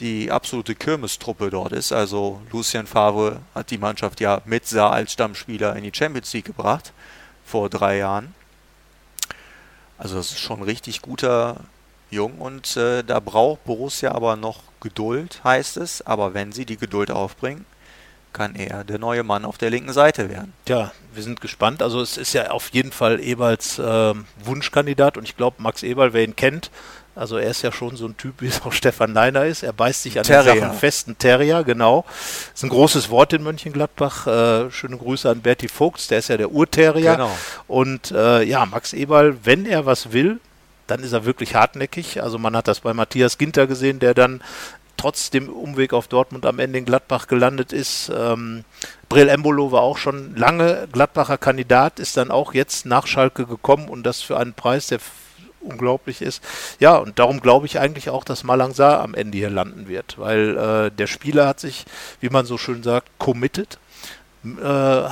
die 0.00 0.30
absolute 0.30 0.74
Kirmestruppe 0.74 1.50
dort 1.50 1.72
ist. 1.72 1.92
Also 1.92 2.40
Lucien 2.52 2.86
Favre 2.86 3.40
hat 3.54 3.70
die 3.70 3.78
Mannschaft 3.78 4.20
ja 4.20 4.40
mit 4.44 4.66
Saar 4.66 4.92
als 4.92 5.12
Stammspieler 5.12 5.76
in 5.76 5.84
die 5.84 5.92
Champions 5.94 6.32
League 6.32 6.46
gebracht 6.46 6.92
vor 7.44 7.68
drei 7.68 7.98
Jahren. 7.98 8.34
Also 9.98 10.16
das 10.16 10.32
ist 10.32 10.40
schon 10.40 10.60
ein 10.60 10.64
richtig 10.64 11.02
guter 11.02 11.60
Jung 12.10 12.38
und 12.38 12.76
äh, 12.76 13.02
da 13.02 13.20
braucht 13.20 13.64
Borussia 13.64 14.12
aber 14.12 14.36
noch 14.36 14.62
Geduld, 14.80 15.42
heißt 15.44 15.76
es. 15.76 16.02
Aber 16.06 16.34
wenn 16.34 16.52
sie 16.52 16.66
die 16.66 16.76
Geduld 16.76 17.10
aufbringen, 17.10 17.64
kann 18.34 18.54
er 18.54 18.84
der 18.84 18.98
neue 18.98 19.22
Mann 19.22 19.46
auf 19.46 19.56
der 19.56 19.70
linken 19.70 19.94
Seite 19.94 20.28
werden. 20.28 20.52
Ja, 20.68 20.92
wir 21.14 21.22
sind 21.22 21.40
gespannt. 21.40 21.82
Also 21.82 22.02
es 22.02 22.18
ist 22.18 22.34
ja 22.34 22.50
auf 22.50 22.68
jeden 22.70 22.92
Fall 22.92 23.20
Eberls 23.20 23.78
äh, 23.78 24.14
Wunschkandidat 24.44 25.16
und 25.16 25.24
ich 25.24 25.36
glaube, 25.36 25.62
Max 25.62 25.82
Eberl, 25.82 26.12
wer 26.12 26.24
ihn 26.24 26.36
kennt, 26.36 26.70
also 27.16 27.36
er 27.36 27.50
ist 27.50 27.62
ja 27.62 27.70
schon 27.70 27.96
so 27.96 28.06
ein 28.06 28.16
Typ, 28.16 28.34
wie 28.40 28.48
es 28.48 28.62
auch 28.62 28.72
Stefan 28.72 29.14
Leiner 29.14 29.46
ist. 29.46 29.62
Er 29.62 29.72
beißt 29.72 30.02
sich 30.02 30.18
an 30.18 30.24
Terrier. 30.24 30.54
den 30.54 30.62
Sachen 30.62 30.78
festen 30.78 31.18
Terrier, 31.18 31.62
genau. 31.62 32.04
Das 32.08 32.60
ist 32.60 32.64
ein 32.64 32.70
großes 32.70 33.10
Wort 33.10 33.32
in 33.32 33.42
Mönchengladbach. 33.42 34.26
Äh, 34.26 34.70
schöne 34.70 34.96
Grüße 34.96 35.30
an 35.30 35.40
Berti 35.40 35.68
Vogts, 35.68 36.08
der 36.08 36.18
ist 36.18 36.28
ja 36.28 36.36
der 36.36 36.50
Urterrier. 36.50 37.12
Genau. 37.12 37.30
Und 37.68 38.10
äh, 38.10 38.42
ja, 38.42 38.66
Max 38.66 38.92
Eberl, 38.92 39.36
wenn 39.44 39.66
er 39.66 39.86
was 39.86 40.12
will, 40.12 40.40
dann 40.86 41.02
ist 41.02 41.12
er 41.12 41.24
wirklich 41.24 41.54
hartnäckig. 41.54 42.22
Also 42.22 42.38
man 42.38 42.56
hat 42.56 42.68
das 42.68 42.80
bei 42.80 42.92
Matthias 42.92 43.38
Ginter 43.38 43.66
gesehen, 43.66 44.00
der 44.00 44.12
dann 44.12 44.42
trotz 45.04 45.28
dem 45.28 45.50
Umweg 45.50 45.92
auf 45.92 46.08
Dortmund 46.08 46.46
am 46.46 46.58
Ende 46.58 46.78
in 46.78 46.86
Gladbach 46.86 47.26
gelandet 47.26 47.74
ist. 47.74 48.10
Ähm, 48.16 48.64
Brill 49.10 49.28
Embolo 49.28 49.70
war 49.70 49.82
auch 49.82 49.98
schon 49.98 50.34
lange 50.34 50.88
Gladbacher 50.90 51.36
Kandidat, 51.36 52.00
ist 52.00 52.16
dann 52.16 52.30
auch 52.30 52.54
jetzt 52.54 52.86
nach 52.86 53.06
Schalke 53.06 53.44
gekommen 53.44 53.90
und 53.90 54.02
das 54.04 54.22
für 54.22 54.38
einen 54.38 54.54
Preis, 54.54 54.86
der 54.86 55.00
unglaublich 55.60 56.22
ist. 56.22 56.42
Ja, 56.80 56.96
und 56.96 57.18
darum 57.18 57.40
glaube 57.40 57.66
ich 57.66 57.78
eigentlich 57.78 58.08
auch, 58.08 58.24
dass 58.24 58.44
Malangsa 58.44 59.02
am 59.02 59.12
Ende 59.14 59.36
hier 59.36 59.50
landen 59.50 59.88
wird, 59.88 60.18
weil 60.18 60.56
äh, 60.56 60.90
der 60.90 61.06
Spieler 61.06 61.48
hat 61.48 61.60
sich, 61.60 61.84
wie 62.20 62.30
man 62.30 62.46
so 62.46 62.56
schön 62.56 62.82
sagt, 62.82 63.10
committed. 63.18 63.78
Äh, 64.42 65.02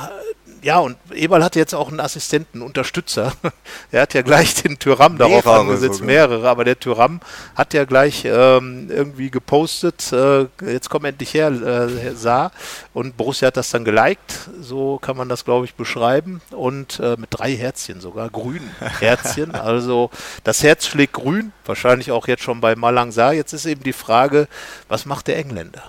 ja, 0.63 0.79
und 0.79 0.97
Eberl 1.13 1.43
hatte 1.43 1.59
jetzt 1.59 1.75
auch 1.75 1.89
einen 1.89 1.99
Assistenten, 1.99 2.59
einen 2.59 2.67
Unterstützer. 2.67 3.33
er 3.91 4.03
hat 4.03 4.13
ja 4.13 4.21
gleich 4.21 4.55
den 4.55 4.79
Tyram 4.79 5.17
darauf 5.17 5.43
Mehrere 5.43 5.59
angesetzt, 5.59 5.95
sogar. 5.95 6.07
mehrere, 6.07 6.49
aber 6.49 6.63
der 6.63 6.79
Tyram 6.79 7.19
hat 7.55 7.73
ja 7.73 7.83
gleich 7.83 8.23
ähm, 8.25 8.89
irgendwie 8.89 9.29
gepostet, 9.29 10.11
äh, 10.13 10.45
jetzt 10.65 10.89
komm 10.89 11.05
endlich 11.05 11.33
her, 11.33 11.49
äh, 11.51 12.15
sah. 12.15 12.51
Und 12.93 13.17
Borussia 13.17 13.47
hat 13.47 13.57
das 13.57 13.71
dann 13.71 13.83
geliked, 13.83 14.49
so 14.61 14.99
kann 14.99 15.17
man 15.17 15.27
das, 15.27 15.43
glaube 15.43 15.65
ich, 15.65 15.75
beschreiben. 15.75 16.41
Und 16.51 16.99
äh, 16.99 17.17
mit 17.17 17.29
drei 17.31 17.55
Herzchen 17.55 17.99
sogar, 17.99 18.29
grün 18.29 18.61
Herzchen. 18.99 19.55
also 19.55 20.09
das 20.45 20.63
Herz 20.63 20.87
schlägt 20.87 21.13
grün, 21.13 21.51
wahrscheinlich 21.65 22.11
auch 22.11 22.27
jetzt 22.27 22.43
schon 22.43 22.61
bei 22.61 22.75
Malang 22.75 23.11
Sarr. 23.11 23.33
Jetzt 23.33 23.51
ist 23.51 23.65
eben 23.65 23.83
die 23.83 23.93
Frage, 23.93 24.47
was 24.87 25.05
macht 25.05 25.27
der 25.27 25.37
Engländer? 25.37 25.83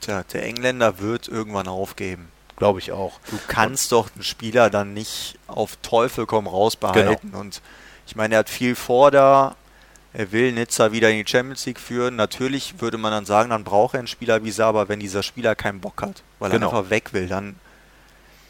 Tja, 0.00 0.24
der 0.32 0.44
Engländer 0.44 0.98
wird 0.98 1.28
irgendwann 1.28 1.68
aufgeben. 1.68 2.31
Glaube 2.62 2.78
ich 2.78 2.92
auch. 2.92 3.18
Du 3.28 3.40
kannst 3.48 3.90
doch 3.90 4.08
einen 4.14 4.22
Spieler 4.22 4.70
dann 4.70 4.94
nicht 4.94 5.36
auf 5.48 5.76
Teufel 5.82 6.26
komm 6.26 6.46
raus 6.46 6.76
behalten. 6.76 7.30
Genau. 7.32 7.40
Und 7.40 7.60
ich 8.06 8.14
meine, 8.14 8.36
er 8.36 8.38
hat 8.38 8.48
viel 8.48 8.76
vor 8.76 9.10
da. 9.10 9.56
Er 10.12 10.30
will 10.30 10.52
Nizza 10.52 10.92
wieder 10.92 11.10
in 11.10 11.24
die 11.24 11.28
Champions 11.28 11.66
League 11.66 11.80
führen. 11.80 12.14
Natürlich 12.14 12.80
würde 12.80 12.98
man 12.98 13.10
dann 13.10 13.24
sagen, 13.24 13.50
dann 13.50 13.64
braucht 13.64 13.94
er 13.94 13.98
einen 13.98 14.06
Spieler 14.06 14.44
wie 14.44 14.62
aber 14.62 14.88
wenn 14.88 15.00
dieser 15.00 15.24
Spieler 15.24 15.56
keinen 15.56 15.80
Bock 15.80 16.02
hat, 16.02 16.22
weil 16.38 16.52
Genau. 16.52 16.68
er 16.70 16.76
einfach 16.78 16.90
weg 16.90 17.12
will, 17.12 17.26
dann 17.26 17.56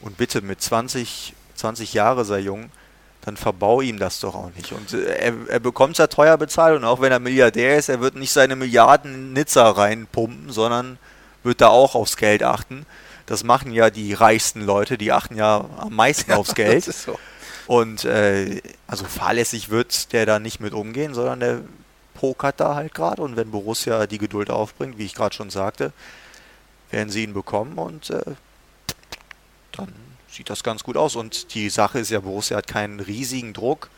und 0.02 0.18
bitte 0.18 0.42
mit 0.42 0.60
20, 0.60 1.32
20 1.54 1.94
Jahre 1.94 2.26
sei 2.26 2.40
jung, 2.40 2.70
dann 3.22 3.38
verbau 3.38 3.80
ihm 3.80 3.98
das 3.98 4.20
doch 4.20 4.34
auch 4.34 4.50
nicht. 4.54 4.72
Und 4.72 4.92
äh, 4.92 5.04
er, 5.04 5.34
er 5.48 5.60
bekommt 5.60 5.96
ja 5.96 6.06
teuer 6.08 6.36
bezahlt 6.36 6.76
und 6.76 6.84
auch 6.84 7.00
wenn 7.00 7.12
er 7.12 7.18
Milliardär 7.18 7.78
ist, 7.78 7.88
er 7.88 8.00
wird 8.00 8.16
nicht 8.16 8.32
seine 8.32 8.56
Milliarden 8.56 9.14
in 9.14 9.32
Nizza 9.32 9.70
reinpumpen, 9.70 10.50
sondern 10.52 10.98
wird 11.44 11.62
da 11.62 11.68
auch 11.68 11.94
aufs 11.94 12.18
Geld 12.18 12.42
achten. 12.42 12.84
Das 13.32 13.44
machen 13.44 13.72
ja 13.72 13.88
die 13.88 14.12
reichsten 14.12 14.60
Leute, 14.60 14.98
die 14.98 15.10
achten 15.10 15.36
ja 15.36 15.64
am 15.78 15.94
meisten 15.94 16.32
aufs 16.32 16.54
Geld. 16.54 16.84
So. 16.84 17.18
Und 17.66 18.04
äh, 18.04 18.60
also 18.86 19.06
fahrlässig 19.06 19.70
wird 19.70 20.12
der 20.12 20.26
da 20.26 20.38
nicht 20.38 20.60
mit 20.60 20.74
umgehen, 20.74 21.14
sondern 21.14 21.40
der 21.40 21.60
pokert 22.12 22.60
da 22.60 22.74
halt 22.74 22.92
gerade. 22.92 23.22
Und 23.22 23.36
wenn 23.36 23.50
Borussia 23.50 24.06
die 24.06 24.18
Geduld 24.18 24.50
aufbringt, 24.50 24.98
wie 24.98 25.06
ich 25.06 25.14
gerade 25.14 25.34
schon 25.34 25.48
sagte, 25.48 25.94
werden 26.90 27.08
sie 27.08 27.22
ihn 27.22 27.32
bekommen 27.32 27.78
und 27.78 28.10
äh, 28.10 28.20
dann 29.72 29.94
sieht 30.28 30.50
das 30.50 30.62
ganz 30.62 30.84
gut 30.84 30.98
aus. 30.98 31.16
Und 31.16 31.54
die 31.54 31.70
Sache 31.70 32.00
ist 32.00 32.10
ja, 32.10 32.20
Borussia 32.20 32.58
hat 32.58 32.66
keinen 32.66 33.00
riesigen 33.00 33.54
Druck. 33.54 33.88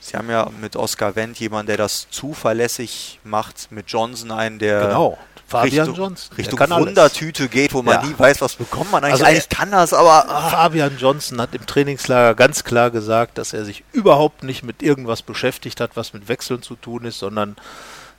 Sie 0.00 0.16
haben 0.16 0.30
ja 0.30 0.48
mit 0.62 0.76
Oskar 0.76 1.14
Wendt 1.14 1.38
jemanden, 1.40 1.66
der 1.66 1.76
das 1.76 2.08
zuverlässig 2.08 3.20
macht, 3.22 3.70
mit 3.70 3.90
Johnson 3.90 4.30
einen, 4.30 4.58
der 4.58 4.80
Genau. 4.80 5.18
Fabian 5.48 5.86
Richtung, 5.86 5.94
Johnson. 6.04 6.36
Richtung 6.36 6.58
kann 6.58 6.72
alles. 6.72 6.86
Wundertüte 6.88 7.48
geht, 7.48 7.72
wo 7.72 7.82
man 7.82 7.94
Ja. 8.02 8.06
nie 8.06 8.18
weiß, 8.18 8.40
was 8.40 8.56
bekommt 8.56 8.90
man 8.90 9.04
eigentlich. 9.04 9.12
Also 9.22 9.24
eigentlich 9.26 9.48
kann 9.48 9.70
das, 9.70 9.92
aber 9.94 10.28
ah, 10.28 10.48
Fabian 10.50 10.98
Johnson 10.98 11.40
hat 11.40 11.54
im 11.54 11.64
Trainingslager 11.66 12.34
ganz 12.34 12.64
klar 12.64 12.90
gesagt, 12.90 13.38
dass 13.38 13.52
er 13.52 13.64
sich 13.64 13.84
überhaupt 13.92 14.42
nicht 14.42 14.64
mit 14.64 14.82
irgendwas 14.82 15.22
beschäftigt 15.22 15.80
hat, 15.80 15.92
was 15.94 16.12
mit 16.12 16.28
Wechseln 16.28 16.62
zu 16.62 16.74
tun 16.74 17.04
ist, 17.04 17.18
sondern 17.20 17.56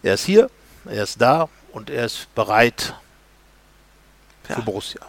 er 0.03 0.13
ist 0.13 0.23
hier, 0.25 0.49
er 0.85 1.03
ist 1.03 1.21
da 1.21 1.49
und 1.73 1.89
er 1.89 2.05
ist 2.05 2.33
bereit 2.33 2.93
Ja. 4.47 4.55
für 4.55 4.61
Borussia. 4.61 5.01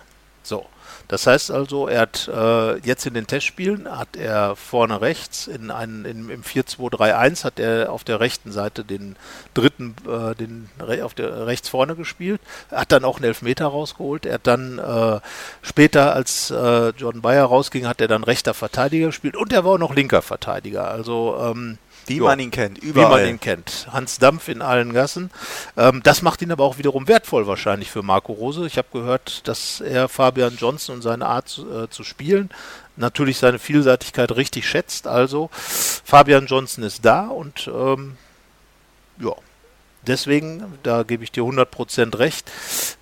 So. 0.42 0.66
Das 1.08 1.26
heißt 1.26 1.50
also, 1.50 1.88
er 1.88 2.02
hat 2.02 2.28
äh, 2.28 2.76
jetzt 2.80 3.06
in 3.06 3.14
den 3.14 3.26
Testspielen 3.26 3.88
hat 3.90 4.14
er 4.14 4.56
vorne 4.56 5.00
rechts 5.00 5.46
in 5.46 5.70
einen, 5.70 6.04
in, 6.04 6.28
im 6.28 6.42
4-2-3-1 6.42 7.44
hat 7.44 7.58
er 7.58 7.90
auf 7.90 8.04
der 8.04 8.20
rechten 8.20 8.52
Seite 8.52 8.84
den 8.84 9.16
dritten, 9.54 9.96
äh, 10.06 10.34
den 10.34 10.68
auf 11.02 11.14
der 11.14 11.46
rechts 11.46 11.70
vorne 11.70 11.96
gespielt, 11.96 12.42
hat 12.70 12.92
dann 12.92 13.06
auch 13.06 13.16
einen 13.16 13.24
Elfmeter 13.24 13.66
rausgeholt. 13.66 14.26
Er 14.26 14.34
hat 14.34 14.46
dann 14.46 14.78
äh, 14.78 15.20
später, 15.62 16.14
als 16.14 16.50
äh, 16.50 16.90
Jordan 16.90 17.22
Bayer 17.22 17.46
rausging, 17.46 17.86
hat 17.86 18.02
er 18.02 18.08
dann 18.08 18.22
rechter 18.22 18.52
Verteidiger 18.52 19.06
gespielt 19.06 19.36
und 19.36 19.52
er 19.52 19.64
war 19.64 19.72
auch 19.72 19.78
noch 19.78 19.94
linker 19.94 20.20
Verteidiger. 20.20 20.88
Also 20.88 21.38
ähm, 21.40 21.78
wie 22.08 22.16
ja, 22.16 22.22
man 22.24 22.40
ihn 22.40 22.50
kennt, 22.50 22.82
wie 22.82 22.88
überall. 22.88 23.22
man 23.22 23.28
ihn 23.28 23.40
kennt. 23.40 23.88
Hans 23.90 24.18
Dampf 24.18 24.48
in 24.48 24.62
allen 24.62 24.92
Gassen. 24.92 25.30
Ähm, 25.76 26.02
das 26.02 26.22
macht 26.22 26.42
ihn 26.42 26.52
aber 26.52 26.64
auch 26.64 26.78
wiederum 26.78 27.08
wertvoll 27.08 27.46
wahrscheinlich 27.46 27.90
für 27.90 28.02
Marco 28.02 28.32
Rose. 28.32 28.66
Ich 28.66 28.78
habe 28.78 28.88
gehört, 28.92 29.46
dass 29.48 29.80
er 29.80 30.08
Fabian 30.08 30.56
Johnson 30.56 30.96
und 30.96 31.02
seine 31.02 31.26
Art 31.26 31.48
zu, 31.48 31.70
äh, 31.70 31.90
zu 31.90 32.04
spielen 32.04 32.50
natürlich 32.98 33.38
seine 33.38 33.58
Vielseitigkeit 33.58 34.34
richtig 34.36 34.68
schätzt. 34.68 35.06
Also 35.06 35.50
Fabian 35.52 36.46
Johnson 36.46 36.84
ist 36.84 37.04
da 37.04 37.28
und 37.28 37.70
ähm, 37.72 38.16
ja, 39.20 39.32
deswegen, 40.06 40.78
da 40.82 41.02
gebe 41.02 41.24
ich 41.24 41.32
dir 41.32 41.44
100% 41.44 42.18
recht, 42.18 42.50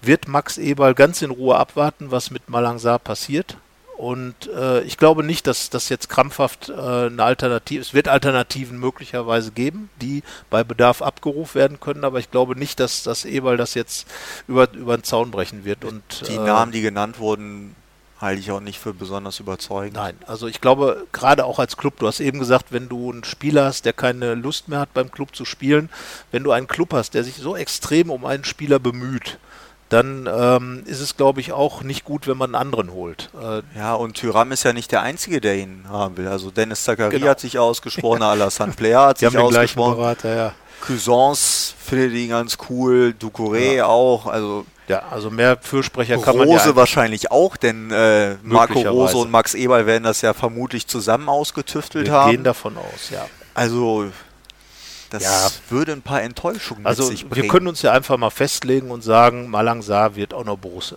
wird 0.03 0.29
Max 0.29 0.59
Eberl 0.59 0.95
ganz 0.95 1.23
in 1.23 1.31
Ruhe 1.31 1.57
abwarten, 1.57 2.11
was 2.11 2.31
mit 2.31 2.49
Malangsar 2.49 2.99
passiert. 2.99 3.57
Und 3.97 4.49
äh, 4.49 4.83
ich 4.83 4.99
glaube 4.99 5.25
nicht, 5.25 5.47
dass 5.47 5.71
das 5.71 5.89
jetzt 5.89 6.11
krampfhaft 6.11 6.69
äh, 6.69 6.73
eine 6.75 7.25
Alternative, 7.25 7.81
es 7.81 7.95
wird 7.95 8.09
Alternativen 8.09 8.79
möglicherweise 8.79 9.53
geben, 9.53 9.89
die 10.03 10.23
bei 10.51 10.65
Bedarf 10.65 11.01
abgerufen 11.01 11.55
werden 11.55 11.81
können, 11.81 12.05
aber 12.05 12.19
ich 12.19 12.31
glaube 12.31 12.59
nicht, 12.59 12.79
dass 12.79 13.03
das 13.03 13.25
Eberl 13.25 13.57
das 13.57 13.73
jetzt 13.73 14.07
über, 14.49 14.71
über 14.73 14.99
den 14.99 15.05
Zaun 15.05 15.31
brechen 15.31 15.65
wird. 15.65 15.85
Und, 15.85 16.03
Die 16.29 16.35
äh, 16.35 16.45
Namen, 16.45 16.73
die 16.73 16.83
genannt 16.83 17.19
wurden, 17.19 17.75
halte 18.21 18.41
ich 18.41 18.51
auch 18.51 18.61
nicht 18.61 18.79
für 18.79 18.93
besonders 18.93 19.41
überzeugend. 19.41 19.95
Nein, 19.95 20.17
also 20.27 20.47
ich 20.47 20.61
glaube, 20.61 21.07
gerade 21.13 21.47
auch 21.47 21.59
als 21.59 21.79
Club, 21.79 21.99
du 21.99 22.07
hast 22.07 22.21
eben 22.21 22.39
gesagt, 22.39 22.73
wenn 22.73 22.91
du 22.91 23.11
einen 23.11 23.25
Spieler 23.25 23.65
hast, 23.65 23.87
der 23.87 23.95
keine 23.95 24.35
Lust 24.35 24.69
mehr 24.69 24.81
hat, 24.81 24.93
beim 24.93 25.11
Club 25.11 25.35
zu 25.35 25.45
spielen, 25.45 25.89
wenn 26.33 26.43
du 26.43 26.53
einen 26.53 26.67
Club 26.67 26.93
hast, 26.93 27.15
der 27.15 27.25
sich 27.25 27.37
so 27.37 27.57
extrem 27.57 28.11
um 28.11 28.27
einen 28.27 28.45
Spieler 28.45 28.79
bemüht, 28.79 29.39
dann 29.89 30.29
ähm, 30.33 30.83
ist 30.87 31.01
es, 31.01 31.17
glaube 31.17 31.41
ich, 31.41 31.53
auch 31.53 31.83
nicht 31.83 32.05
gut, 32.05 32.27
wenn 32.27 32.37
man 32.37 32.55
einen 32.55 32.61
anderen 32.63 32.93
holt. 32.93 33.31
Äh, 33.41 33.63
Ja, 33.79 33.95
und 33.95 34.15
Tyram 34.15 34.51
ist 34.53 34.65
ja 34.65 34.73
nicht 34.73 34.91
der 34.91 35.03
Einzige, 35.03 35.41
der 35.41 35.57
ihn 35.57 35.85
haben 35.89 36.17
will. 36.17 36.27
Also 36.29 36.51
Dennis 36.51 36.83
Zakaria 36.85 37.19
Genau. 37.19 37.31
hat 37.31 37.41
sich 37.41 37.59
ausgesprochen, 37.59 38.23
Alassane 38.25 38.73
Player 38.73 39.07
hat 39.07 39.21
die 39.21 39.27
sich 39.27 39.39
ausgesprochen. 39.39 39.97
Berater, 39.97 40.35
ja. 40.37 40.53
Cousins 40.81 41.75
findet 41.85 42.13
ihn 42.15 42.31
ganz 42.31 42.59
cool, 42.69 43.15
Ducouré 43.19 43.77
Ja. 43.77 43.87
auch, 43.87 44.27
also 44.27 44.67
Ja, 44.89 45.03
also 45.11 45.31
mehr 45.31 45.57
Fürsprecher 45.61 46.19
kann 46.19 46.37
man 46.37 46.49
Rose 46.49 46.71
ja 46.71 46.77
wahrscheinlich 46.77 47.31
auch, 47.31 47.57
denn 47.57 47.91
äh, 47.91 48.37
Marco. 48.43 48.81
Rose 48.81 49.17
und 49.17 49.31
Max 49.31 49.55
Eberl 49.55 49.87
werden 49.87 50.05
das 50.05 50.21
ja 50.21 50.33
vermutlich 50.35 50.87
zusammen 50.87 51.29
ausgetüftelt 51.29 52.07
wir 52.07 52.13
haben. 52.13 52.31
gehen 52.33 52.45
davon 52.45 52.77
aus, 52.77 53.11
ja. 53.11 53.27
Also 53.55 54.07
das 55.11 55.23
Ja. 55.23 55.49
würde 55.71 55.93
ein 55.93 56.03
paar 56.03 56.23
Enttäuschungen 56.23 56.87
Also 56.87 57.05
mit 57.05 57.13
sich 57.13 57.29
bringen. 57.29 57.43
wir 57.45 57.51
können 57.51 57.67
uns 57.69 57.83
ja 57.83 57.93
einfach 57.93 58.17
mal 58.17 58.31
festlegen 58.31 58.91
und 58.91 59.03
sagen, 59.03 59.49
Malangsar 59.51 60.17
wird 60.17 60.35
auch 60.35 60.45
noch 60.45 60.57
Borussia. 60.59 60.97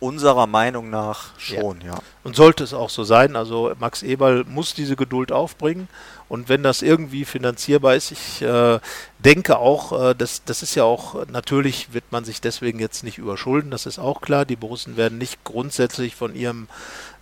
Unserer 0.00 0.46
Meinung 0.46 0.90
nach 0.90 1.38
schon, 1.38 1.80
ja. 1.80 1.94
ja. 1.94 1.98
Und 2.22 2.36
sollte 2.36 2.62
es 2.62 2.74
auch 2.74 2.90
so 2.90 3.04
sein. 3.04 3.36
Also 3.36 3.72
Max 3.80 4.02
Eberl 4.02 4.44
muss 4.44 4.74
diese 4.74 4.96
Geduld 4.96 5.32
aufbringen. 5.32 5.88
Und 6.28 6.48
wenn 6.48 6.62
das 6.62 6.82
irgendwie 6.82 7.24
finanzierbar 7.24 7.94
ist, 7.94 8.12
ich 8.12 8.42
äh, 8.42 8.80
denke 9.18 9.58
auch, 9.58 10.10
äh, 10.10 10.14
das, 10.14 10.44
das 10.44 10.62
ist 10.62 10.74
ja 10.74 10.84
auch, 10.84 11.26
natürlich 11.26 11.94
wird 11.94 12.04
man 12.10 12.24
sich 12.24 12.40
deswegen 12.40 12.78
jetzt 12.78 13.02
nicht 13.02 13.18
überschulden, 13.18 13.70
das 13.70 13.86
ist 13.86 13.98
auch 13.98 14.20
klar. 14.20 14.44
Die 14.44 14.56
Borussen 14.56 14.96
werden 14.98 15.16
nicht 15.16 15.42
grundsätzlich 15.44 16.14
von 16.14 16.34
ihrem 16.34 16.68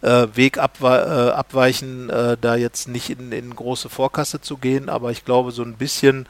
äh, 0.03 0.27
Weg 0.35 0.59
abwe 0.59 0.89
äh, 0.89 1.33
abweichen, 1.35 2.11
äh, 2.11 2.37
da 2.41 2.57
jetzt 2.57 2.89
nicht 2.89 3.11
in, 3.11 3.31
in 3.31 3.55
große 3.55 3.89
Vorkasse 3.89 4.41
zu 4.41 4.57
gehen, 4.57 4.89
aber 4.89 5.13
ich 5.13 5.25
glaube, 5.25 5.53
so 5.53 5.63
ein 5.63 5.75
bisschen 5.75 6.27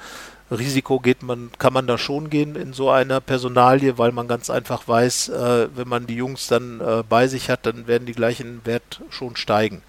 Risiko 0.51 1.01
geht 1.01 1.22
man, 1.22 1.51
kann 1.59 1.72
man 1.72 1.86
da 1.86 1.99
schon 1.99 2.30
gehen 2.30 2.55
in 2.55 2.72
so 2.72 2.90
einer 2.90 3.20
Personalie, 3.20 3.99
weil 3.99 4.12
man 4.12 4.28
ganz 4.28 4.49
einfach 4.49 4.86
weiß, 4.86 5.28
äh, 5.30 5.68
wenn 5.74 5.88
man 5.88 6.07
die 6.07 6.14
Jungs 6.14 6.47
dann 6.47 6.80
äh, 6.80 7.03
bei 7.09 7.26
sich 7.26 7.51
hat, 7.51 7.66
dann 7.66 7.86
werden 7.86 8.07
die 8.07 8.12
gleichen 8.12 8.61
Wert 8.64 9.01
schon 9.11 9.36
steigen. 9.36 9.82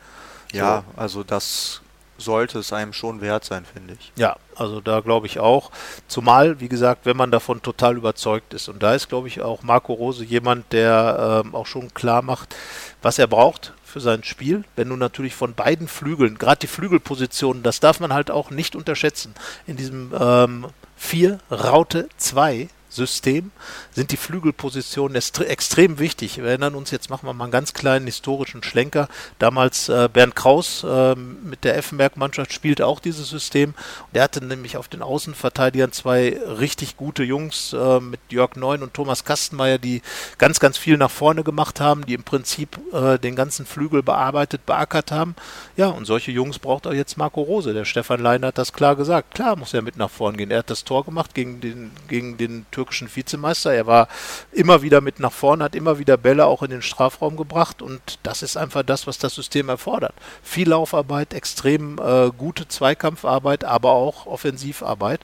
Ja, 0.51 0.83
so. 0.95 1.01
also 1.01 1.23
das 1.23 1.81
sollte 2.17 2.59
es 2.59 2.73
einem 2.73 2.93
schon 2.93 3.21
wert 3.21 3.43
sein, 3.43 3.65
finde 3.71 3.93
ich. 3.93 4.11
Ja, 4.15 4.37
also 4.55 4.81
da 4.81 5.01
glaube 5.01 5.27
ich 5.27 5.39
auch. 5.39 5.69
Zumal, 6.07 6.59
wie 6.59 6.67
gesagt, 6.69 7.05
wenn 7.05 7.17
man 7.17 7.29
davon 7.29 7.61
total 7.61 7.95
überzeugt 7.95 8.55
ist. 8.55 8.69
Und 8.69 8.81
da 8.81 8.95
ist, 8.95 9.09
glaube 9.09 9.27
ich, 9.27 9.41
auch 9.41 9.61
Marco 9.61 9.93
Rose 9.93 10.23
jemand, 10.23 10.73
der 10.73 11.43
ähm, 11.45 11.53
auch 11.53 11.67
schon 11.67 11.93
klar 11.93 12.23
macht, 12.23 12.55
was 13.03 13.19
er 13.19 13.27
braucht 13.27 13.73
für 13.87 13.99
sein 13.99 14.23
Spiel. 14.23 14.63
Wenn 14.75 14.89
du 14.89 14.95
natürlich 14.95 15.33
von 15.33 15.53
beiden 15.53 15.87
Flügeln, 15.87 16.37
gerade 16.37 16.59
die 16.59 16.67
Flügelpositionen, 16.67 17.63
das 17.63 17.79
darf 17.79 17.99
man 17.99 18.13
halt 18.13 18.29
auch 18.29 18.51
nicht 18.51 18.75
unterschätzen, 18.75 19.33
in 19.65 19.77
diesem 19.77 20.13
ähm, 20.19 20.67
4 20.97 21.39
Raute 21.49 22.09
2 22.17 22.69
System 22.89 23.51
sind 23.91 24.11
die 24.11 24.17
Flügelpositionen 24.17 25.15
extrem 25.15 25.99
wichtig. 25.99 26.37
Wir 26.37 26.45
erinnern 26.45 26.75
uns, 26.75 26.91
jetzt 26.91 27.09
machen 27.09 27.27
wir 27.27 27.33
mal 27.33 27.45
einen 27.45 27.51
ganz 27.51 27.73
kleinen 27.73 28.05
historischen 28.05 28.63
Schlenker. 28.63 29.07
Damals 29.39 29.89
äh, 29.89 30.09
Bernd 30.11 30.35
Kraus 30.35 30.83
äh, 30.83 31.15
mit 31.15 31.63
der 31.63 31.77
Effenberg-Mannschaft 31.77 32.53
spielte 32.53 32.85
auch 32.85 32.99
dieses 32.99 33.29
System. 33.29 33.73
Der 34.13 34.23
hatte 34.23 34.43
nämlich 34.43 34.77
auf 34.77 34.87
den 34.87 35.01
Außenverteidigern 35.01 35.91
zwei 35.91 36.37
richtig 36.59 36.97
gute 36.97 37.23
Jungs 37.23 37.73
äh, 37.73 37.99
mit 37.99 38.19
Jörg 38.29 38.55
Neun 38.55 38.83
und 38.83 38.93
Thomas 38.93 39.23
Kastenmeier, 39.23 39.77
die 39.77 40.01
ganz, 40.37 40.59
ganz 40.59 40.77
viel 40.77 40.97
nach 40.97 41.11
vorne 41.11 41.43
gemacht 41.43 41.79
haben, 41.79 42.05
die 42.05 42.13
im 42.13 42.23
Prinzip 42.23 42.79
äh, 42.93 43.17
den 43.17 43.35
ganzen 43.35 43.65
Flügel 43.65 44.03
bearbeitet, 44.03 44.65
beackert 44.65 45.11
haben. 45.11 45.35
Ja, 45.75 45.87
und 45.87 46.05
solche 46.05 46.31
Jungs 46.31 46.59
braucht 46.59 46.87
auch 46.87 46.93
jetzt 46.93 47.17
Marco 47.17 47.41
Rose. 47.41 47.73
Der 47.73 47.85
Stefan 47.85 48.21
Leiner 48.21 48.47
hat 48.47 48.57
das 48.57 48.73
klar 48.73 48.95
gesagt. 48.95 49.35
Klar 49.35 49.55
muss 49.55 49.73
er 49.73 49.81
mit 49.81 49.97
nach 49.97 50.09
vorne 50.09 50.37
gehen. 50.37 50.51
Er 50.51 50.59
hat 50.59 50.69
das 50.69 50.83
Tor 50.83 51.05
gemacht 51.05 51.33
gegen 51.33 51.61
den, 51.61 51.91
gegen 52.07 52.37
den 52.37 52.65
türkischen 52.77 53.09
Vizemeister. 53.13 53.73
Er 53.73 53.87
war 53.87 54.07
immer 54.51 54.83
wieder 54.83 55.01
mit 55.01 55.19
nach 55.19 55.31
vorne, 55.31 55.63
hat 55.63 55.73
immer 55.73 55.97
wieder 55.97 56.15
Bälle 56.15 56.45
auch 56.45 56.61
in 56.61 56.69
den 56.69 56.83
Strafraum 56.83 57.35
gebracht 57.35 57.81
und 57.81 58.19
das 58.21 58.43
ist 58.43 58.55
einfach 58.55 58.83
das, 58.83 59.07
was 59.07 59.17
das 59.17 59.33
System 59.33 59.69
erfordert. 59.69 60.13
Viel 60.43 60.69
Laufarbeit, 60.69 61.33
extrem 61.33 61.97
äh, 61.97 62.29
gute 62.37 62.67
Zweikampfarbeit, 62.67 63.63
aber 63.63 63.93
auch 63.93 64.27
Offensivarbeit. 64.27 65.21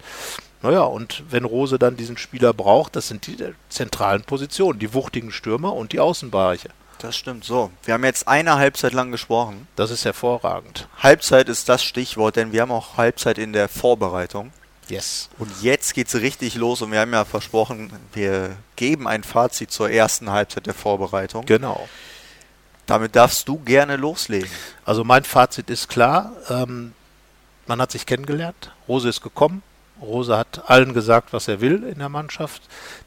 Naja, 0.64 0.82
und 0.82 1.24
wenn 1.30 1.45
Rose 1.45 1.78
dann 1.78 1.95
diesen 1.95 2.18
Spieler 2.18 2.54
braucht, 2.54 2.95
das 2.95 3.10
sind 3.10 3.28
die 3.28 3.38
zentralen 3.70 4.24
Positionen, 4.24 4.80
die 4.80 4.93
wuchtigen 4.95 5.32
Stürmer 5.32 5.74
und 5.74 5.91
die 5.91 5.99
Außenbereiche. 5.99 6.70
Das 6.97 7.16
stimmt 7.18 7.43
so. 7.43 7.70
Wir 7.84 7.95
haben 7.95 8.06
jetzt 8.06 8.28
eine 8.30 8.56
Halbzeit 8.56 8.93
lang 8.93 9.12
gesprochen. 9.12 9.68
Das 9.76 9.91
ist 9.91 10.06
hervorragend. 10.06 10.88
Halbzeit 10.97 11.49
ist 11.49 11.68
das 11.68 11.84
Stichwort, 11.84 12.38
denn 12.38 12.54
wir 12.54 12.62
haben 12.62 12.72
auch 12.72 12.97
Halbzeit 12.97 13.38
in 13.38 13.51
der 13.51 13.68
Vorbereitung. 13.68 14.54
Yes. 14.89 15.29
Und 15.38 15.51
jetzt 15.61 15.93
geht 15.93 16.07
es 16.07 16.15
richtig 16.15 16.55
los 16.55 16.81
und 16.81 16.91
wir 16.91 16.99
haben 16.99 17.13
ja 17.13 17.25
versprochen, 17.25 17.91
wir 18.13 18.55
geben 18.75 19.07
ein 19.07 19.23
Fazit 19.23 19.71
zur 19.71 19.89
ersten 19.89 20.29
Halbzeit 20.29 20.65
der 20.65 20.73
Vorbereitung. 20.73 21.45
Genau. 21.45 21.88
Damit 22.86 23.15
darfst 23.15 23.47
du 23.47 23.59
gerne 23.59 23.95
loslegen. 23.95 24.49
Also 24.86 25.03
mein 25.03 25.23
Fazit 25.23 25.69
ist 25.69 25.88
klar. 25.88 26.34
Ähm, 26.49 26.93
man 27.65 27.81
hat 27.81 27.91
sich 27.91 28.05
kennengelernt. 28.05 28.71
Rose 28.88 29.07
ist 29.07 29.21
gekommen. 29.21 29.63
Rose 30.04 30.38
hat 30.38 30.70
allen 30.70 30.93
gesagt, 30.93 31.34
was 31.34 31.47
er 31.47 31.62
will 31.62 31.84
in 31.84 31.99
der 31.99 32.10
Mannschaft. 32.10 32.62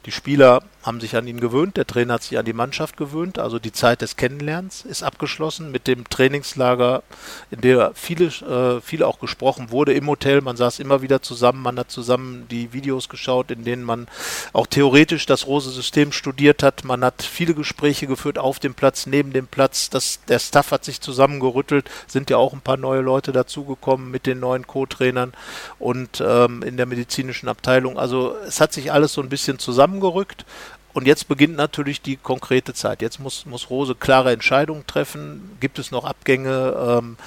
Die 0.05 0.11
Spieler 0.11 0.61
haben 0.87 1.01
sich 1.01 1.17
an 1.17 1.27
ihn 1.27 1.41
gewöhnt, 1.41 1.75
der 1.75 1.85
Trainer 1.85 2.13
hat 2.13 2.23
sich 2.23 2.37
an 2.37 2.45
die 2.45 2.53
Mannschaft 2.53 2.95
gewöhnt, 2.95 3.39
also 3.39 3.59
die 3.59 3.73
Zeit 3.73 4.01
des 4.01 4.15
Kennenlernens 4.15 4.85
ist 4.85 5.03
abgeschlossen 5.03 5.69
mit 5.69 5.85
dem 5.85 6.07
Trainingslager, 6.09 7.03
in 7.51 7.59
der 7.59 7.91
viele, 7.93 8.27
äh, 8.27 8.79
viel 8.79 9.03
auch 9.03 9.19
gesprochen 9.19 9.71
wurde 9.71 9.93
im 9.93 10.07
Hotel. 10.07 10.41
Man 10.41 10.55
saß 10.55 10.79
immer 10.79 11.01
wieder 11.01 11.21
zusammen, 11.21 11.61
man 11.61 11.77
hat 11.77 11.91
zusammen 11.91 12.47
die 12.49 12.71
Videos 12.71 13.09
geschaut, 13.09 13.51
in 13.51 13.65
denen 13.65 13.83
man 13.83 14.07
auch 14.53 14.65
theoretisch 14.65 15.25
das 15.25 15.45
Rose-System 15.45 16.13
studiert 16.13 16.63
hat. 16.63 16.85
Man 16.85 17.03
hat 17.03 17.21
viele 17.21 17.53
Gespräche 17.53 18.07
geführt 18.07 18.39
auf 18.39 18.59
dem 18.59 18.73
Platz, 18.73 19.07
neben 19.07 19.33
dem 19.33 19.47
Platz. 19.47 19.89
Das, 19.89 20.21
der 20.29 20.39
Staff 20.39 20.71
hat 20.71 20.85
sich 20.85 21.01
zusammengerüttelt, 21.01 21.89
sind 22.07 22.29
ja 22.29 22.37
auch 22.37 22.53
ein 22.53 22.61
paar 22.61 22.77
neue 22.77 23.01
Leute 23.01 23.33
dazugekommen 23.33 24.09
mit 24.09 24.25
den 24.25 24.39
neuen 24.39 24.65
Co-Trainern 24.65 25.33
und 25.79 26.23
ähm, 26.25 26.63
in 26.63 26.77
der 26.77 26.86
medizinischen 26.87 27.47
Abteilung. 27.49 27.97
Also 27.99 28.35
es 28.47 28.59
hat 28.61 28.73
sich 28.73 28.91
alles 28.91 29.13
so 29.13 29.21
ein 29.21 29.29
bisschen 29.29 29.59
zusammengerückt. 29.59 30.45
Und 30.93 31.05
jetzt 31.05 31.27
beginnt 31.27 31.55
natürlich 31.55 32.01
die 32.01 32.15
konkrete 32.15 32.73
Zeit. 32.73 33.03
Jetzt 33.03 33.19
muss, 33.19 33.45
muss 33.45 33.69
Rose 33.69 33.93
klare 33.93 34.31
Entscheidungen 34.31 34.87
treffen. 34.87 35.55
Gibt 35.59 35.77
es 35.77 35.91
noch 35.91 36.05
Abgänge? 36.05 36.75
Ähm, 36.75 37.17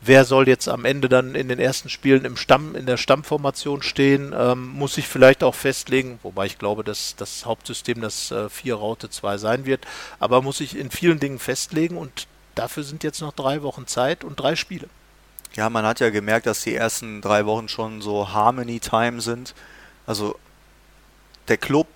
wer 0.00 0.24
soll 0.24 0.48
jetzt 0.48 0.68
am 0.68 0.84
Ende 0.84 1.08
dann 1.08 1.34
in 1.34 1.48
den 1.48 1.60
ersten 1.60 1.88
Spielen 1.88 2.24
im 2.24 2.36
Stamm, 2.36 2.74
in 2.74 2.86
der 2.86 2.96
Stammformation 2.96 3.82
stehen? 3.82 4.34
Ähm, 4.36 4.66
muss 4.66 4.94
sich 4.94 5.06
vielleicht 5.06 5.44
auch 5.44 5.54
festlegen, 5.54 6.18
wobei 6.22 6.46
ich 6.46 6.58
glaube, 6.58 6.84
dass 6.84 7.14
das 7.16 7.46
Hauptsystem 7.46 8.00
das 8.00 8.30
äh, 8.32 8.48
4 8.48 8.74
Raute 8.74 9.08
2 9.08 9.38
sein 9.38 9.66
wird, 9.66 9.86
aber 10.18 10.42
muss 10.42 10.58
sich 10.58 10.76
in 10.76 10.90
vielen 10.90 11.20
Dingen 11.20 11.38
festlegen 11.38 11.96
und 11.96 12.26
dafür 12.54 12.82
sind 12.82 13.04
jetzt 13.04 13.20
noch 13.20 13.32
drei 13.32 13.62
Wochen 13.62 13.86
Zeit 13.86 14.24
und 14.24 14.40
drei 14.40 14.56
Spiele. 14.56 14.88
Ja, 15.54 15.68
man 15.70 15.84
hat 15.84 16.00
ja 16.00 16.10
gemerkt, 16.10 16.46
dass 16.46 16.62
die 16.62 16.74
ersten 16.74 17.20
drei 17.20 17.46
Wochen 17.46 17.68
schon 17.68 18.00
so 18.00 18.32
Harmony 18.32 18.80
Time 18.80 19.20
sind. 19.20 19.54
Also 20.06 20.36
der 21.48 21.58
Club 21.58 21.88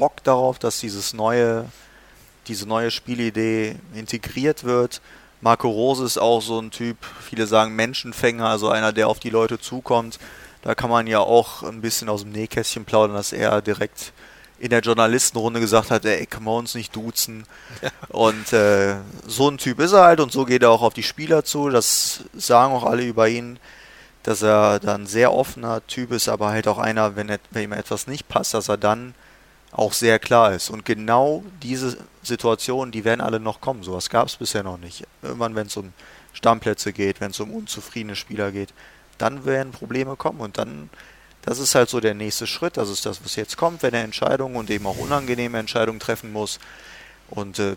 Bock 0.00 0.24
darauf, 0.24 0.58
dass 0.58 0.80
dieses 0.80 1.12
neue, 1.12 1.66
diese 2.48 2.66
neue 2.66 2.90
Spielidee 2.90 3.76
integriert 3.94 4.64
wird. 4.64 5.02
Marco 5.42 5.68
Rose 5.68 6.04
ist 6.04 6.18
auch 6.18 6.40
so 6.40 6.58
ein 6.58 6.70
Typ, 6.70 6.96
viele 7.20 7.46
sagen 7.46 7.76
Menschenfänger, 7.76 8.46
also 8.46 8.70
einer, 8.70 8.92
der 8.92 9.08
auf 9.08 9.20
die 9.20 9.30
Leute 9.30 9.60
zukommt. 9.60 10.18
Da 10.62 10.74
kann 10.74 10.90
man 10.90 11.06
ja 11.06 11.20
auch 11.20 11.62
ein 11.62 11.82
bisschen 11.82 12.08
aus 12.08 12.22
dem 12.22 12.32
Nähkästchen 12.32 12.86
plaudern, 12.86 13.14
dass 13.14 13.32
er 13.32 13.60
direkt 13.60 14.12
in 14.60 14.70
der 14.70 14.80
Journalistenrunde 14.80 15.58
gesagt 15.58 15.90
hat, 15.90 16.04
ey, 16.04 16.26
kann 16.26 16.44
man 16.44 16.58
uns 16.58 16.74
nicht 16.74 16.94
duzen. 16.94 17.44
Ja. 17.82 17.90
Und 18.08 18.52
äh, 18.52 18.96
so 19.26 19.48
ein 19.48 19.58
Typ 19.58 19.80
ist 19.80 19.92
er 19.92 20.04
halt 20.04 20.20
und 20.20 20.30
so 20.32 20.44
geht 20.44 20.62
er 20.62 20.70
auch 20.70 20.82
auf 20.82 20.94
die 20.94 21.02
Spieler 21.02 21.44
zu. 21.44 21.70
Das 21.70 22.24
sagen 22.34 22.74
auch 22.74 22.84
alle 22.84 23.02
über 23.02 23.28
ihn, 23.28 23.58
dass 24.22 24.42
er 24.42 24.78
dann 24.78 25.06
sehr 25.06 25.32
offener 25.32 25.84
Typ 25.86 26.12
ist, 26.12 26.28
aber 26.28 26.50
halt 26.50 26.68
auch 26.68 26.78
einer, 26.78 27.16
wenn, 27.16 27.34
wenn 27.50 27.64
ihm 27.64 27.72
etwas 27.72 28.06
nicht 28.06 28.28
passt, 28.28 28.52
dass 28.52 28.68
er 28.68 28.76
dann 28.76 29.14
auch 29.72 29.94
sehr 29.94 30.18
klar 30.18 30.52
ist. 30.52 30.68
Und 30.68 30.84
genau 30.84 31.42
diese 31.62 31.96
Situationen, 32.22 32.92
die 32.92 33.04
werden 33.04 33.22
alle 33.22 33.40
noch 33.40 33.62
kommen. 33.62 33.82
Sowas 33.82 34.10
gab 34.10 34.28
es 34.28 34.36
bisher 34.36 34.62
noch 34.62 34.78
nicht. 34.78 35.04
Irgendwann, 35.22 35.54
wenn 35.54 35.68
es 35.68 35.76
um 35.76 35.92
Stammplätze 36.34 36.92
geht, 36.92 37.20
wenn 37.20 37.30
es 37.30 37.40
um 37.40 37.50
unzufriedene 37.50 38.16
Spieler 38.16 38.52
geht, 38.52 38.74
dann 39.16 39.46
werden 39.46 39.72
Probleme 39.72 40.16
kommen. 40.16 40.40
Und 40.40 40.58
dann, 40.58 40.90
das 41.42 41.58
ist 41.58 41.74
halt 41.74 41.88
so 41.88 42.00
der 42.00 42.14
nächste 42.14 42.46
Schritt. 42.46 42.76
Das 42.76 42.88
ist 42.88 43.06
das, 43.06 43.24
was 43.24 43.36
jetzt 43.36 43.56
kommt, 43.56 43.82
wenn 43.82 43.94
er 43.94 44.04
Entscheidungen 44.04 44.56
und 44.56 44.70
eben 44.70 44.86
auch 44.86 44.98
unangenehme 44.98 45.58
Entscheidungen 45.58 46.00
treffen 46.00 46.32
muss. 46.32 46.58
Und 47.28 47.58
äh, 47.58 47.76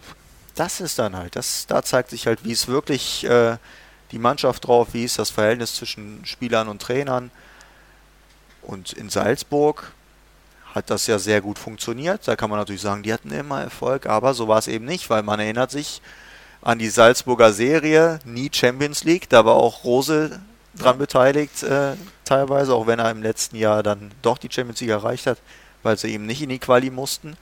das 0.55 0.81
ist 0.81 0.99
dann 0.99 1.15
halt, 1.15 1.35
das, 1.35 1.65
da 1.67 1.81
zeigt 1.83 2.09
sich 2.09 2.27
halt, 2.27 2.43
wie 2.43 2.51
es 2.51 2.67
wirklich 2.67 3.23
äh, 3.25 3.57
die 4.11 4.19
Mannschaft 4.19 4.67
drauf, 4.67 4.89
wie 4.91 5.05
ist 5.05 5.17
das 5.19 5.29
Verhältnis 5.29 5.75
zwischen 5.75 6.25
Spielern 6.25 6.67
und 6.67 6.81
Trainern. 6.81 7.31
Und 8.61 8.93
in 8.93 9.09
Salzburg, 9.09 9.93
hat 10.73 10.89
das 10.89 11.07
ja 11.07 11.19
sehr 11.19 11.41
gut 11.41 11.59
funktioniert. 11.59 12.27
Da 12.27 12.35
kann 12.35 12.49
man 12.49 12.59
natürlich 12.59 12.81
sagen, 12.81 13.03
die 13.03 13.13
hatten 13.13 13.31
immer 13.31 13.61
Erfolg, 13.61 14.07
aber 14.07 14.33
so 14.33 14.47
war 14.47 14.57
es 14.57 14.67
eben 14.67 14.85
nicht, 14.85 15.09
weil 15.09 15.23
man 15.23 15.39
erinnert 15.39 15.71
sich 15.71 16.01
an 16.61 16.79
die 16.79 16.89
Salzburger 16.89 17.53
Serie, 17.53 18.19
nie 18.25 18.49
Champions 18.51 19.03
League, 19.03 19.29
da 19.29 19.45
war 19.45 19.55
auch 19.55 19.83
Rose 19.83 20.41
dran 20.75 20.97
beteiligt, 20.97 21.63
äh, 21.63 21.93
teilweise, 22.25 22.73
auch 22.73 22.87
wenn 22.87 22.99
er 22.99 23.11
im 23.11 23.21
letzten 23.21 23.55
Jahr 23.55 23.83
dann 23.83 24.11
doch 24.21 24.37
die 24.37 24.49
Champions 24.51 24.81
League 24.81 24.89
erreicht 24.89 25.27
hat, 25.27 25.37
weil 25.83 25.97
sie 25.97 26.11
eben 26.13 26.25
nicht 26.25 26.41
in 26.41 26.49
die 26.49 26.59
Quali 26.59 26.89
mussten. 26.89 27.37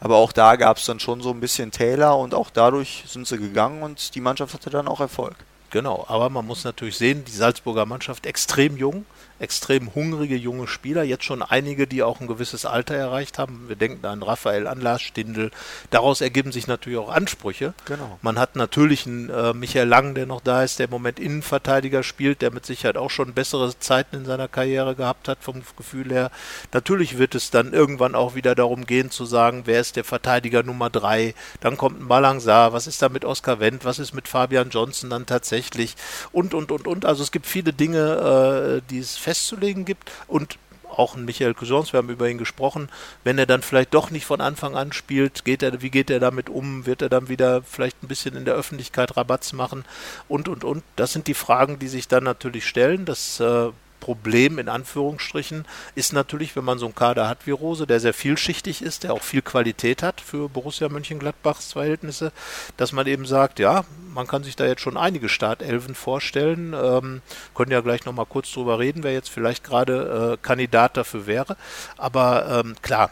Aber 0.00 0.16
auch 0.16 0.32
da 0.32 0.56
gab 0.56 0.78
es 0.78 0.86
dann 0.86 1.00
schon 1.00 1.20
so 1.20 1.30
ein 1.30 1.40
bisschen 1.40 1.72
Täler 1.72 2.16
und 2.16 2.34
auch 2.34 2.50
dadurch 2.50 3.04
sind 3.06 3.26
sie 3.26 3.38
gegangen 3.38 3.82
und 3.82 4.14
die 4.14 4.20
Mannschaft 4.20 4.54
hatte 4.54 4.70
dann 4.70 4.88
auch 4.88 5.00
Erfolg. 5.00 5.36
Genau, 5.70 6.04
aber 6.08 6.30
man 6.30 6.46
muss 6.46 6.64
natürlich 6.64 6.96
sehen, 6.96 7.24
die 7.24 7.32
Salzburger 7.32 7.86
Mannschaft 7.86 8.26
extrem 8.26 8.76
jung, 8.76 9.04
extrem 9.40 9.94
hungrige 9.94 10.36
junge 10.36 10.68
Spieler, 10.68 11.02
jetzt 11.02 11.24
schon 11.24 11.42
einige, 11.42 11.86
die 11.86 12.02
auch 12.02 12.20
ein 12.20 12.26
gewisses 12.26 12.64
Alter 12.66 12.94
erreicht 12.94 13.38
haben. 13.38 13.64
Wir 13.68 13.76
denken 13.76 14.04
an 14.06 14.22
Raphael, 14.22 14.66
an 14.66 14.80
Lars 14.80 15.02
Stindl. 15.02 15.50
Daraus 15.90 16.20
ergeben 16.20 16.52
sich 16.52 16.66
natürlich 16.66 16.98
auch 16.98 17.10
Ansprüche. 17.10 17.74
Genau. 17.86 18.18
Man 18.22 18.38
hat 18.38 18.56
natürlich 18.56 19.06
einen 19.06 19.30
äh, 19.30 19.54
Michael 19.54 19.88
Lang, 19.88 20.14
der 20.14 20.26
noch 20.26 20.40
da 20.40 20.62
ist, 20.62 20.78
der 20.78 20.84
im 20.84 20.90
Moment 20.90 21.18
Innenverteidiger 21.18 22.02
spielt, 22.02 22.42
der 22.42 22.52
mit 22.52 22.66
Sicherheit 22.66 22.96
auch 22.96 23.10
schon 23.10 23.32
bessere 23.32 23.76
Zeiten 23.78 24.16
in 24.16 24.24
seiner 24.24 24.48
Karriere 24.48 24.94
gehabt 24.94 25.28
hat, 25.28 25.38
vom 25.40 25.62
Gefühl 25.76 26.10
her. 26.12 26.30
Natürlich 26.72 27.18
wird 27.18 27.34
es 27.34 27.50
dann 27.50 27.72
irgendwann 27.72 28.14
auch 28.14 28.34
wieder 28.34 28.54
darum 28.54 28.84
gehen 28.86 29.10
zu 29.10 29.24
sagen, 29.24 29.62
wer 29.64 29.80
ist 29.80 29.96
der 29.96 30.04
Verteidiger 30.04 30.62
Nummer 30.62 30.90
drei. 30.90 31.34
Dann 31.60 31.76
kommt 31.76 32.00
ein 32.00 32.08
Balangsar, 32.08 32.72
was 32.72 32.86
ist 32.86 33.00
da 33.02 33.08
mit 33.08 33.24
Oskar 33.24 33.60
Wendt, 33.60 33.84
was 33.84 33.98
ist 33.98 34.12
mit 34.12 34.28
Fabian 34.28 34.70
Johnson 34.70 35.10
dann 35.10 35.26
tatsächlich 35.26 35.96
und, 36.32 36.52
und, 36.52 36.70
und, 36.70 36.86
und. 36.86 37.04
Also 37.04 37.22
es 37.22 37.32
gibt 37.32 37.46
viele 37.46 37.72
Dinge, 37.72 38.80
äh, 38.80 38.90
die 38.90 38.98
es 38.98 39.16
festzulegen 39.30 39.84
gibt 39.84 40.10
und 40.26 40.58
auch 40.88 41.14
ein 41.14 41.24
Michael 41.24 41.54
Cousins, 41.54 41.92
wir 41.92 41.98
haben 41.98 42.10
über 42.10 42.28
ihn 42.28 42.36
gesprochen, 42.38 42.88
wenn 43.22 43.38
er 43.38 43.46
dann 43.46 43.62
vielleicht 43.62 43.94
doch 43.94 44.10
nicht 44.10 44.26
von 44.26 44.40
Anfang 44.40 44.76
an 44.76 44.92
spielt, 44.92 45.44
geht 45.44 45.62
er, 45.62 45.82
wie 45.82 45.90
geht 45.90 46.10
er 46.10 46.18
damit 46.18 46.48
um? 46.48 46.84
Wird 46.84 47.00
er 47.00 47.08
dann 47.08 47.28
wieder 47.28 47.62
vielleicht 47.62 48.02
ein 48.02 48.08
bisschen 48.08 48.36
in 48.36 48.44
der 48.44 48.54
Öffentlichkeit 48.54 49.16
Rabatz 49.16 49.52
machen? 49.52 49.84
Und, 50.28 50.48
und, 50.48 50.64
und. 50.64 50.82
Das 50.96 51.12
sind 51.12 51.28
die 51.28 51.34
Fragen, 51.34 51.78
die 51.78 51.86
sich 51.86 52.08
dann 52.08 52.24
natürlich 52.24 52.66
stellen. 52.66 53.04
Das 53.04 53.38
äh, 53.38 53.70
Problem 54.00 54.58
in 54.58 54.68
Anführungsstrichen 54.68 55.66
ist 55.94 56.12
natürlich, 56.12 56.56
wenn 56.56 56.64
man 56.64 56.78
so 56.78 56.86
einen 56.86 56.94
Kader 56.94 57.28
hat 57.28 57.46
wie 57.46 57.52
Rose, 57.52 57.86
der 57.86 58.00
sehr 58.00 58.14
vielschichtig 58.14 58.82
ist, 58.82 59.04
der 59.04 59.12
auch 59.12 59.22
viel 59.22 59.42
Qualität 59.42 60.02
hat 60.02 60.20
für 60.20 60.48
Borussia 60.48 60.88
Mönchengladbachs 60.88 61.72
Verhältnisse, 61.72 62.32
dass 62.76 62.92
man 62.92 63.06
eben 63.06 63.26
sagt, 63.26 63.58
ja, 63.58 63.84
man 64.12 64.26
kann 64.26 64.42
sich 64.42 64.56
da 64.56 64.66
jetzt 64.66 64.80
schon 64.80 64.96
einige 64.96 65.28
Startelfen 65.28 65.94
vorstellen. 65.94 66.74
Ähm, 66.74 67.22
können 67.54 67.70
ja 67.70 67.80
gleich 67.80 68.04
nochmal 68.04 68.26
kurz 68.26 68.50
drüber 68.50 68.78
reden, 68.78 69.02
wer 69.04 69.12
jetzt 69.12 69.30
vielleicht 69.30 69.62
gerade 69.62 70.32
äh, 70.32 70.44
Kandidat 70.44 70.96
dafür 70.96 71.26
wäre. 71.26 71.56
Aber 71.96 72.62
ähm, 72.64 72.74
klar, 72.82 73.10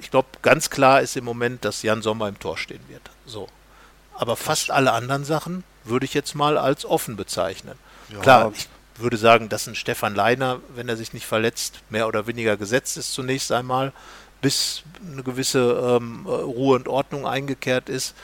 ich 0.00 0.10
glaube, 0.10 0.28
ganz 0.42 0.70
klar 0.70 1.00
ist 1.00 1.16
im 1.16 1.24
Moment, 1.24 1.64
dass 1.64 1.82
Jan 1.82 2.02
Sommer 2.02 2.28
im 2.28 2.38
Tor 2.38 2.58
stehen 2.58 2.82
wird. 2.88 3.02
So. 3.24 3.48
Aber 4.14 4.36
fast 4.36 4.70
alle 4.70 4.92
anderen 4.92 5.24
Sachen 5.24 5.64
würde 5.84 6.04
ich 6.04 6.14
jetzt 6.14 6.34
mal 6.34 6.58
als 6.58 6.84
offen 6.84 7.16
bezeichnen. 7.16 7.78
Ja. 8.08 8.20
Klar, 8.20 8.52
ich 8.54 8.68
würde 9.00 9.16
sagen, 9.16 9.48
dass 9.48 9.66
ein 9.66 9.74
Stefan 9.74 10.14
Leiner, 10.14 10.60
wenn 10.74 10.88
er 10.88 10.96
sich 10.96 11.12
nicht 11.12 11.26
verletzt, 11.26 11.80
mehr 11.90 12.08
oder 12.08 12.26
weniger 12.26 12.56
gesetzt 12.56 12.96
ist 12.96 13.12
zunächst 13.12 13.52
einmal, 13.52 13.92
bis 14.40 14.82
eine 15.12 15.22
gewisse 15.22 15.98
ähm, 16.00 16.26
Ruhe 16.26 16.76
und 16.76 16.88
Ordnung 16.88 17.26
eingekehrt 17.26 17.88
ist. 17.88 18.14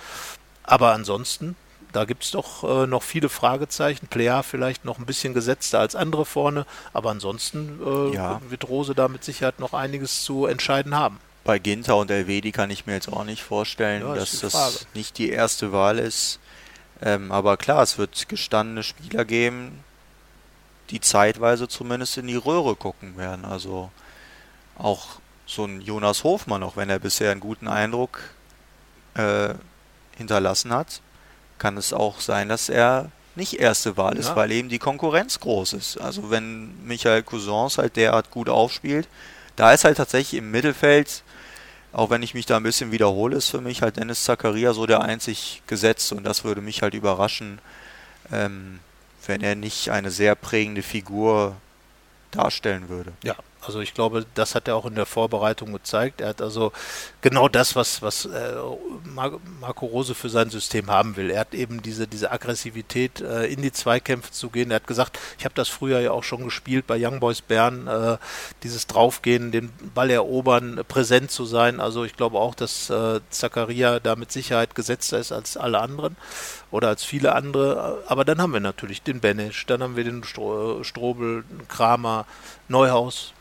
Aber 0.63 0.93
ansonsten, 0.93 1.57
da 1.93 2.05
gibt 2.05 2.25
es 2.25 2.31
doch 2.31 2.65
äh, 2.65 2.87
noch 2.87 3.03
viele 3.03 3.29
Fragezeichen. 3.29 4.07
Plea 4.07 4.43
vielleicht 4.43 4.85
noch 4.85 4.99
ein 4.99 5.07
bisschen 5.07 5.35
gesetzter 5.35 5.81
als 5.81 5.95
andere 5.95 6.25
vorne, 6.25 6.67
aber 6.93 7.11
ansonsten 7.11 7.81
äh, 7.85 8.15
ja. 8.15 8.41
wird 8.49 8.69
Rose 8.69 8.95
da 8.95 9.09
mit 9.09 9.25
Sicherheit 9.25 9.59
noch 9.59 9.73
einiges 9.73 10.23
zu 10.23 10.47
entscheiden 10.47 10.95
haben. 10.95 11.19
Bei 11.45 11.59
Ginter 11.59 11.97
und 11.97 12.11
Elvedi 12.11 12.53
kann 12.53 12.71
ich 12.71 12.87
mir 12.87 12.95
jetzt 12.95 13.13
auch 13.13 13.25
nicht 13.25 13.43
vorstellen, 13.43 14.03
ja, 14.03 14.15
das 14.15 14.41
dass 14.41 14.53
das 14.53 14.87
nicht 14.95 15.19
die 15.19 15.31
erste 15.31 15.73
Wahl 15.73 15.99
ist. 15.99 16.39
Ähm, 17.03 17.33
aber 17.33 17.57
klar, 17.57 17.83
es 17.83 17.99
wird 17.99 18.29
gestandene 18.29 18.85
Spieler 18.85 19.25
geben, 19.25 19.83
die 20.91 21.01
zeitweise 21.01 21.69
zumindest 21.69 22.19
in 22.19 22.27
die 22.27 22.37
Röhre 22.37 22.77
gucken 22.77 23.17
werden. 23.17 23.45
Also 23.45 23.91
auch 24.77 25.21
so 25.47 25.65
ein 25.65 25.81
Jonas 25.81 26.25
Hofmann, 26.25 26.63
auch 26.63 26.77
wenn 26.77 26.91
er 26.91 26.99
bisher 26.99 27.31
einen 27.31 27.41
guten 27.41 27.69
Eindruck 27.69 28.21
äh, 29.15 29.55
hinterlassen 30.17 30.73
hat, 30.73 31.01
kann 31.59 31.77
es 31.77 31.93
auch 31.93 32.21
sein, 32.21 32.49
dass 32.49 32.69
er 32.69 33.11
nicht 33.35 33.55
erste 33.55 33.97
Wahl 33.97 34.17
ist, 34.17 34.29
ja. 34.29 34.37
weil 34.37 34.53
eben 34.53 34.69
die 34.69 34.79
Konkurrenz 34.79 35.41
groß 35.41 35.73
ist. 35.75 35.99
Also 35.99 36.31
wenn 36.31 36.87
Michael 36.87 37.23
Cousins 37.23 37.79
halt 37.79 37.97
derart 37.97 38.31
gut 38.31 38.49
aufspielt, 38.49 39.09
da 39.57 39.73
ist 39.73 39.85
halt 39.85 39.97
tatsächlich 39.97 40.39
im 40.39 40.51
Mittelfeld, 40.51 41.23
auch 41.93 42.11
wenn 42.11 42.23
ich 42.23 42.35
mich 42.35 42.47
da 42.47 42.57
ein 42.57 42.63
bisschen 42.63 42.93
wiederhole, 42.93 43.37
ist 43.37 43.49
für 43.49 43.61
mich 43.61 43.83
halt 43.83 43.97
Dennis 43.97 44.25
Zakaria 44.25 44.73
so 44.73 44.87
der 44.87 45.03
einzig 45.03 45.63
gesetzt 45.67 46.13
und 46.13 46.25
das 46.25 46.45
würde 46.45 46.61
mich 46.61 46.83
halt 46.83 46.95
überraschen, 46.95 47.59
ähm, 48.31 48.81
wenn 49.27 49.43
er 49.43 49.55
nicht 49.55 49.91
eine 49.91 50.11
sehr 50.11 50.35
prägende 50.35 50.83
Figur 50.83 51.57
darstellen 52.31 52.89
würde. 52.89 53.13
Ja, 53.23 53.37
also 53.65 53.81
ich 53.81 53.95
glaube, 53.95 54.27
das 54.35 54.55
hat 54.55 54.67
er 54.67 54.75
auch 54.75 54.87
in 54.87 54.97
der 54.97 55.07
Vorbereitung 55.07 55.73
gezeigt. 55.73 56.21
Er 56.21 56.31
hat 56.31 56.43
also 56.43 56.73
genau 57.21 57.49
das, 57.49 57.77
was, 57.77 58.03
was 58.03 58.25
äh, 58.25 58.55
Marco 59.61 59.87
Rose 59.87 60.15
für 60.15 60.29
sein 60.29 60.51
System 60.51 60.91
haben 60.91 61.17
will. 61.17 61.31
Er 61.31 61.41
hat 61.41 61.55
eben 61.55 61.81
diese, 61.81 62.09
diese 62.09 62.33
Aggressivität, 62.33 63.21
äh, 63.21 63.47
in 63.47 63.63
die 63.63 63.71
Zweikämpfe 63.71 64.33
zu 64.33 64.51
gehen. 64.51 64.73
Er 64.73 64.77
hat 64.77 64.87
gesagt, 64.89 65.19
ich 65.39 65.45
habe 65.45 65.55
das 65.55 65.69
früher 65.69 66.01
ja 66.01 66.11
auch 66.11 66.25
schon 66.25 66.45
gespielt 66.45 66.89
bei 66.89 66.97
Young 66.99 67.21
Boys 67.21 67.41
Bern, 67.41 67.87
äh, 67.87 68.19
dieses 68.65 68.89
Draufgehen, 68.89 69.53
den 69.53 69.73
Ball 69.95 70.11
erobern, 70.11 70.81
präsent 70.89 71.31
zu 71.31 71.45
sein. 71.45 71.79
Also 71.79 72.05
ich 72.05 72.17
glaube 72.17 72.39
auch, 72.39 72.57
dass 72.57 72.91
äh, 72.91 73.21
Zakaria 73.31 74.01
da 74.01 74.17
mit 74.17 74.33
Sicherheit 74.33 74.75
gesetzter 74.75 75.19
ist 75.19 75.31
als 75.31 75.57
alle 75.57 75.79
anderen 75.79 76.17
oder 76.73 76.89
als 76.89 77.05
viele 77.05 77.35
andere. 77.37 78.03
Aber 78.09 78.25
dann 78.25 78.43
haben 78.43 78.53
wir 78.53 78.61
natürlich 78.61 79.03
den 79.03 79.21
Benesch, 79.21 79.67
dann 79.67 79.83
haben 79.83 79.95
wir 79.95 80.05
den 80.05 80.25
Stro 80.25 80.83
Strobel, 80.83 81.45
Kramer, 81.69 82.27
Neuhaus. 82.69 83.33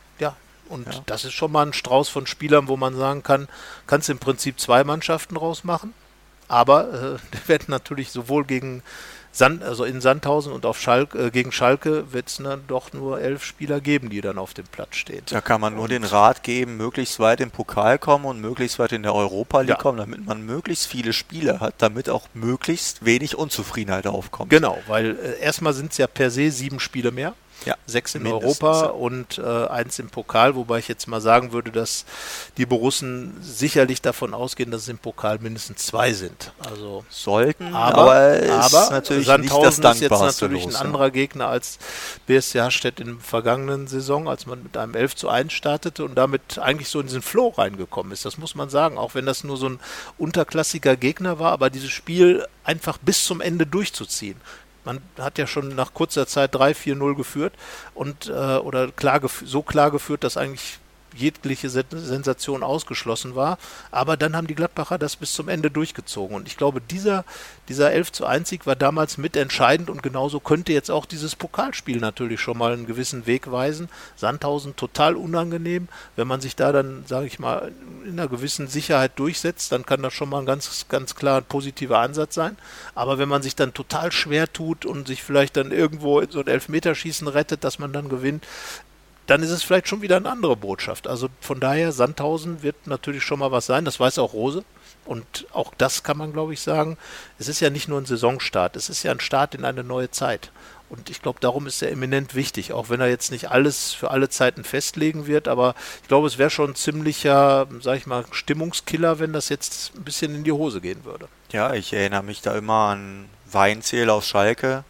Und 0.71 0.87
ja. 0.87 1.01
das 1.05 1.25
ist 1.25 1.33
schon 1.33 1.51
mal 1.51 1.65
ein 1.65 1.73
Strauß 1.73 2.09
von 2.09 2.25
Spielern, 2.25 2.67
wo 2.67 2.77
man 2.77 2.95
sagen 2.95 3.23
kann, 3.23 3.47
kannst 3.87 4.09
im 4.09 4.19
Prinzip 4.19 4.59
zwei 4.59 4.83
Mannschaften 4.83 5.37
rausmachen. 5.37 5.93
Aber 6.47 7.19
äh, 7.43 7.47
werden 7.47 7.65
natürlich 7.67 8.11
sowohl 8.11 8.45
gegen 8.45 8.81
Sand, 9.33 9.63
also 9.63 9.85
in 9.85 10.01
Sandhausen 10.01 10.51
und 10.51 10.65
auf 10.65 10.79
Schalke, 10.79 11.27
äh, 11.27 11.31
gegen 11.31 11.53
Schalke 11.53 12.11
wird 12.11 12.27
es 12.27 12.37
dann 12.37 12.63
doch 12.67 12.91
nur 12.91 13.21
elf 13.21 13.45
Spieler 13.45 13.79
geben, 13.79 14.09
die 14.09 14.19
dann 14.19 14.37
auf 14.37 14.53
dem 14.53 14.65
Platz 14.65 14.97
stehen. 14.97 15.23
Da 15.29 15.39
kann 15.39 15.61
man 15.61 15.75
nur 15.75 15.83
und 15.83 15.91
den 15.91 16.03
Rat 16.03 16.43
geben, 16.43 16.75
möglichst 16.75 17.19
weit 17.19 17.39
im 17.39 17.49
Pokal 17.49 17.97
kommen 17.97 18.25
und 18.25 18.41
möglichst 18.41 18.77
weit 18.77 18.91
in 18.91 19.03
der 19.03 19.15
Europa 19.15 19.61
League 19.61 19.69
ja. 19.69 19.75
kommen, 19.75 19.97
damit 19.97 20.25
man 20.25 20.45
möglichst 20.45 20.87
viele 20.87 21.13
Spiele 21.13 21.61
hat, 21.61 21.75
damit 21.77 22.09
auch 22.09 22.27
möglichst 22.33 23.05
wenig 23.05 23.37
Unzufriedenheit 23.37 24.05
aufkommt. 24.05 24.49
Genau, 24.49 24.77
weil 24.87 25.17
äh, 25.17 25.39
erstmal 25.39 25.73
sind 25.73 25.93
es 25.93 25.97
ja 25.97 26.07
per 26.07 26.29
se 26.29 26.51
sieben 26.51 26.81
Spiele 26.81 27.11
mehr. 27.11 27.33
Ja, 27.65 27.75
sechs 27.85 28.15
in 28.15 28.25
Europa 28.25 28.87
und 28.87 29.37
äh, 29.37 29.67
eins 29.67 29.99
im 29.99 30.09
Pokal, 30.09 30.55
wobei 30.55 30.79
ich 30.79 30.87
jetzt 30.87 31.07
mal 31.07 31.21
sagen 31.21 31.51
würde, 31.51 31.71
dass 31.71 32.05
die 32.57 32.65
Borussen 32.65 33.37
sicherlich 33.41 34.01
davon 34.01 34.33
ausgehen, 34.33 34.71
dass 34.71 34.81
es 34.83 34.87
im 34.87 34.97
Pokal 34.97 35.37
mindestens 35.39 35.85
zwei 35.85 36.11
sind. 36.13 36.53
Also 36.59 37.05
sollten, 37.09 37.75
aber, 37.75 38.01
aber, 38.01 38.51
aber 38.51 38.89
natürlich 38.89 39.27
Sandhausen 39.27 39.83
ist 39.85 40.01
jetzt 40.01 40.09
natürlich 40.09 40.65
los, 40.65 40.75
ein 40.75 40.87
anderer 40.87 41.11
Gegner 41.11 41.47
als 41.47 41.77
BSC 42.25 42.61
Hastedt 42.61 42.99
in 42.99 43.07
der 43.07 43.19
vergangenen 43.19 43.87
Saison, 43.87 44.27
als 44.27 44.47
man 44.47 44.63
mit 44.63 44.75
einem 44.75 44.95
11 44.95 45.15
zu 45.15 45.29
1 45.29 45.53
startete 45.53 46.03
und 46.03 46.15
damit 46.15 46.57
eigentlich 46.57 46.89
so 46.89 46.99
in 46.99 47.05
diesen 47.07 47.21
Flow 47.21 47.49
reingekommen 47.49 48.11
ist. 48.11 48.25
Das 48.25 48.39
muss 48.39 48.55
man 48.55 48.69
sagen, 48.69 48.97
auch 48.97 49.13
wenn 49.13 49.27
das 49.27 49.43
nur 49.43 49.57
so 49.57 49.69
ein 49.69 49.79
unterklassiger 50.17 50.95
Gegner 50.95 51.37
war, 51.37 51.51
aber 51.51 51.69
dieses 51.69 51.91
Spiel 51.91 52.45
einfach 52.63 52.97
bis 52.97 53.23
zum 53.23 53.39
Ende 53.39 53.67
durchzuziehen 53.67 54.41
man 54.83 55.01
hat 55.17 55.37
ja 55.37 55.47
schon 55.47 55.75
nach 55.75 55.93
kurzer 55.93 56.27
Zeit 56.27 56.55
3-4-0 56.55 57.15
geführt 57.15 57.53
und 57.93 58.27
äh, 58.27 58.31
oder 58.57 58.91
klar 58.91 59.21
so 59.45 59.61
klar 59.61 59.91
geführt, 59.91 60.23
dass 60.23 60.37
eigentlich 60.37 60.79
jegliche 61.15 61.69
Sensation 61.69 62.63
ausgeschlossen 62.63 63.35
war. 63.35 63.57
Aber 63.91 64.17
dann 64.17 64.35
haben 64.35 64.47
die 64.47 64.55
Gladbacher 64.55 64.97
das 64.97 65.15
bis 65.15 65.33
zum 65.33 65.49
Ende 65.49 65.71
durchgezogen. 65.71 66.35
Und 66.35 66.47
ich 66.47 66.57
glaube, 66.57 66.81
dieser, 66.81 67.25
dieser 67.69 67.91
11 67.91 68.11
zu 68.11 68.25
1 68.25 68.49
Sieg 68.49 68.65
war 68.65 68.75
damals 68.75 69.17
mitentscheidend 69.17 69.89
und 69.89 70.03
genauso 70.03 70.39
könnte 70.39 70.73
jetzt 70.73 70.91
auch 70.91 71.05
dieses 71.05 71.35
Pokalspiel 71.35 71.97
natürlich 71.97 72.39
schon 72.39 72.57
mal 72.57 72.73
einen 72.73 72.85
gewissen 72.85 73.25
Weg 73.27 73.51
weisen. 73.51 73.89
Sandhausen 74.15 74.75
total 74.75 75.15
unangenehm. 75.15 75.87
Wenn 76.15 76.27
man 76.27 76.41
sich 76.41 76.55
da 76.55 76.71
dann, 76.71 77.03
sage 77.05 77.27
ich 77.27 77.39
mal, 77.39 77.71
in 78.05 78.13
einer 78.13 78.27
gewissen 78.27 78.67
Sicherheit 78.67 79.17
durchsetzt, 79.17 79.71
dann 79.71 79.85
kann 79.85 80.01
das 80.01 80.13
schon 80.13 80.29
mal 80.29 80.39
ein 80.39 80.45
ganz, 80.45 80.85
ganz 80.89 81.15
klar 81.15 81.41
positiver 81.41 81.99
Ansatz 81.99 82.35
sein. 82.35 82.57
Aber 82.95 83.17
wenn 83.17 83.29
man 83.29 83.41
sich 83.41 83.55
dann 83.55 83.73
total 83.73 84.11
schwer 84.11 84.51
tut 84.51 84.85
und 84.85 85.07
sich 85.07 85.23
vielleicht 85.23 85.57
dann 85.57 85.71
irgendwo 85.71 86.19
in 86.19 86.31
so 86.31 86.39
ein 86.39 86.47
Elfmeterschießen 86.47 87.27
rettet, 87.27 87.63
dass 87.63 87.79
man 87.79 87.93
dann 87.93 88.09
gewinnt, 88.09 88.45
dann 89.31 89.43
ist 89.43 89.51
es 89.51 89.63
vielleicht 89.63 89.87
schon 89.87 90.01
wieder 90.01 90.17
eine 90.17 90.29
andere 90.29 90.57
Botschaft. 90.57 91.07
Also 91.07 91.29
von 91.39 91.61
daher, 91.61 91.93
Sandhausen 91.93 92.63
wird 92.63 92.85
natürlich 92.85 93.23
schon 93.23 93.39
mal 93.39 93.51
was 93.51 93.65
sein, 93.65 93.85
das 93.85 93.97
weiß 93.97 94.19
auch 94.19 94.33
Rose. 94.33 94.65
Und 95.05 95.47
auch 95.53 95.73
das 95.77 96.03
kann 96.03 96.17
man, 96.17 96.33
glaube 96.33 96.53
ich, 96.53 96.59
sagen. 96.59 96.97
Es 97.39 97.47
ist 97.47 97.61
ja 97.61 97.69
nicht 97.69 97.87
nur 97.87 97.99
ein 97.99 98.05
Saisonstart, 98.05 98.75
es 98.75 98.89
ist 98.89 99.03
ja 99.03 99.11
ein 99.11 99.21
Start 99.21 99.55
in 99.55 99.63
eine 99.63 99.85
neue 99.85 100.11
Zeit. 100.11 100.51
Und 100.89 101.09
ich 101.09 101.21
glaube, 101.21 101.39
darum 101.39 101.65
ist 101.65 101.81
er 101.81 101.91
eminent 101.91 102.35
wichtig, 102.35 102.73
auch 102.73 102.89
wenn 102.89 102.99
er 102.99 103.07
jetzt 103.07 103.31
nicht 103.31 103.49
alles 103.49 103.93
für 103.93 104.11
alle 104.11 104.27
Zeiten 104.27 104.65
festlegen 104.65 105.25
wird. 105.25 105.47
Aber 105.47 105.75
ich 106.01 106.09
glaube, 106.09 106.27
es 106.27 106.37
wäre 106.37 106.49
schon 106.49 106.71
ein 106.71 106.75
ziemlicher, 106.75 107.67
sag 107.79 107.95
ich 107.95 108.07
mal, 108.07 108.25
Stimmungskiller, 108.31 109.17
wenn 109.19 109.31
das 109.31 109.47
jetzt 109.47 109.95
ein 109.95 110.03
bisschen 110.03 110.35
in 110.35 110.43
die 110.43 110.51
Hose 110.51 110.81
gehen 110.81 111.05
würde. 111.05 111.29
Ja, 111.53 111.73
ich 111.73 111.93
erinnere 111.93 112.23
mich 112.23 112.41
da 112.41 112.57
immer 112.57 112.89
an 112.89 113.29
Weinzierl 113.49 114.09
aus 114.09 114.27
Schalke. 114.27 114.83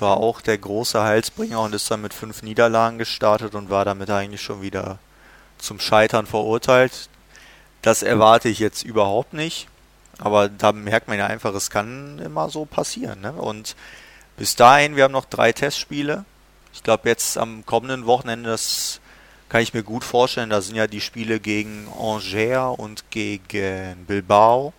War 0.00 0.16
auch 0.18 0.40
der 0.40 0.58
große 0.58 1.02
Heilsbringer 1.02 1.60
und 1.60 1.74
ist 1.74 1.90
dann 1.90 2.02
mit 2.02 2.14
fünf 2.14 2.42
Niederlagen 2.42 2.98
gestartet 2.98 3.54
und 3.54 3.70
war 3.70 3.84
damit 3.84 4.10
eigentlich 4.10 4.42
schon 4.42 4.62
wieder 4.62 4.98
zum 5.58 5.80
Scheitern 5.80 6.26
verurteilt. 6.26 7.08
Das 7.82 8.02
erwarte 8.02 8.48
ich 8.48 8.58
jetzt 8.58 8.82
überhaupt 8.82 9.32
nicht. 9.32 9.68
Aber 10.18 10.48
da 10.48 10.72
merkt 10.72 11.08
man 11.08 11.18
ja 11.18 11.26
einfach, 11.26 11.54
es 11.54 11.70
kann 11.70 12.18
immer 12.18 12.50
so 12.50 12.64
passieren. 12.64 13.20
Ne? 13.20 13.32
Und 13.32 13.74
bis 14.36 14.56
dahin, 14.56 14.96
wir 14.96 15.04
haben 15.04 15.12
noch 15.12 15.24
drei 15.24 15.52
Testspiele. 15.52 16.24
Ich 16.72 16.82
glaube, 16.82 17.08
jetzt 17.08 17.38
am 17.38 17.64
kommenden 17.66 18.06
Wochenende, 18.06 18.50
das 18.50 19.00
kann 19.48 19.62
ich 19.62 19.74
mir 19.74 19.82
gut 19.82 20.04
vorstellen, 20.04 20.50
da 20.50 20.60
sind 20.60 20.76
ja 20.76 20.86
die 20.86 21.00
Spiele 21.00 21.38
gegen 21.40 21.86
Angers 21.98 22.78
und 22.78 23.10
gegen 23.10 24.04
Bilbao. 24.06 24.72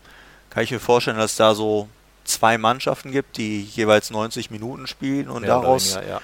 Kann 0.49 0.63
ich 0.63 0.71
mir 0.71 0.79
vorstellen, 0.79 1.17
dass 1.17 1.35
da 1.35 1.55
so 1.55 1.87
zwei 2.25 2.57
Mannschaften 2.57 3.11
gibt, 3.11 3.37
die 3.37 3.61
jeweils 3.63 4.11
90 4.11 4.51
Minuten 4.51 4.87
spielen 4.87 5.29
und 5.29 5.41
Mehr 5.41 5.51
daraus 5.51 5.95
weniger, 5.95 6.09
ja. 6.09 6.21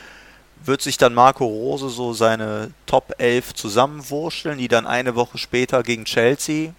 wird 0.66 0.82
sich 0.82 0.98
dann 0.98 1.14
Marco 1.14 1.46
Rose 1.46 1.90
so 1.90 2.14
seine 2.14 2.72
Top 2.86 3.14
11 3.18 3.54
zusammenwursteln, 3.54 4.58
die 4.58 4.68
dann 4.68 4.86
eine 4.88 5.16
Woche 5.16 5.38
später 5.38 5.84
gegen 5.84 6.06
Chelsea 6.06 6.74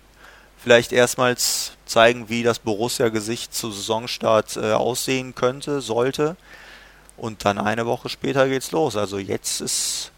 vielleicht 0.59 0.93
erstmals 0.93 1.73
zeigen, 1.87 2.29
wie 2.29 2.43
das 2.45 2.61
Borussia-Gesicht 2.61 3.53
zu 3.53 3.73
Saisonstart 3.73 4.57
äh, 4.57 4.73
aussehen 4.73 5.35
könnte, 5.35 5.81
sollte. 5.81 6.37
Und 7.17 7.45
dann 7.45 7.59
eine 7.59 7.85
Woche 7.87 8.09
später 8.09 8.49
geht's 8.49 8.71
los. 8.71 8.97
Also 8.97 9.19
jetzt 9.19 9.61
ist 9.61 10.13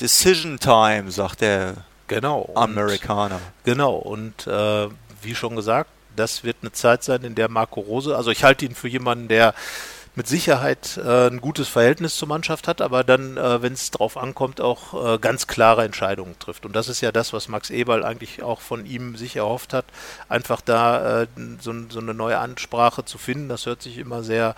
Decision 0.00 0.58
Time, 0.58 1.10
sagt 1.10 1.40
der 1.40 1.74
Genau. 2.08 2.40
Und- 2.40 2.56
Amerikaner. 2.56 3.40
Genau, 3.64 3.94
und 3.94 4.46
äh, 4.46 4.88
wie 5.22 5.34
schon 5.34 5.56
gesagt, 5.56 5.90
das 6.16 6.44
wird 6.44 6.56
eine 6.62 6.72
Zeit 6.72 7.04
sein, 7.04 7.22
in 7.22 7.34
der 7.34 7.48
Marco 7.48 7.80
Rose, 7.80 8.16
also 8.16 8.30
ich 8.30 8.44
halte 8.44 8.64
ihn 8.64 8.74
für 8.74 8.88
jemanden, 8.88 9.28
der 9.28 9.54
mit 10.16 10.26
Sicherheit 10.26 10.96
äh, 10.96 11.28
ein 11.28 11.42
gutes 11.42 11.68
Verhältnis 11.68 12.16
zur 12.16 12.26
Mannschaft 12.26 12.68
hat, 12.68 12.80
aber 12.80 13.04
dann, 13.04 13.36
äh, 13.36 13.60
wenn 13.60 13.74
es 13.74 13.90
drauf 13.90 14.16
ankommt, 14.16 14.62
auch 14.62 15.14
äh, 15.14 15.18
ganz 15.18 15.46
klare 15.46 15.84
Entscheidungen 15.84 16.38
trifft. 16.38 16.64
Und 16.64 16.74
das 16.74 16.88
ist 16.88 17.02
ja 17.02 17.12
das, 17.12 17.34
was 17.34 17.48
Max 17.48 17.68
Eberl 17.68 18.02
eigentlich 18.02 18.42
auch 18.42 18.62
von 18.62 18.86
ihm 18.86 19.16
sich 19.16 19.36
erhofft 19.36 19.74
hat, 19.74 19.84
einfach 20.30 20.62
da 20.62 21.22
äh, 21.22 21.26
so, 21.60 21.74
so 21.90 22.00
eine 22.00 22.14
neue 22.14 22.38
Ansprache 22.38 23.04
zu 23.04 23.18
finden. 23.18 23.50
Das 23.50 23.66
hört 23.66 23.82
sich 23.82 23.98
immer 23.98 24.22
sehr, 24.22 24.54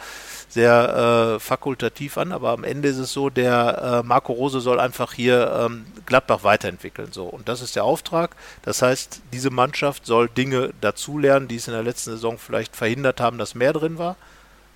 sehr 0.48 1.34
äh, 1.34 1.40
fakultativ 1.40 2.18
an, 2.18 2.30
aber 2.30 2.50
am 2.50 2.62
Ende 2.62 2.88
ist 2.88 2.98
es 2.98 3.12
so, 3.12 3.28
der 3.28 4.02
äh, 4.04 4.06
Marco 4.06 4.32
Rose 4.32 4.60
soll 4.60 4.78
einfach 4.78 5.12
hier 5.12 5.66
ähm, 5.66 5.86
Gladbach 6.06 6.44
weiterentwickeln. 6.44 7.08
So. 7.10 7.24
Und 7.24 7.48
das 7.48 7.62
ist 7.62 7.74
der 7.74 7.82
Auftrag. 7.82 8.36
Das 8.62 8.80
heißt, 8.80 9.22
diese 9.32 9.50
Mannschaft 9.50 10.06
soll 10.06 10.28
Dinge 10.28 10.70
dazulernen, 10.80 11.48
die 11.48 11.56
es 11.56 11.66
in 11.66 11.74
der 11.74 11.82
letzten 11.82 12.12
Saison 12.12 12.38
vielleicht 12.38 12.76
verhindert 12.76 13.20
haben, 13.20 13.38
dass 13.38 13.56
mehr 13.56 13.72
drin 13.72 13.98
war. 13.98 14.14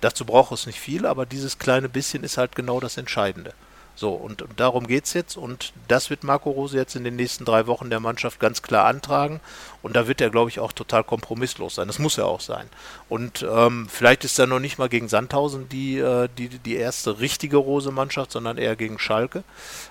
Dazu 0.03 0.25
braucht 0.25 0.51
es 0.51 0.65
nicht 0.65 0.81
viel, 0.81 1.05
aber 1.05 1.25
dieses 1.25 1.59
kleine 1.59 1.87
bisschen 1.87 2.25
ist 2.25 2.37
halt 2.37 2.57
genau 2.57 2.81
das 2.81 2.97
Entscheidende. 2.97 3.53
So, 3.95 4.09
und, 4.09 4.43
darum 4.57 4.85
geht's 4.85 5.13
jetzt 5.13 5.37
und 5.37 5.71
das 5.87 6.09
wird 6.09 6.25
Marco 6.25 6.49
Rose 6.49 6.75
jetzt 6.75 6.97
in 6.97 7.05
den 7.05 7.15
nächsten 7.15 7.45
drei 7.45 7.67
Wochen 7.67 7.89
der 7.89 8.01
Mannschaft 8.01 8.41
ganz 8.41 8.61
klar 8.61 8.85
antragen 8.85 9.39
und 9.83 9.97
da 9.97 10.07
wird 10.07 10.21
er, 10.21 10.29
glaube 10.29 10.49
ich, 10.49 10.61
auch 10.61 10.71
total 10.71 11.03
kompromisslos 11.03 11.75
sein. 11.75 11.87
Das 11.87 11.99
muss 11.99 12.17
er 12.17 12.25
auch 12.25 12.39
sein. 12.39 12.67
Und 13.09 13.45
ähm, 13.47 13.87
vielleicht 13.89 14.23
ist 14.23 14.39
er 14.39 14.47
noch 14.47 14.61
nicht 14.61 14.79
mal 14.79 14.87
gegen 14.87 15.09
Sandhausen 15.09 15.67
die, 15.67 15.99
äh, 15.99 16.29
die, 16.37 16.47
die 16.47 16.77
erste 16.77 17.19
richtige 17.19 17.57
Rose-Mannschaft, 17.57 18.31
sondern 18.31 18.57
eher 18.57 18.77
gegen 18.77 18.97
Schalke. 18.97 19.43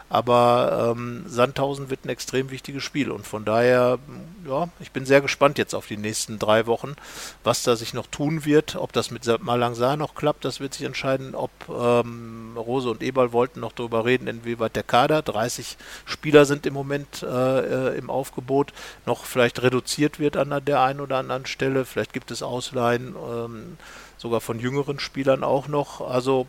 Aber 0.09 0.95
ähm, 0.97 1.25
Sandhausen 1.27 1.91
wird 1.91 2.05
ein 2.05 2.11
extrem 2.11 2.51
wichtiges 2.51 2.83
Spiel 2.83 3.11
und 3.11 3.27
von 3.27 3.47
daher, 3.47 3.99
ja, 4.47 4.69
ich 4.81 4.93
bin 4.93 5.07
sehr 5.07 5.23
gespannt 5.23 5.57
jetzt 5.57 5.75
auf 5.75 5.87
die 5.87 5.97
nächsten 5.97 6.39
drei 6.39 6.67
Wochen, 6.67 6.97
was 7.45 7.63
da 7.63 7.77
sich 7.77 7.95
noch 7.95 8.07
tun 8.07 8.45
wird. 8.45 8.77
Ob 8.77 8.93
das 8.93 9.11
mit 9.11 9.27
Malangsa 9.43 9.97
noch 9.97 10.15
klappt, 10.15 10.45
das 10.45 10.61
wird 10.61 10.75
sich 10.75 10.85
entscheiden. 10.85 11.35
Ob 11.35 11.51
ähm, 11.69 12.57
Rose 12.57 12.91
und 12.91 13.03
Eberl 13.03 13.33
wollten 13.33 13.61
noch 13.61 13.73
darüber 13.73 14.05
reden, 14.05 14.27
inwieweit 14.27 14.77
der 14.77 14.83
Kader, 14.83 15.23
30 15.23 15.77
Spieler 16.05 16.45
sind 16.45 16.67
im 16.67 16.75
Moment 16.75 17.23
äh, 17.23 17.91
äh, 17.93 17.99
im 17.99 18.11
Aufgebot, 18.11 18.73
noch 19.07 19.25
vielleicht 19.25 19.63
reduziert 19.63 19.82
wird 20.19 20.37
an 20.37 20.65
der 20.65 20.81
einen 20.83 21.01
oder 21.01 21.19
anderen 21.19 21.47
Stelle. 21.47 21.85
Vielleicht 21.85 22.13
gibt 22.13 22.31
es 22.31 22.43
Ausleihen, 22.43 23.15
ähm, 23.17 23.77
sogar 24.19 24.41
von 24.41 24.59
jüngeren 24.61 24.99
Spielern 25.01 25.45
auch 25.45 25.69
noch. 25.69 26.01
Also 26.01 26.47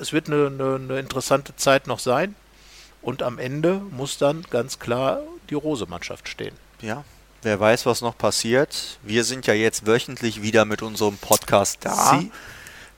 es 0.00 0.12
wird 0.12 0.28
eine, 0.28 0.46
eine, 0.46 0.74
eine 0.76 0.98
interessante 0.98 1.56
Zeit 1.56 1.86
noch 1.86 1.98
sein. 1.98 2.34
Und 3.02 3.22
am 3.22 3.38
Ende 3.38 3.80
muss 3.90 4.18
dann 4.18 4.42
ganz 4.50 4.78
klar 4.78 5.20
die 5.50 5.54
Rose-Mannschaft 5.54 6.28
stehen. 6.28 6.54
Ja, 6.82 7.04
wer 7.42 7.58
weiß, 7.60 7.86
was 7.86 8.00
noch 8.00 8.18
passiert. 8.18 8.98
Wir 9.02 9.24
sind 9.24 9.46
ja 9.46 9.54
jetzt 9.54 9.86
wöchentlich 9.86 10.42
wieder 10.42 10.64
mit 10.64 10.82
unserem 10.82 11.16
Podcast 11.16 11.78
da. 11.82 12.18
Sie- 12.20 12.30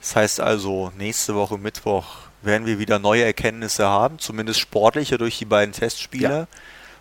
Das 0.00 0.16
heißt 0.16 0.40
also, 0.40 0.90
nächste 0.96 1.34
Woche 1.34 1.58
Mittwoch 1.58 2.06
werden 2.42 2.66
wir 2.66 2.78
wieder 2.78 2.98
neue 2.98 3.22
Erkenntnisse 3.22 3.86
haben, 3.86 4.18
zumindest 4.18 4.58
sportliche 4.60 5.18
durch 5.18 5.36
die 5.36 5.44
beiden 5.44 5.74
Testspiele. 5.74 6.28
Ja. 6.28 6.46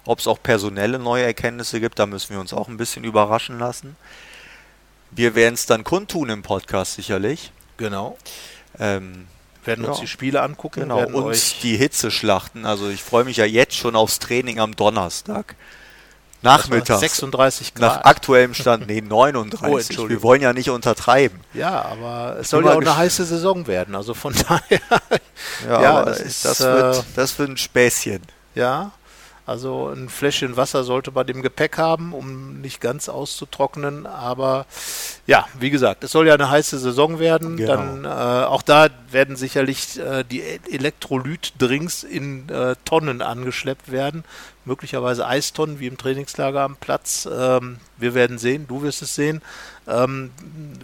Ob 0.06 0.20
es 0.20 0.28
auch 0.28 0.42
personelle 0.42 0.98
neue 1.00 1.24
Erkenntnisse 1.26 1.80
gibt, 1.80 2.00
da 2.00 2.06
müssen 2.06 2.32
wir 2.34 2.40
uns 2.40 2.54
auch 2.54 2.68
ein 2.68 2.78
bisschen 2.78 3.04
überraschen 3.04 3.60
lassen. 3.60 3.96
Wir 5.12 5.36
werden 5.36 5.54
es 5.56 5.66
dann 5.66 5.84
kundtun 5.84 6.30
im 6.30 6.42
Podcast 6.44 6.94
sicherlich. 6.96 7.52
Genau. 7.78 8.18
Ähm, 8.80 9.28
Werden 9.66 9.86
uns 9.86 9.98
Ja. 9.98 10.02
die 10.02 10.08
Spiele 10.08 10.42
angucken. 10.42 10.82
genau, 10.82 11.06
euch 11.24 11.60
die 11.62 11.76
Hitzeschlachten. 11.78 12.66
Also 12.66 12.90
ich 12.90 13.04
freue 13.04 13.24
mich 13.26 13.38
ja 13.38 13.46
jetzt 13.46 13.76
schon 13.76 13.96
aufs 13.96 14.20
Training 14.20 14.60
am 14.60 14.76
Donnerstag. 14.76 15.56
Nachmittags. 16.42 17.02
36 17.02 17.74
Nach 17.76 17.96
Grad. 17.96 18.06
aktuellem 18.06 18.54
Stand, 18.54 18.88
nee, 18.88 19.02
39. 19.06 20.00
Oh, 20.00 20.08
wir 20.10 20.24
wollen 20.24 20.42
ja 20.42 20.54
nicht 20.54 20.70
untertreiben. 20.70 21.42
Ja, 21.54 21.82
aber 21.84 22.38
es 22.40 22.50
soll 22.50 22.64
ja 22.66 22.72
auch 22.74 22.80
eine 22.82 22.96
heiße 22.96 23.26
Saison 23.26 23.68
werden. 23.68 23.94
Also 23.96 24.14
von 24.14 24.34
daher, 24.48 24.80
Ja, 25.68 25.82
Ja, 25.82 26.06
das, 26.06 26.22
ist, 26.22 26.46
das, 26.46 26.62
äh, 26.62 26.64
wird, 26.64 27.04
das 27.16 27.38
wird 27.40 27.50
ein 27.50 27.58
Späßchen. 27.58 28.22
ja. 28.56 28.92
Also 29.50 29.88
ein 29.90 30.10
Fläschchen 30.10 30.58
Wasser 30.58 30.84
sollte 30.84 31.10
man 31.10 31.28
im 31.28 31.42
Gepäck 31.42 31.80
haben, 31.80 32.14
um 32.14 32.62
nicht 32.62 32.80
ganz 32.80 33.10
auszutrocknen. 33.10 34.06
Aber 34.06 34.68
ja, 35.26 35.48
wie 35.60 35.72
gesagt, 35.72 36.04
es 36.04 36.12
soll 36.12 36.28
ja 36.28 36.36
eine 36.36 36.52
heiße 36.52 36.78
Saison 36.78 37.18
werden. 37.18 37.58
Genau. 37.58 37.74
Dann 37.74 38.06
äh, 38.06 38.46
auch 38.46 38.62
da 38.62 38.90
werden 39.10 39.36
sicherlich 39.36 40.00
äh, 40.00 40.24
die 40.24 40.44
Elektrolytdrinks 40.44 42.04
in 42.04 42.48
äh, 42.50 42.76
Tonnen 42.86 43.24
angeschleppt 43.24 43.92
werden. 43.92 44.24
Möglicherweise 44.66 45.26
Eistonnen 45.26 45.80
wie 45.80 45.88
im 45.88 45.98
Trainingslager 45.98 46.62
am 46.62 46.76
Platz. 46.76 47.28
Ähm, 47.32 47.78
wir 47.98 48.14
werden 48.14 48.38
sehen, 48.38 48.68
du 48.68 48.84
wirst 48.84 49.02
es 49.02 49.16
sehen. 49.16 49.42
Ähm, 49.88 50.30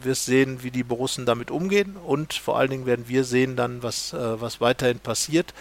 wirst 0.02 0.26
sehen, 0.26 0.64
wie 0.64 0.72
die 0.72 0.84
Borussen 0.84 1.28
damit 1.28 1.52
umgehen 1.52 1.98
und 2.04 2.34
vor 2.34 2.58
allen 2.58 2.72
Dingen 2.72 2.88
werden 2.88 3.08
wir 3.08 3.26
sehen 3.26 3.56
dann, 3.56 3.84
was, 3.84 4.14
äh, 4.14 4.42
was 4.42 4.60
weiterhin 4.60 4.98
passiert. 4.98 5.54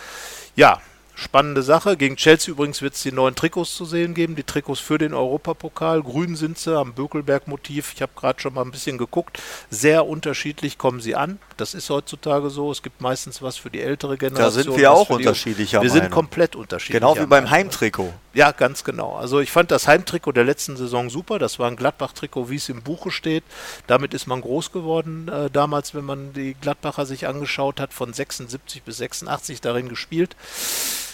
Ja, 0.56 0.80
spannende 1.14 1.62
Sache. 1.62 1.96
Gegen 1.96 2.16
Chelsea 2.16 2.52
übrigens 2.52 2.82
wird 2.82 2.94
es 2.94 3.02
die 3.02 3.12
neuen 3.12 3.34
Trikots 3.34 3.74
zu 3.76 3.84
sehen 3.84 4.14
geben, 4.14 4.36
die 4.36 4.42
Trikots 4.42 4.80
für 4.80 4.98
den 4.98 5.14
Europapokal. 5.14 6.02
Grün 6.02 6.36
sind 6.36 6.58
sie 6.58 6.76
am 6.76 6.92
Bökelberg-Motiv. 6.94 7.92
Ich 7.94 8.02
habe 8.02 8.12
gerade 8.16 8.40
schon 8.40 8.54
mal 8.54 8.62
ein 8.62 8.70
bisschen 8.70 8.98
geguckt. 8.98 9.40
Sehr 9.70 10.06
unterschiedlich 10.06 10.78
kommen 10.78 11.00
sie 11.00 11.14
an. 11.14 11.38
Das 11.56 11.74
ist 11.74 11.90
heutzutage 11.90 12.50
so. 12.50 12.70
Es 12.70 12.82
gibt 12.82 13.00
meistens 13.00 13.42
was 13.42 13.56
für 13.56 13.70
die 13.70 13.80
ältere 13.80 14.16
Da 14.16 14.28
Generation. 14.28 14.62
sind 14.64 14.76
wir 14.76 14.92
auch 14.92 15.10
unterschiedlicher 15.10 15.82
Wir 15.82 15.90
sind 15.90 16.10
komplett 16.10 16.56
unterschiedlich. 16.56 17.00
Genau 17.00 17.16
wie 17.16 17.26
beim 17.26 17.50
Heimtrikot. 17.50 18.12
Ja, 18.34 18.50
ganz 18.50 18.82
genau. 18.84 19.14
Also 19.14 19.40
ich 19.40 19.52
fand 19.52 19.70
das 19.70 19.86
Heimtrikot 19.86 20.32
der 20.32 20.44
letzten 20.44 20.76
Saison 20.76 21.08
super. 21.08 21.38
Das 21.38 21.58
war 21.58 21.68
ein 21.68 21.76
Gladbach-Trikot, 21.76 22.50
wie 22.50 22.56
es 22.56 22.68
im 22.68 22.82
Buche 22.82 23.10
steht. 23.10 23.44
Damit 23.86 24.12
ist 24.12 24.26
man 24.26 24.40
groß 24.40 24.72
geworden 24.72 25.28
äh, 25.28 25.48
damals, 25.50 25.94
wenn 25.94 26.04
man 26.04 26.32
die 26.32 26.54
Gladbacher 26.60 27.06
sich 27.06 27.28
angeschaut 27.28 27.80
hat, 27.80 27.92
von 27.92 28.12
76 28.12 28.82
bis 28.82 28.98
86 28.98 29.60
darin 29.60 29.88
gespielt. 29.88 30.34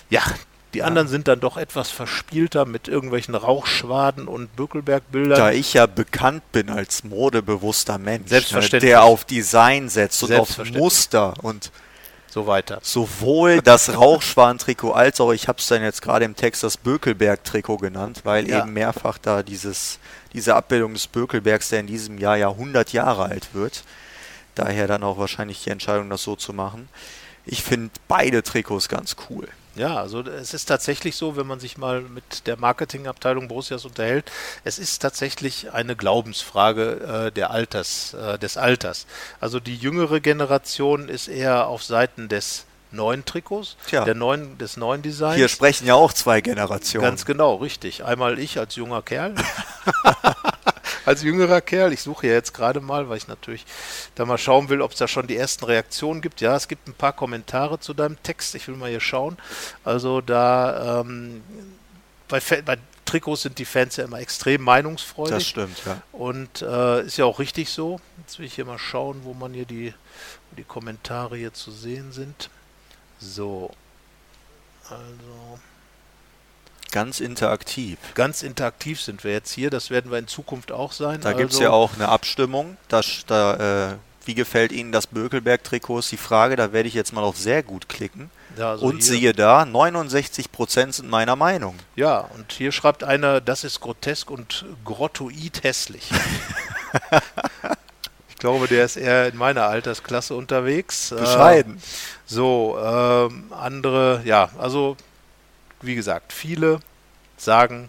Ja, 0.09 0.23
die 0.73 0.83
anderen 0.83 1.09
sind 1.09 1.27
dann 1.27 1.41
doch 1.41 1.57
etwas 1.57 1.91
verspielter 1.91 2.65
mit 2.65 2.87
irgendwelchen 2.87 3.35
Rauchschwaden 3.35 4.29
und 4.29 4.55
Bökelberg-Bildern. 4.55 5.39
Da 5.39 5.51
ich 5.51 5.75
ja 5.75 5.87
bekannt 5.87 6.53
bin 6.53 6.71
als 6.71 7.03
modebewusster 7.03 7.99
Mensch, 7.99 8.31
ne, 8.31 8.81
der 8.81 9.03
auf 9.03 9.25
Design 9.25 9.89
setzt 9.89 10.23
und 10.23 10.33
auf. 10.33 10.59
Muster 10.73 11.35
und 11.43 11.73
So 12.31 12.47
weiter. 12.47 12.79
sowohl 12.83 13.61
das 13.61 13.95
Rauchschwan-Trikot 13.95 14.93
als 14.93 15.21
auch, 15.21 15.33
ich 15.33 15.49
habe 15.49 15.59
es 15.59 15.67
dann 15.67 15.83
jetzt 15.83 16.01
gerade 16.01 16.25
im 16.25 16.37
Text 16.37 16.63
das 16.63 16.77
Bökelberg-Trikot 16.77 17.79
genannt, 17.79 18.21
weil 18.25 18.49
Ja. 18.49 18.61
eben 18.61 18.73
mehrfach 18.73 19.19
da 19.19 19.43
dieses, 19.43 19.99
diese 20.33 20.55
Abbildung 20.55 20.93
des 20.95 21.07
Bökelbergs, 21.09 21.71
der 21.71 21.81
in 21.81 21.87
diesem 21.89 22.19
Jahr 22.19 22.37
ja 22.37 22.49
100 22.51 22.93
Jahre 22.93 23.25
alt 23.25 23.53
wird, 23.53 23.83
daher 24.55 24.87
dann 24.87 25.03
auch 25.03 25.19
wahrscheinlich 25.19 25.65
die 25.65 25.71
Entscheidung, 25.71 26.09
das 26.09 26.23
so 26.23 26.37
zu 26.37 26.53
machen. 26.53 26.89
Ich 27.47 27.63
finde 27.63 27.91
beide 28.07 28.43
Trikots 28.43 28.89
ganz 28.89 29.17
cool. 29.29 29.49
Ja, 29.81 29.97
also 29.97 30.21
es 30.21 30.53
ist 30.53 30.67
tatsächlich 30.67 31.17
so, 31.17 31.39
wenn 31.39 31.47
man 31.47 31.59
sich 31.59 31.79
mal 31.79 32.03
mit 32.03 32.47
der 32.47 32.59
Marketingabteilung 32.59 33.49
Borussias 33.49 33.87
unterhält, 33.87 34.31
es 34.63 34.79
ist 34.79 34.99
tatsächlich 34.99 35.73
eine 35.73 35.97
Glaubensfrage 35.97 37.29
äh, 37.29 37.33
der 37.33 37.51
Alters, 37.51 38.13
äh, 38.13 38.39
des 38.39 38.59
Alters. 38.59 39.07
Also 39.41 39.59
die 39.59 39.75
jüngere 39.75 40.21
Generation 40.21 41.09
ist 41.09 41.29
eher 41.29 41.67
auf 41.67 41.83
Seiten 41.83 42.29
des 42.29 42.67
neuen 42.91 43.25
Trikots, 43.25 43.79
Tja. 43.87 44.05
der 44.05 44.15
neuen, 44.15 44.59
des 44.59 44.77
neuen 44.77 45.01
Designs. 45.01 45.37
Hier 45.37 45.49
sprechen 45.49 45.87
ja 45.87 45.95
auch 45.95 46.13
zwei 46.13 46.43
Generationen. 46.43 47.07
Ganz 47.07 47.25
genau, 47.25 47.55
richtig. 47.55 48.05
Einmal 48.05 48.39
ich 48.39 48.59
als 48.59 48.77
junger 48.77 49.01
Kerl. 49.01 49.35
als 51.05 51.23
jüngerer 51.23 51.61
Kerl. 51.61 51.93
Ich 51.93 52.03
suche 52.03 52.27
ja 52.27 52.35
jetzt 52.35 52.53
gerade 52.55 52.81
mal, 52.81 53.09
weil 53.09 53.17
ich 53.17 53.29
natürlich 53.29 53.65
da 54.15 54.25
mal 54.25 54.39
schauen 54.39 54.69
will, 54.69 54.83
ob 54.83 54.93
es 54.93 54.99
da 54.99 55.09
schon 55.09 55.27
die 55.27 55.37
ersten 55.37 55.65
Reaktionen 55.65 56.21
gibt. 56.21 56.41
Ja, 56.41 56.57
es 56.57 56.69
gibt 56.69 56.89
ein 56.89 56.95
paar 56.95 57.13
Kommentare 57.13 57.81
zu 57.81 57.95
deinem 57.95 58.23
Text. 58.23 58.55
Ich 58.55 58.69
will 58.69 58.77
mal 58.77 58.91
hier 58.91 59.01
schauen. 59.01 59.37
Also 59.85 60.21
da 60.21 61.01
ähm, 61.01 61.43
bei, 62.29 62.41
bei 62.65 62.79
Trikots 63.05 63.43
sind 63.43 63.59
die 63.59 63.65
Fans 63.65 63.97
ja 63.97 64.05
immer 64.05 64.21
extrem 64.21 64.63
meinungsfreudig. 64.63 65.35
das 65.35 65.47
stimmt, 65.47 65.83
ja. 65.85 66.01
Und 66.13 66.63
äh, 66.63 67.03
ist 67.03 67.17
ja 67.17 67.25
auch 67.25 67.41
richtig 67.41 67.71
so. 67.71 68.01
Jetzt 68.19 68.39
will 68.39 68.47
ich 68.47 68.55
hier 68.55 68.65
mal 68.65 68.79
schauen, 68.79 69.23
wo 69.25 69.35
man 69.35 69.53
hier 69.53 69.65
die, 69.65 69.93
wo 70.51 70.57
die 70.57 70.65
Kommentare 70.65 71.37
hier 71.37 71.53
zu 71.53 71.73
sehen 71.73 72.13
sind. 72.13 72.51
So. 73.19 73.73
Also. 74.89 75.59
Ganz 76.91 77.21
interaktiv. 77.21 77.99
Ganz 78.15 78.43
interaktiv 78.43 79.01
sind 79.01 79.25
wir 79.25 79.33
jetzt 79.33 79.53
hier. 79.53 79.71
Das 79.71 79.91
werden 79.91 80.11
wir 80.11 80.19
in 80.19 80.27
Zukunft 80.27 80.73
auch 80.73 80.93
sein. 80.93 81.21
Da 81.21 81.31
also, 81.31 81.39
gibt 81.39 81.53
es 81.53 81.59
ja 81.59 81.71
auch 81.71 81.95
eine 81.95 82.09
Abstimmung. 82.09 82.77
Da, 82.89 83.01
da, 83.27 83.91
äh, 83.91 83.95
wie 84.25 84.35
gefällt 84.35 84.73
Ihnen 84.73 84.93
das 84.93 85.07
Bökelberg-Trikot? 85.07 86.01
Ist 86.01 86.13
die 86.13 86.17
Frage. 86.17 86.57
Da 86.57 86.73
werde 86.73 86.89
ich 86.89 86.95
jetzt 86.95 87.13
mal 87.13 87.23
auf 87.23 87.37
sehr 87.37 87.63
gut 87.63 87.89
klicken. 87.89 88.31
Ja, 88.57 88.73
also 88.73 88.87
und 88.87 88.97
hier- 88.97 89.05
siehe 89.05 89.33
da, 89.33 89.63
69% 89.63 90.93
sind 90.93 91.09
meiner 91.09 91.37
Meinung. 91.37 91.77
Ja, 91.97 92.19
und 92.35 92.53
hier 92.53 92.73
schreibt 92.73 93.05
einer, 93.05 93.41
das 93.41 93.65
ist 93.65 93.81
grotesk 93.81 94.31
und 94.31 94.65
grottoid 94.85 95.63
hässlich. 95.63 96.11
ich 98.29 98.37
glaube, 98.37 98.67
der 98.67 98.85
ist 98.85 98.97
eher 98.97 99.29
in 99.29 99.37
meiner 99.37 99.65
Altersklasse 99.65 100.35
unterwegs. 100.35 101.13
Äh, 101.13 101.17
Bescheiden. 101.17 101.81
So, 102.27 102.79
ähm, 102.83 103.45
andere, 103.51 104.23
ja, 104.25 104.51
also 104.59 104.97
wie 105.83 105.95
gesagt, 105.95 106.33
viele 106.33 106.81
sagen 107.37 107.89